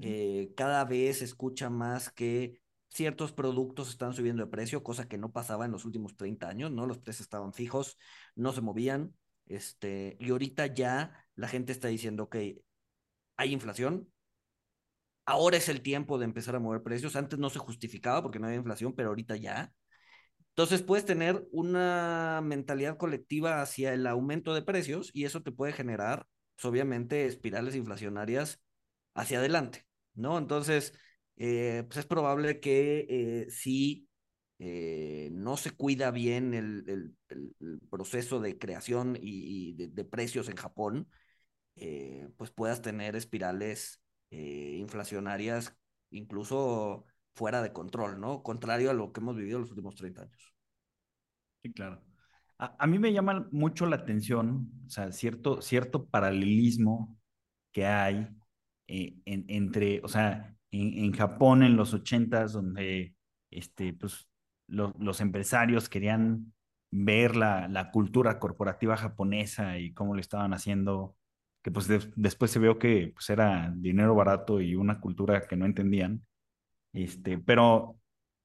Eh, 0.00 0.52
cada 0.56 0.84
vez 0.84 1.18
se 1.18 1.24
escucha 1.24 1.70
más 1.70 2.08
que 2.10 2.60
ciertos 2.88 3.32
productos 3.32 3.88
están 3.88 4.14
subiendo 4.14 4.44
de 4.44 4.50
precio, 4.52 4.84
cosa 4.84 5.08
que 5.08 5.18
no 5.18 5.32
pasaba 5.32 5.64
en 5.64 5.72
los 5.72 5.84
últimos 5.84 6.16
30 6.16 6.48
años, 6.48 6.70
¿no? 6.70 6.86
Los 6.86 6.98
precios 6.98 7.22
estaban 7.22 7.52
fijos, 7.52 7.98
no 8.36 8.52
se 8.52 8.60
movían. 8.60 9.16
Este, 9.46 10.16
y 10.20 10.30
ahorita 10.30 10.66
ya 10.68 11.26
la 11.34 11.48
gente 11.48 11.72
está 11.72 11.88
diciendo 11.88 12.28
que 12.28 12.62
hay 13.36 13.52
inflación, 13.52 14.08
ahora 15.26 15.56
es 15.56 15.68
el 15.68 15.80
tiempo 15.82 16.18
de 16.18 16.24
empezar 16.26 16.56
a 16.56 16.60
mover 16.60 16.82
precios. 16.82 17.16
Antes 17.16 17.38
no 17.38 17.50
se 17.50 17.58
justificaba 17.58 18.22
porque 18.22 18.38
no 18.38 18.46
había 18.46 18.58
inflación, 18.58 18.94
pero 18.94 19.10
ahorita 19.10 19.36
ya. 19.36 19.72
Entonces 20.50 20.82
puedes 20.82 21.04
tener 21.04 21.46
una 21.50 22.40
mentalidad 22.42 22.96
colectiva 22.96 23.60
hacia 23.60 23.92
el 23.92 24.06
aumento 24.06 24.54
de 24.54 24.62
precios 24.62 25.10
y 25.12 25.24
eso 25.24 25.42
te 25.42 25.50
puede 25.52 25.72
generar, 25.72 26.26
pues, 26.54 26.64
obviamente, 26.66 27.26
espirales 27.26 27.74
inflacionarias 27.74 28.60
hacia 29.14 29.38
adelante, 29.38 29.84
¿no? 30.14 30.38
Entonces, 30.38 30.94
eh, 31.36 31.82
pues 31.88 31.98
es 31.98 32.06
probable 32.06 32.60
que 32.60 33.06
eh, 33.08 33.50
si 33.50 34.08
eh, 34.60 35.30
no 35.32 35.56
se 35.56 35.72
cuida 35.72 36.10
bien 36.12 36.54
el, 36.54 37.16
proceso 37.90 38.40
de 38.40 38.56
creación 38.58 39.18
y, 39.20 39.74
de, 39.74 39.88
de, 39.88 40.04
precios 40.04 40.48
en 40.48 40.56
Japón, 40.56 41.08
pues 42.36 42.50
puedas 42.52 42.80
tener 42.82 43.16
espirales 43.16 44.03
eh, 44.30 44.76
inflacionarias 44.78 45.76
incluso 46.10 47.04
fuera 47.34 47.62
de 47.62 47.72
control, 47.72 48.20
¿no? 48.20 48.42
Contrario 48.42 48.90
a 48.90 48.94
lo 48.94 49.12
que 49.12 49.20
hemos 49.20 49.36
vivido 49.36 49.58
los 49.58 49.70
últimos 49.70 49.96
30 49.96 50.22
años. 50.22 50.54
Sí, 51.62 51.72
claro. 51.72 52.02
A, 52.58 52.86
mí 52.86 52.98
me 52.98 53.12
llama 53.12 53.48
mucho 53.50 53.84
la 53.86 53.96
atención, 53.96 54.70
o 54.86 54.88
sea, 54.88 55.10
cierto, 55.10 55.60
cierto 55.60 56.06
paralelismo 56.06 57.18
que 57.72 57.84
hay 57.86 58.28
eh, 58.86 59.16
en, 59.24 59.44
entre, 59.48 60.00
o 60.04 60.08
sea, 60.08 60.56
en, 60.70 61.12
Japón 61.12 61.62
en 61.62 61.76
los 61.76 61.92
80 61.94 62.46
donde 62.46 63.14
este, 63.50 63.92
pues, 63.92 64.28
los 64.68 65.20
empresarios 65.20 65.88
querían 65.88 66.52
ver 66.90 67.34
la, 67.36 67.68
la, 67.68 67.90
cultura 67.90 68.38
corporativa 68.38 68.96
japonesa 68.96 69.78
y 69.78 69.92
cómo 69.92 70.14
lo 70.14 70.20
estaban 70.20 70.54
haciendo 70.54 71.16
que 71.64 71.70
pues 71.70 71.88
después 72.14 72.50
se 72.50 72.58
vio 72.58 72.78
que 72.78 73.12
pues 73.14 73.30
era 73.30 73.72
dinero 73.74 74.14
barato 74.14 74.60
y 74.60 74.74
una 74.74 75.00
cultura 75.00 75.46
que 75.48 75.56
no 75.56 75.64
entendían, 75.64 76.26
este, 76.92 77.38
pero 77.38 77.98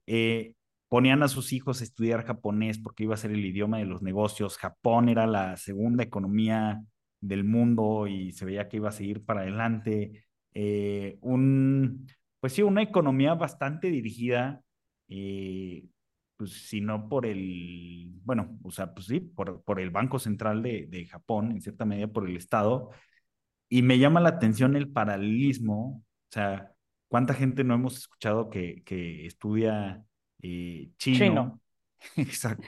eh, 0.08 0.54
ponían 0.88 1.22
a 1.22 1.28
sus 1.28 1.52
hijos 1.52 1.82
a 1.82 1.84
estudiar 1.84 2.26
japonés 2.26 2.80
porque 2.80 3.04
iba 3.04 3.16
a 3.16 3.18
ser 3.18 3.32
el 3.32 3.46
idioma 3.46 3.78
de 3.80 3.86
los 3.86 4.02
negocios, 4.02 4.58
Japón 4.58 5.10
era 5.10 5.28
la 5.28 5.58
segunda 5.58 6.02
economía 6.02 6.82
del 7.20 7.44
mundo 7.44 8.08
y 8.08 8.32
se 8.32 8.46
veía 8.46 8.70
que 8.70 8.78
iba 8.78 8.88
a 8.88 8.94
seguir 8.94 9.26
para 9.26 9.42
adelante, 9.42 10.24
eh, 10.54 11.18
un, 11.20 12.08
pues 12.40 12.54
sí, 12.54 12.62
una 12.62 12.84
economía 12.84 13.34
bastante 13.34 13.90
dirigida, 13.90 14.64
eh, 15.10 15.84
pues 16.38 16.54
si 16.70 16.80
no 16.80 17.10
por 17.10 17.26
el, 17.26 18.14
bueno, 18.24 18.58
o 18.64 18.72
sea, 18.72 18.94
pues 18.94 19.08
sí, 19.08 19.20
por, 19.20 19.62
por 19.64 19.82
el 19.82 19.90
Banco 19.90 20.20
Central 20.20 20.64
de, 20.64 20.88
de 20.88 21.06
Japón, 21.06 21.52
en 21.52 21.62
cierta 21.62 21.84
medida 21.84 22.08
por 22.08 22.26
el 22.26 22.38
Estado, 22.38 22.92
y 23.70 23.84
me 23.84 24.00
llama 24.00 24.20
la 24.20 24.30
atención 24.30 24.76
el 24.76 24.92
paralelismo, 24.92 26.04
o 26.04 26.32
sea, 26.32 26.74
¿Cuánta 27.10 27.34
gente 27.34 27.64
no 27.64 27.74
hemos 27.74 27.98
escuchado 27.98 28.52
que, 28.52 28.84
que 28.86 29.26
estudia 29.26 30.06
eh, 30.44 30.92
chino? 30.98 31.18
Chino. 31.18 31.62
Exacto. 32.16 32.68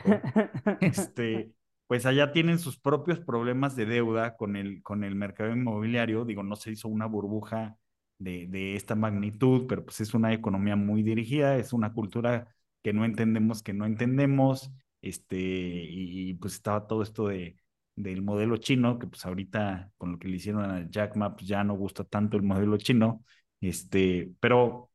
Este, 0.81 1.53
pues 1.85 2.07
allá 2.07 2.31
tienen 2.33 2.57
sus 2.57 2.79
propios 2.79 3.19
problemas 3.19 3.75
de 3.75 3.85
deuda 3.85 4.35
con 4.35 4.55
el, 4.55 4.81
con 4.81 5.03
el 5.03 5.15
mercado 5.15 5.51
inmobiliario. 5.51 6.25
Digo, 6.25 6.41
no 6.41 6.55
se 6.55 6.71
hizo 6.71 6.87
una 6.87 7.05
burbuja 7.05 7.77
de, 8.17 8.47
de 8.47 8.75
esta 8.75 8.95
magnitud, 8.95 9.67
pero 9.69 9.85
pues 9.85 10.01
es 10.01 10.15
una 10.15 10.33
economía 10.33 10.75
muy 10.75 11.03
dirigida, 11.03 11.57
es 11.57 11.71
una 11.71 11.93
cultura 11.93 12.47
que 12.81 12.93
no 12.93 13.05
entendemos, 13.05 13.61
que 13.61 13.73
no 13.73 13.85
entendemos, 13.85 14.71
este, 15.03 15.37
y, 15.37 16.29
y 16.31 16.33
pues 16.33 16.55
estaba 16.55 16.87
todo 16.87 17.03
esto 17.03 17.27
de, 17.27 17.57
del 17.95 18.21
modelo 18.21 18.57
chino, 18.57 18.99
que 18.99 19.07
pues 19.07 19.25
ahorita 19.25 19.91
con 19.97 20.13
lo 20.13 20.19
que 20.19 20.27
le 20.27 20.37
hicieron 20.37 20.63
a 20.65 20.89
Jack 20.89 21.15
Ma, 21.15 21.35
pues 21.35 21.47
ya 21.47 21.63
no 21.63 21.75
gusta 21.75 22.03
tanto 22.03 22.37
el 22.37 22.43
modelo 22.43 22.77
chino, 22.77 23.23
este, 23.61 24.31
pero 24.39 24.91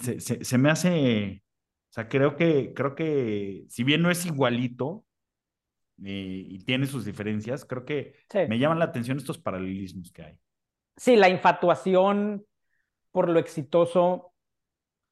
se, 0.00 0.20
se, 0.20 0.44
se 0.44 0.58
me 0.58 0.70
hace, 0.70 1.42
o 1.90 1.92
sea, 1.92 2.08
creo 2.08 2.36
que, 2.36 2.72
creo 2.74 2.94
que 2.94 3.64
si 3.68 3.84
bien 3.84 4.02
no 4.02 4.10
es 4.10 4.24
igualito, 4.26 5.04
eh, 6.04 6.46
y 6.48 6.64
tiene 6.64 6.86
sus 6.86 7.04
diferencias, 7.04 7.64
creo 7.64 7.84
que 7.84 8.14
Sí. 8.30 8.38
me 8.46 8.58
llaman 8.58 8.78
la 8.78 8.86
atención 8.86 9.18
estos 9.18 9.38
paralelismos 9.38 10.12
que 10.12 10.22
hay. 10.22 10.38
Sí, 10.96 11.16
la 11.16 11.28
infatuación 11.28 12.44
por 13.12 13.28
lo 13.28 13.38
exitoso 13.40 14.34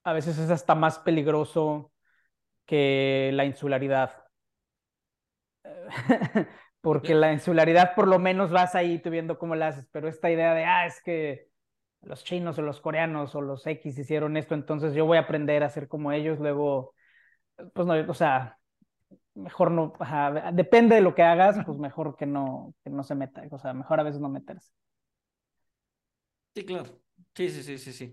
a 0.04 0.14
veces 0.14 0.38
es 0.38 0.50
hasta 0.50 0.74
más 0.74 0.98
peligroso 1.00 1.92
que 2.66 3.30
la 3.34 3.44
insularidad. 3.46 4.27
Porque 6.80 7.14
la 7.14 7.32
insularidad 7.32 7.94
por 7.94 8.06
lo 8.08 8.18
menos 8.18 8.50
vas 8.50 8.74
ahí 8.74 9.00
tú 9.00 9.10
viendo 9.10 9.38
cómo 9.38 9.56
la 9.56 9.68
haces, 9.68 9.86
pero 9.92 10.08
esta 10.08 10.30
idea 10.30 10.54
de, 10.54 10.64
ah, 10.64 10.86
es 10.86 11.02
que 11.02 11.48
los 12.02 12.24
chinos 12.24 12.58
o 12.58 12.62
los 12.62 12.80
coreanos 12.80 13.34
o 13.34 13.40
los 13.42 13.66
X 13.66 13.98
hicieron 13.98 14.36
esto, 14.36 14.54
entonces 14.54 14.94
yo 14.94 15.04
voy 15.06 15.18
a 15.18 15.22
aprender 15.22 15.64
a 15.64 15.70
ser 15.70 15.88
como 15.88 16.12
ellos, 16.12 16.38
luego, 16.38 16.94
pues 17.74 17.86
no, 17.86 17.94
o 18.10 18.14
sea, 18.14 18.58
mejor 19.34 19.70
no, 19.72 19.94
ajá, 20.00 20.52
depende 20.52 20.96
de 20.96 21.02
lo 21.02 21.14
que 21.14 21.22
hagas, 21.24 21.58
pues 21.66 21.78
mejor 21.78 22.16
que 22.16 22.26
no, 22.26 22.74
que 22.84 22.90
no 22.90 23.04
se 23.04 23.14
meta, 23.16 23.44
o 23.50 23.58
sea, 23.58 23.74
mejor 23.74 24.00
a 24.00 24.04
veces 24.04 24.20
no 24.20 24.28
meterse. 24.30 24.72
Sí, 26.54 26.64
claro. 26.64 27.00
Sí, 27.34 27.48
sí, 27.50 27.62
sí, 27.62 27.78
sí, 27.78 27.92
sí. 27.92 28.12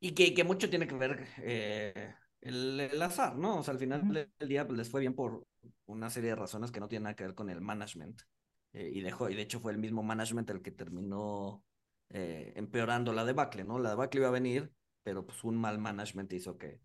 Y 0.00 0.14
que, 0.14 0.34
que 0.34 0.44
mucho 0.44 0.70
tiene 0.70 0.88
que 0.88 0.96
ver 0.96 1.26
eh, 1.38 2.14
el, 2.42 2.80
el 2.80 3.02
azar, 3.02 3.36
¿no? 3.36 3.58
O 3.60 3.64
sea, 3.64 3.74
al 3.74 3.80
final 3.80 4.08
del 4.12 4.30
día 4.48 4.66
pues, 4.66 4.78
les 4.78 4.90
fue 4.90 5.02
bien 5.02 5.16
por 5.16 5.47
una 5.86 6.10
serie 6.10 6.30
de 6.30 6.36
razones 6.36 6.70
que 6.70 6.80
no 6.80 6.88
tienen 6.88 7.04
nada 7.04 7.16
que 7.16 7.24
ver 7.24 7.34
con 7.34 7.50
el 7.50 7.60
management. 7.60 8.22
Eh, 8.72 8.90
y, 8.92 9.00
dejó, 9.00 9.30
y 9.30 9.34
de 9.34 9.42
hecho 9.42 9.60
fue 9.60 9.72
el 9.72 9.78
mismo 9.78 10.02
management 10.02 10.50
el 10.50 10.62
que 10.62 10.70
terminó 10.70 11.62
eh, 12.10 12.52
empeorando 12.56 13.12
la 13.12 13.24
debacle, 13.24 13.64
¿no? 13.64 13.78
La 13.78 13.90
debacle 13.90 14.20
iba 14.20 14.28
a 14.28 14.32
venir, 14.32 14.72
pero 15.02 15.26
pues 15.26 15.42
un 15.44 15.56
mal 15.56 15.78
management 15.78 16.32
hizo 16.32 16.58
que, 16.58 16.80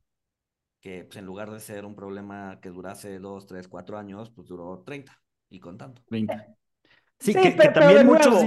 que 0.80 1.06
pues, 1.06 1.18
en 1.18 1.26
lugar 1.26 1.52
de 1.52 1.60
ser 1.60 1.86
un 1.86 1.96
problema 1.96 2.60
que 2.62 2.70
durase 2.70 3.20
dos, 3.20 3.46
tres, 3.46 3.68
cuatro 3.68 3.98
años, 3.98 4.32
pues 4.32 4.48
duró 4.48 4.84
30 4.86 5.22
y 5.50 5.60
contando. 5.60 6.02
20. 6.10 6.36
Sí, 7.20 7.32
Sí, 7.32 7.34
que, 7.34 7.42
que 7.42 7.52
pero, 7.52 7.74
pero 7.74 7.86
también 7.86 8.06
muchos, 8.06 8.44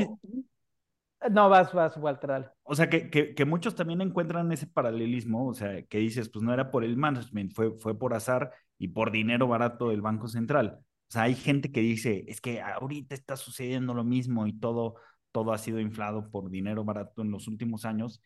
no, 1.31 1.49
vas, 1.49 1.73
vas, 1.73 1.97
Walter, 1.97 2.31
dale. 2.31 2.49
o 2.63 2.75
sea, 2.75 2.89
que, 2.89 3.11
que, 3.11 3.35
que 3.35 3.45
muchos 3.45 3.75
también 3.75 4.01
encuentran 4.01 4.53
ese 4.53 4.67
paralelismo, 4.67 5.49
o 5.49 5.55
sea, 5.55 5.83
que 5.83 5.99
dices, 5.99 6.29
pues 6.29 6.43
no 6.43 6.53
era 6.53 6.71
por 6.71 6.85
el 6.85 6.97
management, 6.97 7.53
fue, 7.53 7.73
fue 7.79 7.99
por 7.99 8.15
azar 8.15 8.53
y 8.79 8.89
por 8.89 9.11
dinero 9.13 9.49
barato 9.49 9.91
del 9.91 10.03
Banco 10.03 10.29
Central. 10.29 10.79
O 11.09 11.13
sea, 11.13 11.23
hay 11.23 11.35
gente 11.35 11.71
que 11.73 11.81
dice, 11.81 12.25
es 12.29 12.41
que 12.41 12.61
ahorita 12.61 13.15
está 13.15 13.37
sucediendo 13.37 13.95
lo 13.95 14.05
mismo 14.05 14.47
y 14.47 14.59
todo, 14.59 14.97
todo 15.33 15.53
ha 15.53 15.59
sido 15.59 15.81
inflado 15.81 16.31
por 16.31 16.51
dinero 16.51 16.85
barato 16.85 17.23
en 17.23 17.31
los 17.31 17.49
últimos 17.49 17.85
años. 17.85 18.23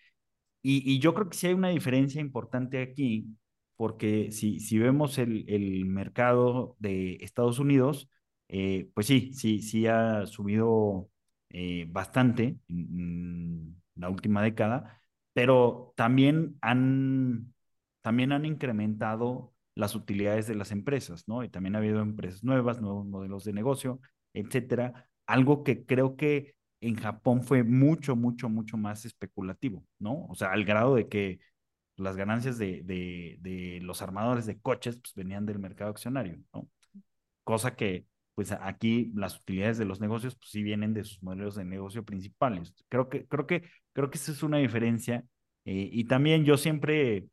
Y, 0.62 0.82
y 0.90 0.98
yo 1.00 1.14
creo 1.14 1.28
que 1.28 1.36
sí 1.36 1.46
hay 1.48 1.54
una 1.54 1.68
diferencia 1.70 2.20
importante 2.20 2.82
aquí, 2.82 3.26
porque 3.76 4.30
si, 4.32 4.60
si 4.60 4.78
vemos 4.78 5.18
el, 5.18 5.44
el 5.48 5.84
mercado 5.86 6.76
de 6.78 7.16
Estados 7.22 7.58
Unidos, 7.58 8.08
eh, 8.48 8.90
pues 8.94 9.06
sí, 9.06 9.32
sí, 9.34 9.62
sí 9.62 9.86
ha 9.86 10.26
subido 10.26 11.10
eh, 11.50 11.86
bastante 11.88 12.58
en, 12.68 13.00
en, 13.00 13.82
la 13.96 14.08
última 14.10 14.42
década, 14.42 15.00
pero 15.32 15.92
también 15.96 16.56
han, 16.62 17.54
también 18.00 18.32
han 18.32 18.44
incrementado 18.46 19.49
las 19.74 19.94
utilidades 19.94 20.46
de 20.46 20.54
las 20.54 20.72
empresas, 20.72 21.26
¿no? 21.28 21.44
Y 21.44 21.48
también 21.48 21.74
ha 21.74 21.78
habido 21.78 22.00
empresas 22.00 22.44
nuevas, 22.44 22.80
nuevos 22.80 23.06
modelos 23.06 23.44
de 23.44 23.52
negocio, 23.52 24.00
etcétera. 24.34 25.08
Algo 25.26 25.62
que 25.64 25.84
creo 25.84 26.16
que 26.16 26.54
en 26.80 26.96
Japón 26.96 27.42
fue 27.42 27.62
mucho, 27.62 28.16
mucho, 28.16 28.48
mucho 28.48 28.76
más 28.76 29.04
especulativo, 29.04 29.84
¿no? 29.98 30.26
O 30.28 30.34
sea, 30.34 30.52
al 30.52 30.64
grado 30.64 30.94
de 30.94 31.08
que 31.08 31.38
las 31.96 32.16
ganancias 32.16 32.56
de, 32.58 32.82
de, 32.84 33.36
de 33.40 33.80
los 33.82 34.00
armadores 34.02 34.46
de 34.46 34.58
coches 34.58 34.96
pues, 34.96 35.14
venían 35.14 35.46
del 35.46 35.58
mercado 35.58 35.90
accionario, 35.90 36.38
¿no? 36.54 36.68
Cosa 37.44 37.76
que, 37.76 38.06
pues 38.34 38.52
aquí 38.52 39.12
las 39.14 39.38
utilidades 39.38 39.76
de 39.76 39.84
los 39.84 40.00
negocios, 40.00 40.34
pues 40.36 40.50
sí 40.50 40.62
vienen 40.62 40.94
de 40.94 41.04
sus 41.04 41.22
modelos 41.22 41.56
de 41.56 41.64
negocio 41.64 42.04
principales. 42.04 42.74
Creo 42.88 43.08
que, 43.08 43.26
creo 43.26 43.46
que, 43.46 43.64
creo 43.92 44.10
que 44.10 44.16
esa 44.16 44.32
es 44.32 44.42
una 44.42 44.58
diferencia. 44.58 45.24
Eh, 45.66 45.90
y 45.92 46.04
también 46.04 46.44
yo 46.44 46.56
siempre, 46.56 47.26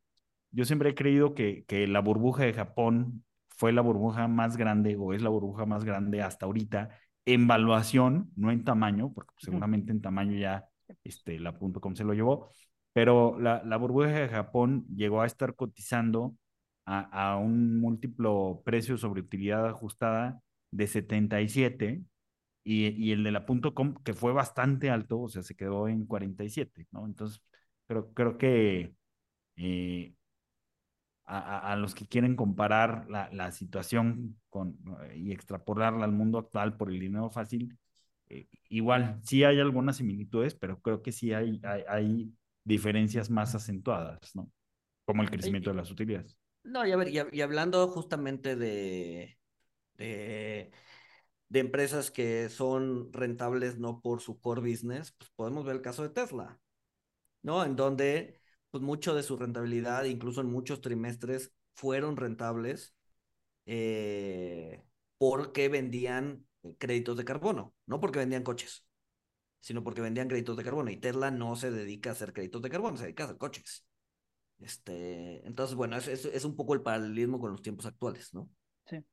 yo 0.52 0.66
siempre 0.66 0.90
he 0.90 0.96
creído 0.96 1.34
que, 1.36 1.66
que 1.68 1.88
la 1.88 2.00
burbuja 2.02 2.44
de 2.44 2.54
Japón 2.54 3.24
fue 3.50 3.74
la 3.74 3.82
burbuja 3.82 4.28
más 4.28 4.58
grande 4.58 4.96
o 5.00 5.14
es 5.14 5.22
la 5.22 5.30
burbuja 5.30 5.66
más 5.66 5.84
grande 5.84 6.22
hasta 6.22 6.46
ahorita 6.46 6.90
en 7.26 7.48
valuación, 7.48 8.32
no 8.36 8.52
en 8.52 8.64
tamaño, 8.64 9.12
porque 9.14 9.34
seguramente 9.38 9.92
en 9.92 10.02
tamaño 10.02 10.38
ya 10.38 10.66
este, 11.04 11.40
la 11.40 11.54
.com 11.58 11.96
se 11.96 12.04
lo 12.04 12.14
llevó, 12.14 12.50
pero 12.94 13.40
la, 13.40 13.64
la 13.66 13.78
burbuja 13.78 14.10
de 14.10 14.30
Japón 14.30 14.86
llegó 14.96 15.22
a 15.22 15.26
estar 15.26 15.56
cotizando 15.56 16.36
a, 16.86 17.32
a 17.34 17.38
un 17.38 17.80
múltiplo 17.80 18.62
precio 18.66 18.98
sobre 18.98 19.22
utilidad 19.22 19.68
ajustada 19.68 20.42
de 20.72 20.88
77 20.88 22.02
y, 22.64 22.88
y 22.90 23.12
el 23.12 23.24
de 23.24 23.32
la 23.32 23.46
.com 23.46 23.96
que 24.04 24.14
fue 24.14 24.34
bastante 24.34 24.90
alto, 24.90 25.22
o 25.22 25.30
sea, 25.30 25.44
se 25.44 25.56
quedó 25.56 25.88
en 25.88 26.06
47, 26.06 26.88
¿no? 26.92 27.06
Entonces, 27.06 27.42
creo, 27.88 28.14
creo 28.14 28.38
que 28.38 28.94
eh, 29.58 30.14
a, 31.28 31.74
a, 31.74 31.76
los 31.76 31.94
que 31.94 32.08
quieren 32.08 32.36
comparar 32.36 33.06
la, 33.10 33.30
la 33.34 33.52
situación 33.52 34.40
con, 34.50 34.78
y 35.14 35.34
extrapolarla 35.34 36.06
al 36.06 36.14
mundo 36.14 36.40
actual 36.40 36.78
por 36.78 36.90
el 36.90 37.00
dinero 37.00 37.30
fácil, 37.30 37.78
eh, 38.30 38.48
igual 38.70 39.20
sí 39.24 39.44
hay 39.44 39.60
algunas 39.60 39.98
similitudes, 39.98 40.56
pero 40.56 40.82
creo 40.82 41.02
que 41.02 41.12
sí 41.12 41.34
hay, 41.34 41.60
hay, 41.64 41.84
hay 41.88 42.34
diferencias 42.64 43.30
más 43.30 43.56
acentuadas, 43.56 44.36
¿no? 44.36 44.50
Como 45.06 45.22
el 45.22 45.30
crecimiento 45.30 45.70
de 45.70 45.76
las 45.76 45.92
utilidades. 45.92 46.38
No, 46.64 46.86
y 46.86 46.92
a 46.92 46.98
ver, 46.98 47.10
y, 47.10 47.20
y 47.38 47.42
hablando 47.42 47.88
justamente 47.88 48.56
de, 48.56 49.38
de, 49.96 50.72
de, 51.50 51.60
empresas 51.60 52.12
que 52.12 52.50
son 52.50 53.12
rentables 53.14 53.78
no 53.80 54.02
por 54.02 54.22
su 54.22 54.40
core 54.40 54.62
business, 54.62 55.12
pues 55.12 55.30
podemos 55.32 55.66
ver 55.66 55.78
el 55.78 55.82
caso 55.82 56.04
de 56.04 56.10
Tesla, 56.10 56.60
¿no? 57.42 57.64
En 57.64 57.76
donde 57.78 58.42
pues 58.72 58.84
mucho 58.84 59.16
de 59.16 59.24
su 59.24 59.38
rentabilidad, 59.38 60.04
incluso 60.06 60.42
en 60.42 60.52
muchos 60.52 60.82
trimestres, 60.82 61.54
fueron 61.74 62.18
rentables 62.18 62.96
eh, 63.66 64.84
porque 65.18 65.70
vendían 65.70 66.46
créditos 66.78 67.18
de 67.18 67.26
carbono, 67.26 67.74
no 67.86 68.00
porque 68.00 68.20
vendían 68.20 68.44
coches, 68.44 68.86
sino 69.60 69.84
porque 69.84 70.02
vendían 70.02 70.28
créditos 70.28 70.58
de 70.58 70.64
carbono. 70.64 70.92
Y 70.92 70.98
Tesla 70.98 71.32
no 71.32 71.56
se 71.56 71.72
dedica 71.72 72.10
a 72.10 72.14
hacer 72.14 72.34
créditos 72.34 72.62
de 72.62 72.70
carbono, 72.70 72.98
se 72.98 73.04
dedica 73.04 73.24
a 73.24 73.26
hacer 73.28 73.38
coches. 73.38 73.86
Este, 74.60 75.46
entonces, 75.48 75.76
bueno, 75.76 75.98
es 75.98 76.46
un 76.46 76.56
poco 76.56 76.74
el 76.74 76.82
paralelismo 76.82 77.40
con 77.40 77.52
los 77.52 77.62
tiempos 77.62 77.86
actuales, 77.86 78.34
¿no? 78.34 78.50
Sí. 78.86 79.04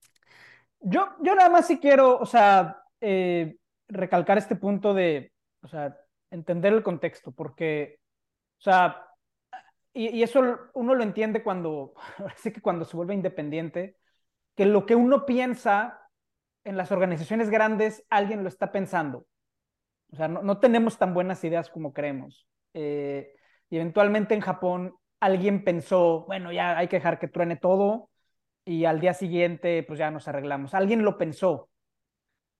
Yo, 0.80 1.08
yo 1.22 1.34
nada 1.34 1.48
más 1.48 1.66
sí 1.66 1.78
quiero, 1.78 2.18
o 2.18 2.26
sea, 2.26 2.82
eh, 3.00 3.56
recalcar 3.88 4.38
este 4.38 4.56
punto 4.56 4.94
de, 4.94 5.32
o 5.62 5.68
sea, 5.68 5.98
entender 6.30 6.72
el 6.72 6.82
contexto, 6.82 7.32
porque, 7.32 8.00
o 8.58 8.62
sea, 8.62 9.06
y, 9.94 10.22
eso 10.22 10.58
uno 10.74 10.94
lo 10.94 11.02
entiende 11.04 11.42
cuando, 11.42 11.94
así 12.36 12.52
que 12.52 12.60
cuando 12.60 12.84
se 12.84 12.96
vuelve 12.96 13.14
independiente, 13.14 13.96
que 14.56 14.66
lo 14.66 14.86
que 14.86 14.96
uno 14.96 15.24
piensa 15.24 16.00
en 16.64 16.76
las 16.76 16.92
organizaciones 16.92 17.50
grandes, 17.50 18.04
alguien 18.10 18.42
lo 18.42 18.48
está 18.48 18.72
pensando. 18.72 19.26
O 20.12 20.16
sea, 20.16 20.28
no, 20.28 20.42
no 20.42 20.58
tenemos 20.58 20.98
tan 20.98 21.14
buenas 21.14 21.42
ideas 21.44 21.70
como 21.70 21.92
creemos. 21.92 22.46
Eh, 22.72 23.34
y 23.70 23.76
eventualmente 23.76 24.34
en 24.34 24.40
Japón 24.40 24.94
alguien 25.20 25.64
pensó, 25.64 26.24
bueno, 26.26 26.52
ya 26.52 26.76
hay 26.76 26.88
que 26.88 26.96
dejar 26.96 27.18
que 27.18 27.28
truene 27.28 27.56
todo 27.56 28.10
y 28.64 28.84
al 28.84 29.00
día 29.00 29.14
siguiente 29.14 29.82
pues 29.82 29.98
ya 29.98 30.10
nos 30.10 30.28
arreglamos. 30.28 30.74
Alguien 30.74 31.04
lo 31.04 31.18
pensó. 31.18 31.68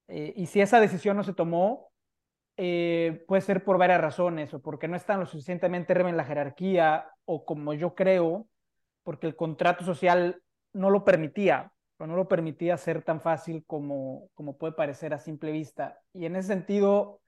Eh, 0.08 0.34
y 0.36 0.46
si 0.46 0.60
esa 0.60 0.80
decisión 0.80 1.16
no 1.16 1.24
se 1.24 1.34
tomó, 1.34 1.90
eh, 2.56 3.24
puede 3.26 3.42
ser 3.42 3.64
por 3.64 3.78
varias 3.78 4.00
razones, 4.00 4.54
o 4.54 4.62
porque 4.62 4.88
no 4.88 4.96
están 4.96 5.20
lo 5.20 5.26
suficientemente 5.26 5.92
arriba 5.92 6.10
en 6.10 6.16
la 6.16 6.24
jerarquía, 6.24 7.08
o 7.24 7.44
como 7.44 7.74
yo 7.74 7.94
creo, 7.94 8.48
porque 9.02 9.26
el 9.26 9.36
contrato 9.36 9.84
social 9.84 10.42
no 10.72 10.90
lo 10.90 11.04
permitía, 11.04 11.72
o 11.98 12.06
no 12.06 12.16
lo 12.16 12.28
permitía 12.28 12.76
ser 12.76 13.02
tan 13.02 13.20
fácil 13.20 13.64
como, 13.66 14.28
como 14.34 14.56
puede 14.58 14.74
parecer 14.74 15.14
a 15.14 15.18
simple 15.18 15.52
vista. 15.52 15.98
Y 16.12 16.26
en 16.26 16.36
ese 16.36 16.48
sentido, 16.48 17.20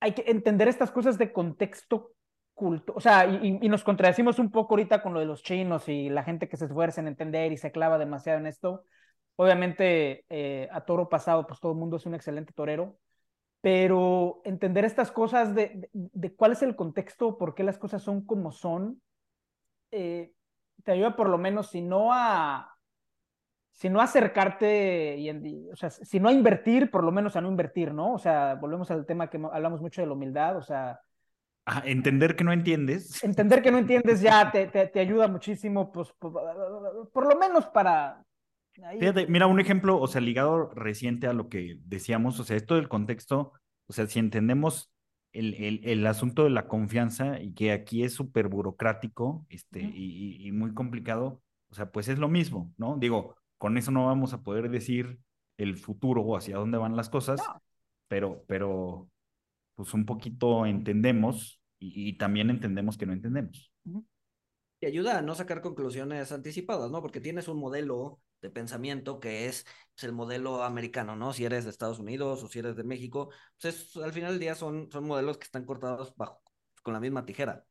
hay 0.00 0.12
que 0.12 0.24
entender 0.30 0.68
estas 0.68 0.90
cosas 0.90 1.18
de 1.18 1.32
contexto 1.32 2.12
culto, 2.54 2.92
o 2.96 3.00
sea, 3.00 3.24
y, 3.26 3.68
nos 3.68 3.84
contradecimos 3.84 4.38
un 4.40 4.50
poco 4.50 4.74
ahorita 4.74 5.00
con 5.00 5.14
lo 5.14 5.20
de 5.20 5.26
los 5.26 5.42
chinos 5.44 5.88
y 5.88 6.08
la 6.08 6.24
gente 6.24 6.48
que 6.48 6.56
se 6.56 6.64
esfuerza 6.64 7.00
en 7.00 7.06
entender 7.06 7.52
y 7.52 7.56
se 7.56 7.70
clava 7.70 7.98
demasiado 7.98 8.38
en 8.40 8.46
esto. 8.46 8.84
Obviamente, 9.36 10.24
eh, 10.28 10.68
a 10.72 10.84
toro 10.84 11.08
pasado, 11.08 11.46
pues 11.46 11.60
todo 11.60 11.72
el 11.72 11.78
mundo 11.78 11.96
es 11.98 12.06
un 12.06 12.14
excelente 12.16 12.52
torero, 12.52 12.98
pero 13.60 14.40
entender 14.44 14.84
estas 14.84 15.10
cosas 15.10 15.54
de, 15.54 15.88
de, 15.92 16.34
cuál 16.34 16.52
es 16.52 16.62
el 16.62 16.76
contexto, 16.76 17.36
por 17.36 17.54
qué 17.54 17.64
las 17.64 17.78
cosas 17.78 18.02
son 18.02 18.24
como 18.24 18.52
son, 18.52 19.02
eh, 19.90 20.32
te 20.84 20.92
ayuda 20.92 21.16
por 21.16 21.28
lo 21.28 21.38
menos, 21.38 21.70
si 21.70 21.82
no 21.82 22.12
a, 22.12 22.76
si 23.72 23.88
no 23.88 24.00
acercarte, 24.00 25.16
y, 25.18 25.68
o 25.70 25.76
sea, 25.76 25.90
si 25.90 26.20
no 26.20 26.28
a 26.28 26.32
invertir, 26.32 26.90
por 26.90 27.04
lo 27.04 27.12
menos 27.12 27.36
a 27.36 27.40
no 27.40 27.48
invertir, 27.48 27.92
¿no? 27.92 28.14
O 28.14 28.18
sea, 28.18 28.54
volvemos 28.54 28.90
al 28.90 29.06
tema 29.06 29.28
que 29.28 29.40
hablamos 29.52 29.80
mucho 29.80 30.00
de 30.00 30.06
la 30.06 30.14
humildad, 30.14 30.56
o 30.56 30.62
sea... 30.62 31.00
entender 31.84 32.36
que 32.36 32.44
no 32.44 32.52
entiendes. 32.52 33.22
Entender 33.24 33.60
que 33.60 33.72
no 33.72 33.78
entiendes 33.78 34.20
ya 34.20 34.50
te, 34.50 34.68
te, 34.68 34.86
te 34.86 35.00
ayuda 35.00 35.26
muchísimo, 35.26 35.90
pues, 35.90 36.12
por, 36.12 36.32
por, 37.12 37.26
lo 37.32 37.38
menos 37.38 37.66
para... 37.66 38.24
Fíjate, 38.98 39.26
mira, 39.26 39.46
un 39.46 39.60
ejemplo, 39.60 40.00
o 40.00 40.06
sea, 40.06 40.20
ligado 40.20 40.70
reciente 40.70 41.26
a 41.26 41.32
lo 41.32 41.48
que 41.48 41.78
decíamos, 41.84 42.38
o 42.38 42.44
sea, 42.44 42.56
esto 42.56 42.76
del 42.76 42.88
contexto, 42.88 43.52
o 43.86 43.92
sea, 43.92 44.06
si 44.06 44.18
entendemos 44.18 44.92
el, 45.32 45.54
el, 45.54 45.80
el, 45.84 46.06
asunto 46.06 46.44
de 46.44 46.50
la 46.50 46.68
confianza 46.68 47.40
y 47.40 47.52
que 47.54 47.72
aquí 47.72 48.02
es 48.02 48.14
súper 48.14 48.48
burocrático 48.48 49.46
este, 49.48 49.80
uh 49.80 49.88
-huh. 49.88 49.94
y, 49.94 50.46
y, 50.46 50.52
muy 50.52 50.74
complicado, 50.74 51.42
o 51.70 51.74
sea, 51.74 51.90
pues 51.90 52.08
es 52.08 52.18
lo 52.18 52.28
mismo, 52.28 52.72
¿no? 52.76 52.96
Digo, 52.98 53.36
con 53.58 53.76
eso 53.76 53.90
no 53.90 54.06
vamos 54.06 54.32
a 54.32 54.42
poder 54.42 54.70
decir 54.70 55.18
el 55.56 55.76
futuro 55.76 56.22
o 56.22 56.36
hacia 56.36 56.56
dónde 56.56 56.78
van 56.78 56.96
las 56.96 57.10
cosas, 57.10 57.40
no. 57.40 57.62
pero, 58.06 58.44
pero, 58.46 59.10
pues 59.74 59.92
un 59.92 60.06
poquito 60.06 60.66
entendemos 60.66 61.60
y, 61.78 62.08
y, 62.08 62.12
también 62.16 62.50
entendemos 62.50 62.96
que 62.96 63.06
no 63.06 63.12
entendemos. 63.12 63.72
Uh 63.84 63.98
-huh. 63.98 64.04
Y 64.80 64.86
ayuda 64.86 65.18
a 65.18 65.22
no 65.22 65.34
sacar 65.34 65.60
conclusiones 65.60 66.30
anticipadas, 66.30 66.90
¿no? 66.90 67.02
Porque 67.02 67.20
tienes 67.20 67.48
un 67.48 67.58
modelo 67.58 68.20
de 68.40 68.50
pensamiento 68.50 69.20
que 69.20 69.46
es 69.46 69.64
pues, 69.94 70.04
el 70.04 70.12
modelo 70.12 70.62
americano, 70.62 71.16
¿no? 71.16 71.32
Si 71.32 71.44
eres 71.44 71.64
de 71.64 71.70
Estados 71.70 71.98
Unidos 71.98 72.42
o 72.42 72.48
si 72.48 72.58
eres 72.60 72.76
de 72.76 72.84
México, 72.84 73.30
pues 73.60 73.74
es, 73.74 73.96
al 73.96 74.12
final 74.12 74.32
del 74.32 74.40
día 74.40 74.54
son, 74.54 74.90
son 74.90 75.06
modelos 75.06 75.38
que 75.38 75.44
están 75.44 75.64
cortados 75.64 76.14
bajo, 76.16 76.42
con 76.82 76.94
la 76.94 77.00
misma 77.00 77.24
tijera. 77.24 77.64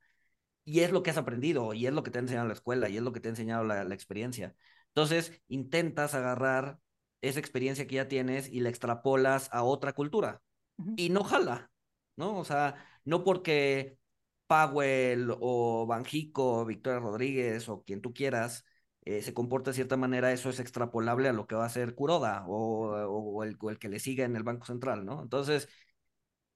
Y 0.66 0.82
es 0.82 0.92
lo 0.92 1.02
que 1.02 1.12
has 1.12 1.18
aprendido, 1.18 1.74
y 1.74 1.88
es 1.88 1.94
lo 1.94 2.04
que 2.04 2.12
te 2.12 2.20
ha 2.20 2.22
enseñado 2.22 2.48
la 2.48 2.54
escuela, 2.54 2.90
y 2.90 2.98
es 2.98 3.04
lo 3.04 3.14
que 3.14 3.22
te 3.22 3.30
ha 3.30 3.32
enseñado 3.32 3.64
la, 3.64 3.84
la 3.86 3.96
experiencia. 3.96 4.56
Entonces, 4.90 5.42
intentas 5.48 6.14
agarrar 6.14 6.80
esa 7.22 7.40
experiencia 7.40 7.88
que 7.88 7.96
ya 7.96 8.08
tienes 8.08 8.50
y 8.50 8.60
la 8.60 8.70
extrapolas 8.70 9.50
a 9.54 9.64
otra 9.64 9.94
cultura. 9.94 10.42
Uh 10.78 10.84
-huh. 10.86 10.94
Y 10.98 11.10
no 11.10 11.24
jala, 11.24 11.72
¿no? 12.18 12.38
O 12.38 12.46
sea, 12.46 12.76
no 13.06 13.24
porque 13.24 13.98
Powell 14.48 15.30
o 15.40 15.86
Banjico, 15.86 16.66
Victoria 16.66 17.00
Rodríguez 17.00 17.70
o 17.70 17.84
quien 17.84 18.02
tú 18.02 18.14
quieras 18.14 18.66
eh, 19.08 19.22
se 19.22 19.34
comporta 19.34 19.72
de 19.72 19.76
cierta 19.76 19.96
manera, 19.96 20.34
eso 20.34 20.50
es 20.50 20.60
extrapolable 20.60 21.30
a 21.30 21.34
lo 21.34 21.48
que 21.48 21.56
va 21.56 21.64
a 21.64 21.68
hacer 21.68 21.96
Kuroda 21.96 22.46
o, 22.46 22.90
o, 22.92 23.44
el, 23.44 23.56
o 23.58 23.70
el, 23.70 23.80
que 23.80 23.88
le 23.88 24.00
siga 24.00 24.26
en 24.26 24.36
el 24.36 24.44
Banco 24.44 24.66
Central, 24.66 25.06
¿no? 25.06 25.22
Entonces, 25.22 25.70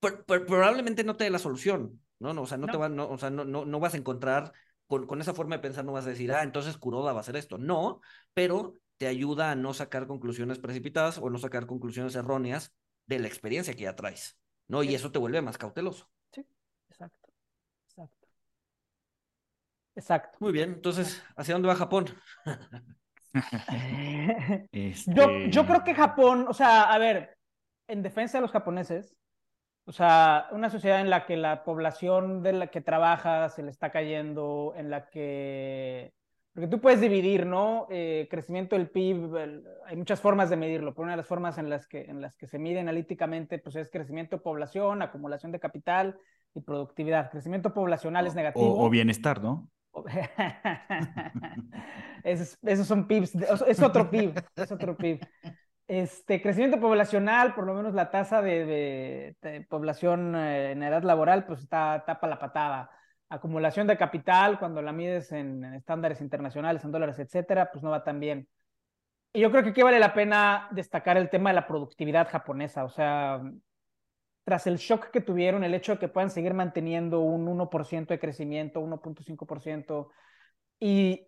por, 0.02 0.26
por, 0.26 0.46
probablemente 0.46 1.06
no 1.06 1.16
te 1.16 1.24
dé 1.24 1.30
la 1.30 1.40
solución, 1.40 2.02
¿no? 2.20 2.34
no 2.34 2.42
o 2.42 2.46
sea, 2.46 2.58
no, 2.58 2.68
no. 2.68 2.74
te 2.74 2.78
va, 2.78 2.90
no, 2.90 3.10
o 3.10 3.18
sea, 3.18 3.30
no, 3.30 3.46
no, 3.46 3.64
no 3.64 3.80
vas 3.80 3.94
a 3.94 3.98
encontrar, 3.98 4.52
con, 4.86 5.08
con 5.08 5.22
esa 5.22 5.34
forma 5.34 5.56
de 5.56 5.62
pensar 5.62 5.86
no 5.86 5.94
vas 5.94 6.06
a 6.06 6.10
decir, 6.10 6.34
ah, 6.34 6.44
entonces 6.44 6.78
Kuroda 6.78 7.14
va 7.14 7.20
a 7.20 7.22
hacer 7.22 7.38
esto. 7.38 7.58
No, 7.58 8.02
pero 8.34 8.76
te 8.98 9.08
ayuda 9.08 9.52
a 9.52 9.56
no 9.56 9.74
sacar 9.74 10.06
conclusiones 10.06 10.60
precipitadas 10.60 11.20
o 11.20 11.30
no 11.30 11.38
sacar 11.38 11.68
conclusiones 11.68 12.16
erróneas 12.16 12.74
de 13.08 13.20
la 13.20 13.28
experiencia 13.28 13.74
que 13.74 13.84
ya 13.84 13.96
traes, 13.96 14.38
¿no? 14.68 14.84
Y 14.84 14.94
eso 14.94 15.10
te 15.10 15.20
vuelve 15.20 15.42
más 15.42 15.58
cauteloso. 15.58 16.10
Sí, 16.34 16.46
exacto. 16.90 17.30
Exacto. 17.88 18.28
Exacto. 19.96 20.38
Muy 20.40 20.52
bien, 20.52 20.74
entonces, 20.74 21.22
¿hacia 21.36 21.56
dónde 21.56 21.68
va 21.68 21.76
Japón? 21.76 22.06
este... 24.72 25.14
yo, 25.14 25.30
yo 25.50 25.66
creo 25.66 25.84
que 25.84 25.96
Japón, 25.96 26.46
o 26.48 26.54
sea, 26.54 26.84
a 26.84 26.98
ver, 26.98 27.38
en 27.88 28.02
defensa 28.04 28.38
de 28.38 28.42
los 28.42 28.52
japoneses, 28.52 29.16
o 29.86 29.92
sea, 29.92 30.48
una 30.52 30.70
sociedad 30.70 31.02
en 31.02 31.10
la 31.10 31.26
que 31.26 31.38
la 31.38 31.64
población 31.64 32.44
de 32.44 32.54
la 32.54 32.68
que 32.68 32.82
trabaja 32.82 33.50
se 33.50 33.64
le 33.64 33.72
está 33.72 33.92
cayendo, 33.92 34.74
en 34.76 34.90
la 34.90 35.10
que... 35.10 36.14
Porque 36.54 36.68
tú 36.68 36.82
puedes 36.82 37.00
dividir, 37.00 37.46
¿no? 37.46 37.88
Eh, 37.90 38.28
crecimiento 38.30 38.76
del 38.76 38.90
PIB, 38.90 39.36
el... 39.38 39.64
hay 39.86 39.96
muchas 39.96 40.20
formas 40.20 40.50
de 40.50 40.58
medirlo, 40.58 40.94
pero 40.94 41.04
una 41.04 41.14
de 41.14 41.18
las 41.18 41.28
formas 41.28 41.58
en 41.58 41.70
las 41.70 41.88
que, 41.88 42.02
en 42.02 42.22
las 42.22 42.36
que 42.36 42.46
se 42.46 42.60
mide 42.60 42.82
analíticamente 42.82 43.58
pues 43.58 43.78
es 43.78 43.90
crecimiento 43.90 44.36
de 44.36 44.44
población, 44.44 45.02
acumulación 45.02 45.54
de 45.54 45.62
capital 45.62 46.20
y 46.54 46.62
productividad. 46.62 47.32
Crecimiento 47.32 47.74
poblacional 47.74 48.26
o, 48.26 48.28
es 48.28 48.36
negativo. 48.36 48.74
O, 48.74 48.86
o 48.86 48.90
bienestar, 48.90 49.42
¿no? 49.42 49.70
esos, 52.24 52.58
esos, 52.64 52.88
son 52.88 53.08
PIBs, 53.08 53.36
es 53.36 53.82
otro 53.82 54.10
PIB, 54.10 54.34
es 54.56 54.72
otro 54.72 54.96
PIB. 54.96 55.20
Este 55.88 56.42
crecimiento 56.42 56.80
poblacional, 56.80 57.54
por 57.54 57.66
lo 57.66 57.74
menos 57.74 57.94
la 57.94 58.12
tasa 58.12 58.42
de, 58.42 58.66
de, 58.66 59.36
de 59.42 59.62
población 59.62 60.36
eh, 60.36 60.72
en 60.72 60.84
edad 60.84 61.04
laboral, 61.04 61.46
pues 61.46 61.60
está 61.60 62.04
tapa 62.06 62.28
la 62.28 62.40
patada. 62.40 62.90
Acumulación 63.30 63.88
de 63.88 63.98
capital, 63.98 64.60
cuando 64.60 64.82
la 64.82 64.94
mides 64.94 65.32
en, 65.34 65.66
en, 65.66 65.74
estándares 65.74 66.22
internacionales, 66.22 66.84
en 66.86 66.92
dólares, 66.92 67.20
etcétera, 67.20 67.72
pues 67.72 67.84
no 67.84 67.90
va 67.90 68.04
tan 68.04 68.20
bien. 68.20 68.48
Y 69.34 69.42
yo 69.42 69.52
creo 69.52 69.64
que 69.64 69.70
aquí 69.70 69.82
vale 69.82 70.00
la 70.00 70.14
pena 70.14 70.70
destacar 70.72 71.18
el 71.18 71.30
tema 71.30 71.50
de 71.50 71.56
la 71.56 71.68
productividad 71.68 72.30
japonesa. 72.30 72.86
O 72.86 72.90
sea, 72.90 73.42
tras 74.52 74.68
el 74.68 74.76
shock 74.76 75.12
que 75.12 75.22
tuvieron, 75.22 75.64
el 75.64 75.74
hecho 75.74 75.94
de 75.94 76.00
que 76.00 76.10
puedan 76.10 76.30
seguir 76.30 76.54
manteniendo 76.54 77.22
un 77.22 77.48
1% 77.48 78.08
de 78.08 78.20
crecimiento, 78.20 78.82
1.5%, 78.82 80.10
y 80.78 81.26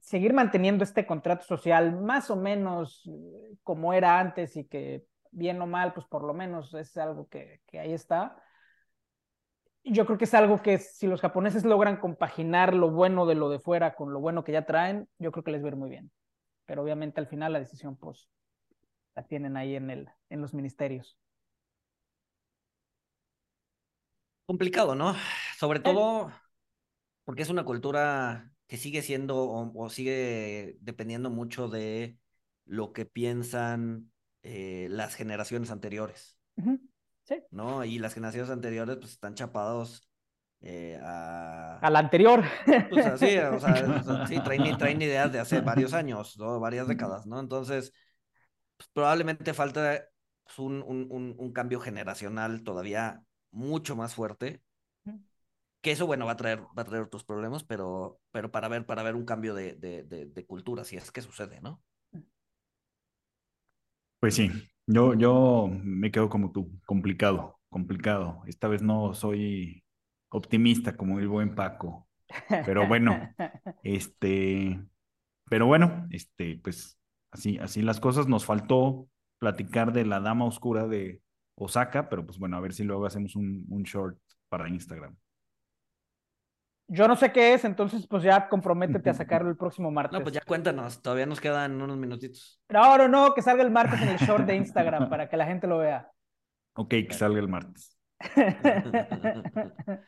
seguir 0.00 0.32
manteniendo 0.32 0.82
este 0.82 1.06
contrato 1.06 1.44
social 1.44 2.00
más 2.00 2.32
o 2.32 2.34
menos 2.34 3.06
eh, 3.06 3.54
como 3.62 3.92
era 3.92 4.18
antes 4.18 4.56
y 4.56 4.64
que 4.64 5.04
bien 5.30 5.62
o 5.62 5.68
mal, 5.68 5.92
pues 5.94 6.04
por 6.08 6.24
lo 6.24 6.34
menos 6.34 6.74
es 6.74 6.96
algo 6.96 7.28
que, 7.28 7.60
que 7.68 7.78
ahí 7.78 7.92
está. 7.92 8.42
Yo 9.84 10.04
creo 10.04 10.18
que 10.18 10.24
es 10.24 10.34
algo 10.34 10.60
que 10.60 10.78
si 10.78 11.06
los 11.06 11.20
japoneses 11.20 11.64
logran 11.64 11.98
compaginar 11.98 12.74
lo 12.74 12.90
bueno 12.90 13.24
de 13.24 13.36
lo 13.36 13.50
de 13.50 13.60
fuera 13.60 13.94
con 13.94 14.12
lo 14.12 14.18
bueno 14.18 14.42
que 14.42 14.50
ya 14.50 14.66
traen, 14.66 15.08
yo 15.20 15.30
creo 15.30 15.44
que 15.44 15.52
les 15.52 15.62
va 15.62 15.66
a 15.66 15.68
ir 15.68 15.76
muy 15.76 15.90
bien. 15.90 16.10
Pero 16.66 16.82
obviamente 16.82 17.20
al 17.20 17.28
final 17.28 17.52
la 17.52 17.60
decisión 17.60 17.96
pues 17.96 18.28
la 19.14 19.22
tienen 19.22 19.56
ahí 19.56 19.76
en, 19.76 19.90
el, 19.90 20.08
en 20.28 20.40
los 20.40 20.54
ministerios. 20.54 21.20
Complicado, 24.48 24.94
¿no? 24.94 25.14
Sobre 25.58 25.78
todo 25.78 26.32
porque 27.24 27.42
es 27.42 27.50
una 27.50 27.66
cultura 27.66 28.50
que 28.66 28.78
sigue 28.78 29.02
siendo 29.02 29.36
o, 29.36 29.70
o 29.78 29.90
sigue 29.90 30.78
dependiendo 30.80 31.28
mucho 31.28 31.68
de 31.68 32.16
lo 32.64 32.94
que 32.94 33.04
piensan 33.04 34.10
eh, 34.42 34.88
las 34.90 35.14
generaciones 35.16 35.70
anteriores. 35.70 36.38
Uh 36.56 36.62
-huh. 36.62 36.80
Sí. 37.24 37.42
¿No? 37.50 37.84
Y 37.84 37.98
las 37.98 38.14
generaciones 38.14 38.48
anteriores 38.50 38.96
pues 38.96 39.12
están 39.12 39.34
chapados 39.34 40.08
eh, 40.62 40.98
a... 41.02 41.78
a... 41.80 41.90
la 41.90 41.98
anterior. 41.98 42.42
Pues 42.88 43.04
así, 43.04 43.36
o 43.52 43.60
sea, 43.60 44.26
sí, 44.26 44.40
traen, 44.40 44.78
traen, 44.78 45.02
ideas 45.02 45.30
de 45.30 45.40
hace 45.40 45.60
varios 45.60 45.92
años, 45.92 46.38
¿no? 46.38 46.58
varias 46.58 46.88
décadas, 46.88 47.26
¿no? 47.26 47.38
Entonces, 47.38 47.92
pues, 48.78 48.88
probablemente 48.94 49.52
falta 49.52 50.04
pues, 50.44 50.58
un, 50.58 50.82
un, 50.82 51.36
un, 51.38 51.52
cambio 51.52 51.80
generacional 51.80 52.62
todavía 52.62 53.22
mucho 53.50 53.96
más 53.96 54.14
fuerte. 54.14 54.62
Que 55.80 55.92
eso, 55.92 56.06
bueno, 56.06 56.26
va 56.26 56.32
a 56.32 56.36
traer, 56.36 56.60
va 56.76 56.82
a 56.82 56.84
traer 56.84 57.02
otros 57.04 57.24
problemas, 57.24 57.64
pero, 57.64 58.20
pero 58.32 58.50
para 58.50 58.68
ver, 58.68 58.84
para 58.86 59.02
ver 59.02 59.14
un 59.14 59.24
cambio 59.24 59.54
de, 59.54 59.74
de, 59.74 60.02
de, 60.04 60.26
de 60.26 60.46
cultura, 60.46 60.84
si 60.84 60.96
es 60.96 61.10
que 61.12 61.22
sucede, 61.22 61.60
¿no? 61.60 61.82
Pues 64.20 64.34
sí, 64.34 64.50
yo, 64.86 65.14
yo 65.14 65.68
me 65.84 66.10
quedo 66.10 66.28
como 66.28 66.50
tú, 66.52 66.70
complicado, 66.86 67.58
complicado. 67.68 68.42
Esta 68.46 68.66
vez 68.68 68.82
no 68.82 69.14
soy 69.14 69.84
optimista 70.30 70.96
como 70.96 71.18
el 71.20 71.28
buen 71.28 71.54
Paco, 71.54 72.08
pero 72.64 72.86
bueno, 72.86 73.34
este, 73.82 74.80
pero 75.50 75.66
bueno, 75.66 76.06
este, 76.10 76.60
pues 76.62 76.98
así, 77.32 77.58
así 77.58 77.82
las 77.82 78.00
cosas. 78.00 78.28
Nos 78.28 78.44
faltó 78.46 79.08
platicar 79.38 79.92
de 79.92 80.06
la 80.06 80.20
dama 80.20 80.46
oscura 80.46 80.86
de, 80.88 81.22
Osaka, 81.58 82.08
pero 82.08 82.24
pues 82.24 82.38
bueno, 82.38 82.56
a 82.56 82.60
ver 82.60 82.72
si 82.72 82.84
luego 82.84 83.06
hacemos 83.06 83.36
un, 83.36 83.64
un, 83.68 83.82
short 83.82 84.18
para 84.48 84.68
Instagram. 84.68 85.16
Yo 86.86 87.06
no 87.06 87.16
sé 87.16 87.32
qué 87.32 87.52
es, 87.52 87.64
entonces 87.64 88.06
pues 88.06 88.22
ya 88.22 88.48
comprométete 88.48 89.10
a 89.10 89.14
sacarlo 89.14 89.50
el 89.50 89.56
próximo 89.56 89.90
martes. 89.90 90.18
No, 90.18 90.22
pues 90.22 90.34
ya 90.34 90.40
cuéntanos, 90.40 91.02
todavía 91.02 91.26
nos 91.26 91.40
quedan 91.40 91.80
unos 91.82 91.96
minutitos. 91.96 92.60
No, 92.68 92.96
no, 92.96 93.08
no, 93.08 93.34
que 93.34 93.42
salga 93.42 93.62
el 93.62 93.70
martes 93.70 94.00
en 94.00 94.08
el 94.08 94.18
short 94.18 94.46
de 94.46 94.56
Instagram 94.56 95.10
para 95.10 95.28
que 95.28 95.36
la 95.36 95.46
gente 95.46 95.66
lo 95.66 95.78
vea. 95.78 96.10
Ok, 96.74 96.90
que 96.90 97.12
salga 97.12 97.40
el 97.40 97.48
martes. 97.48 97.98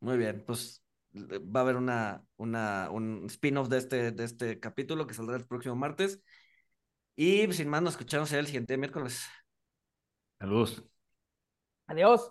Muy 0.00 0.18
bien, 0.18 0.44
pues 0.46 0.84
va 1.14 1.60
a 1.60 1.62
haber 1.62 1.76
una, 1.76 2.24
una, 2.36 2.90
un 2.90 3.24
spin-off 3.26 3.68
de 3.68 3.78
este, 3.78 4.12
de 4.12 4.24
este 4.24 4.60
capítulo 4.60 5.06
que 5.06 5.14
saldrá 5.14 5.36
el 5.36 5.46
próximo 5.46 5.76
martes. 5.76 6.20
Y 7.16 7.52
sin 7.52 7.68
más, 7.68 7.82
nos 7.82 7.94
escuchamos 7.94 8.32
el 8.32 8.46
siguiente 8.46 8.76
miércoles. 8.76 9.26
Saludos. 10.40 10.82
Adiós. 11.86 12.30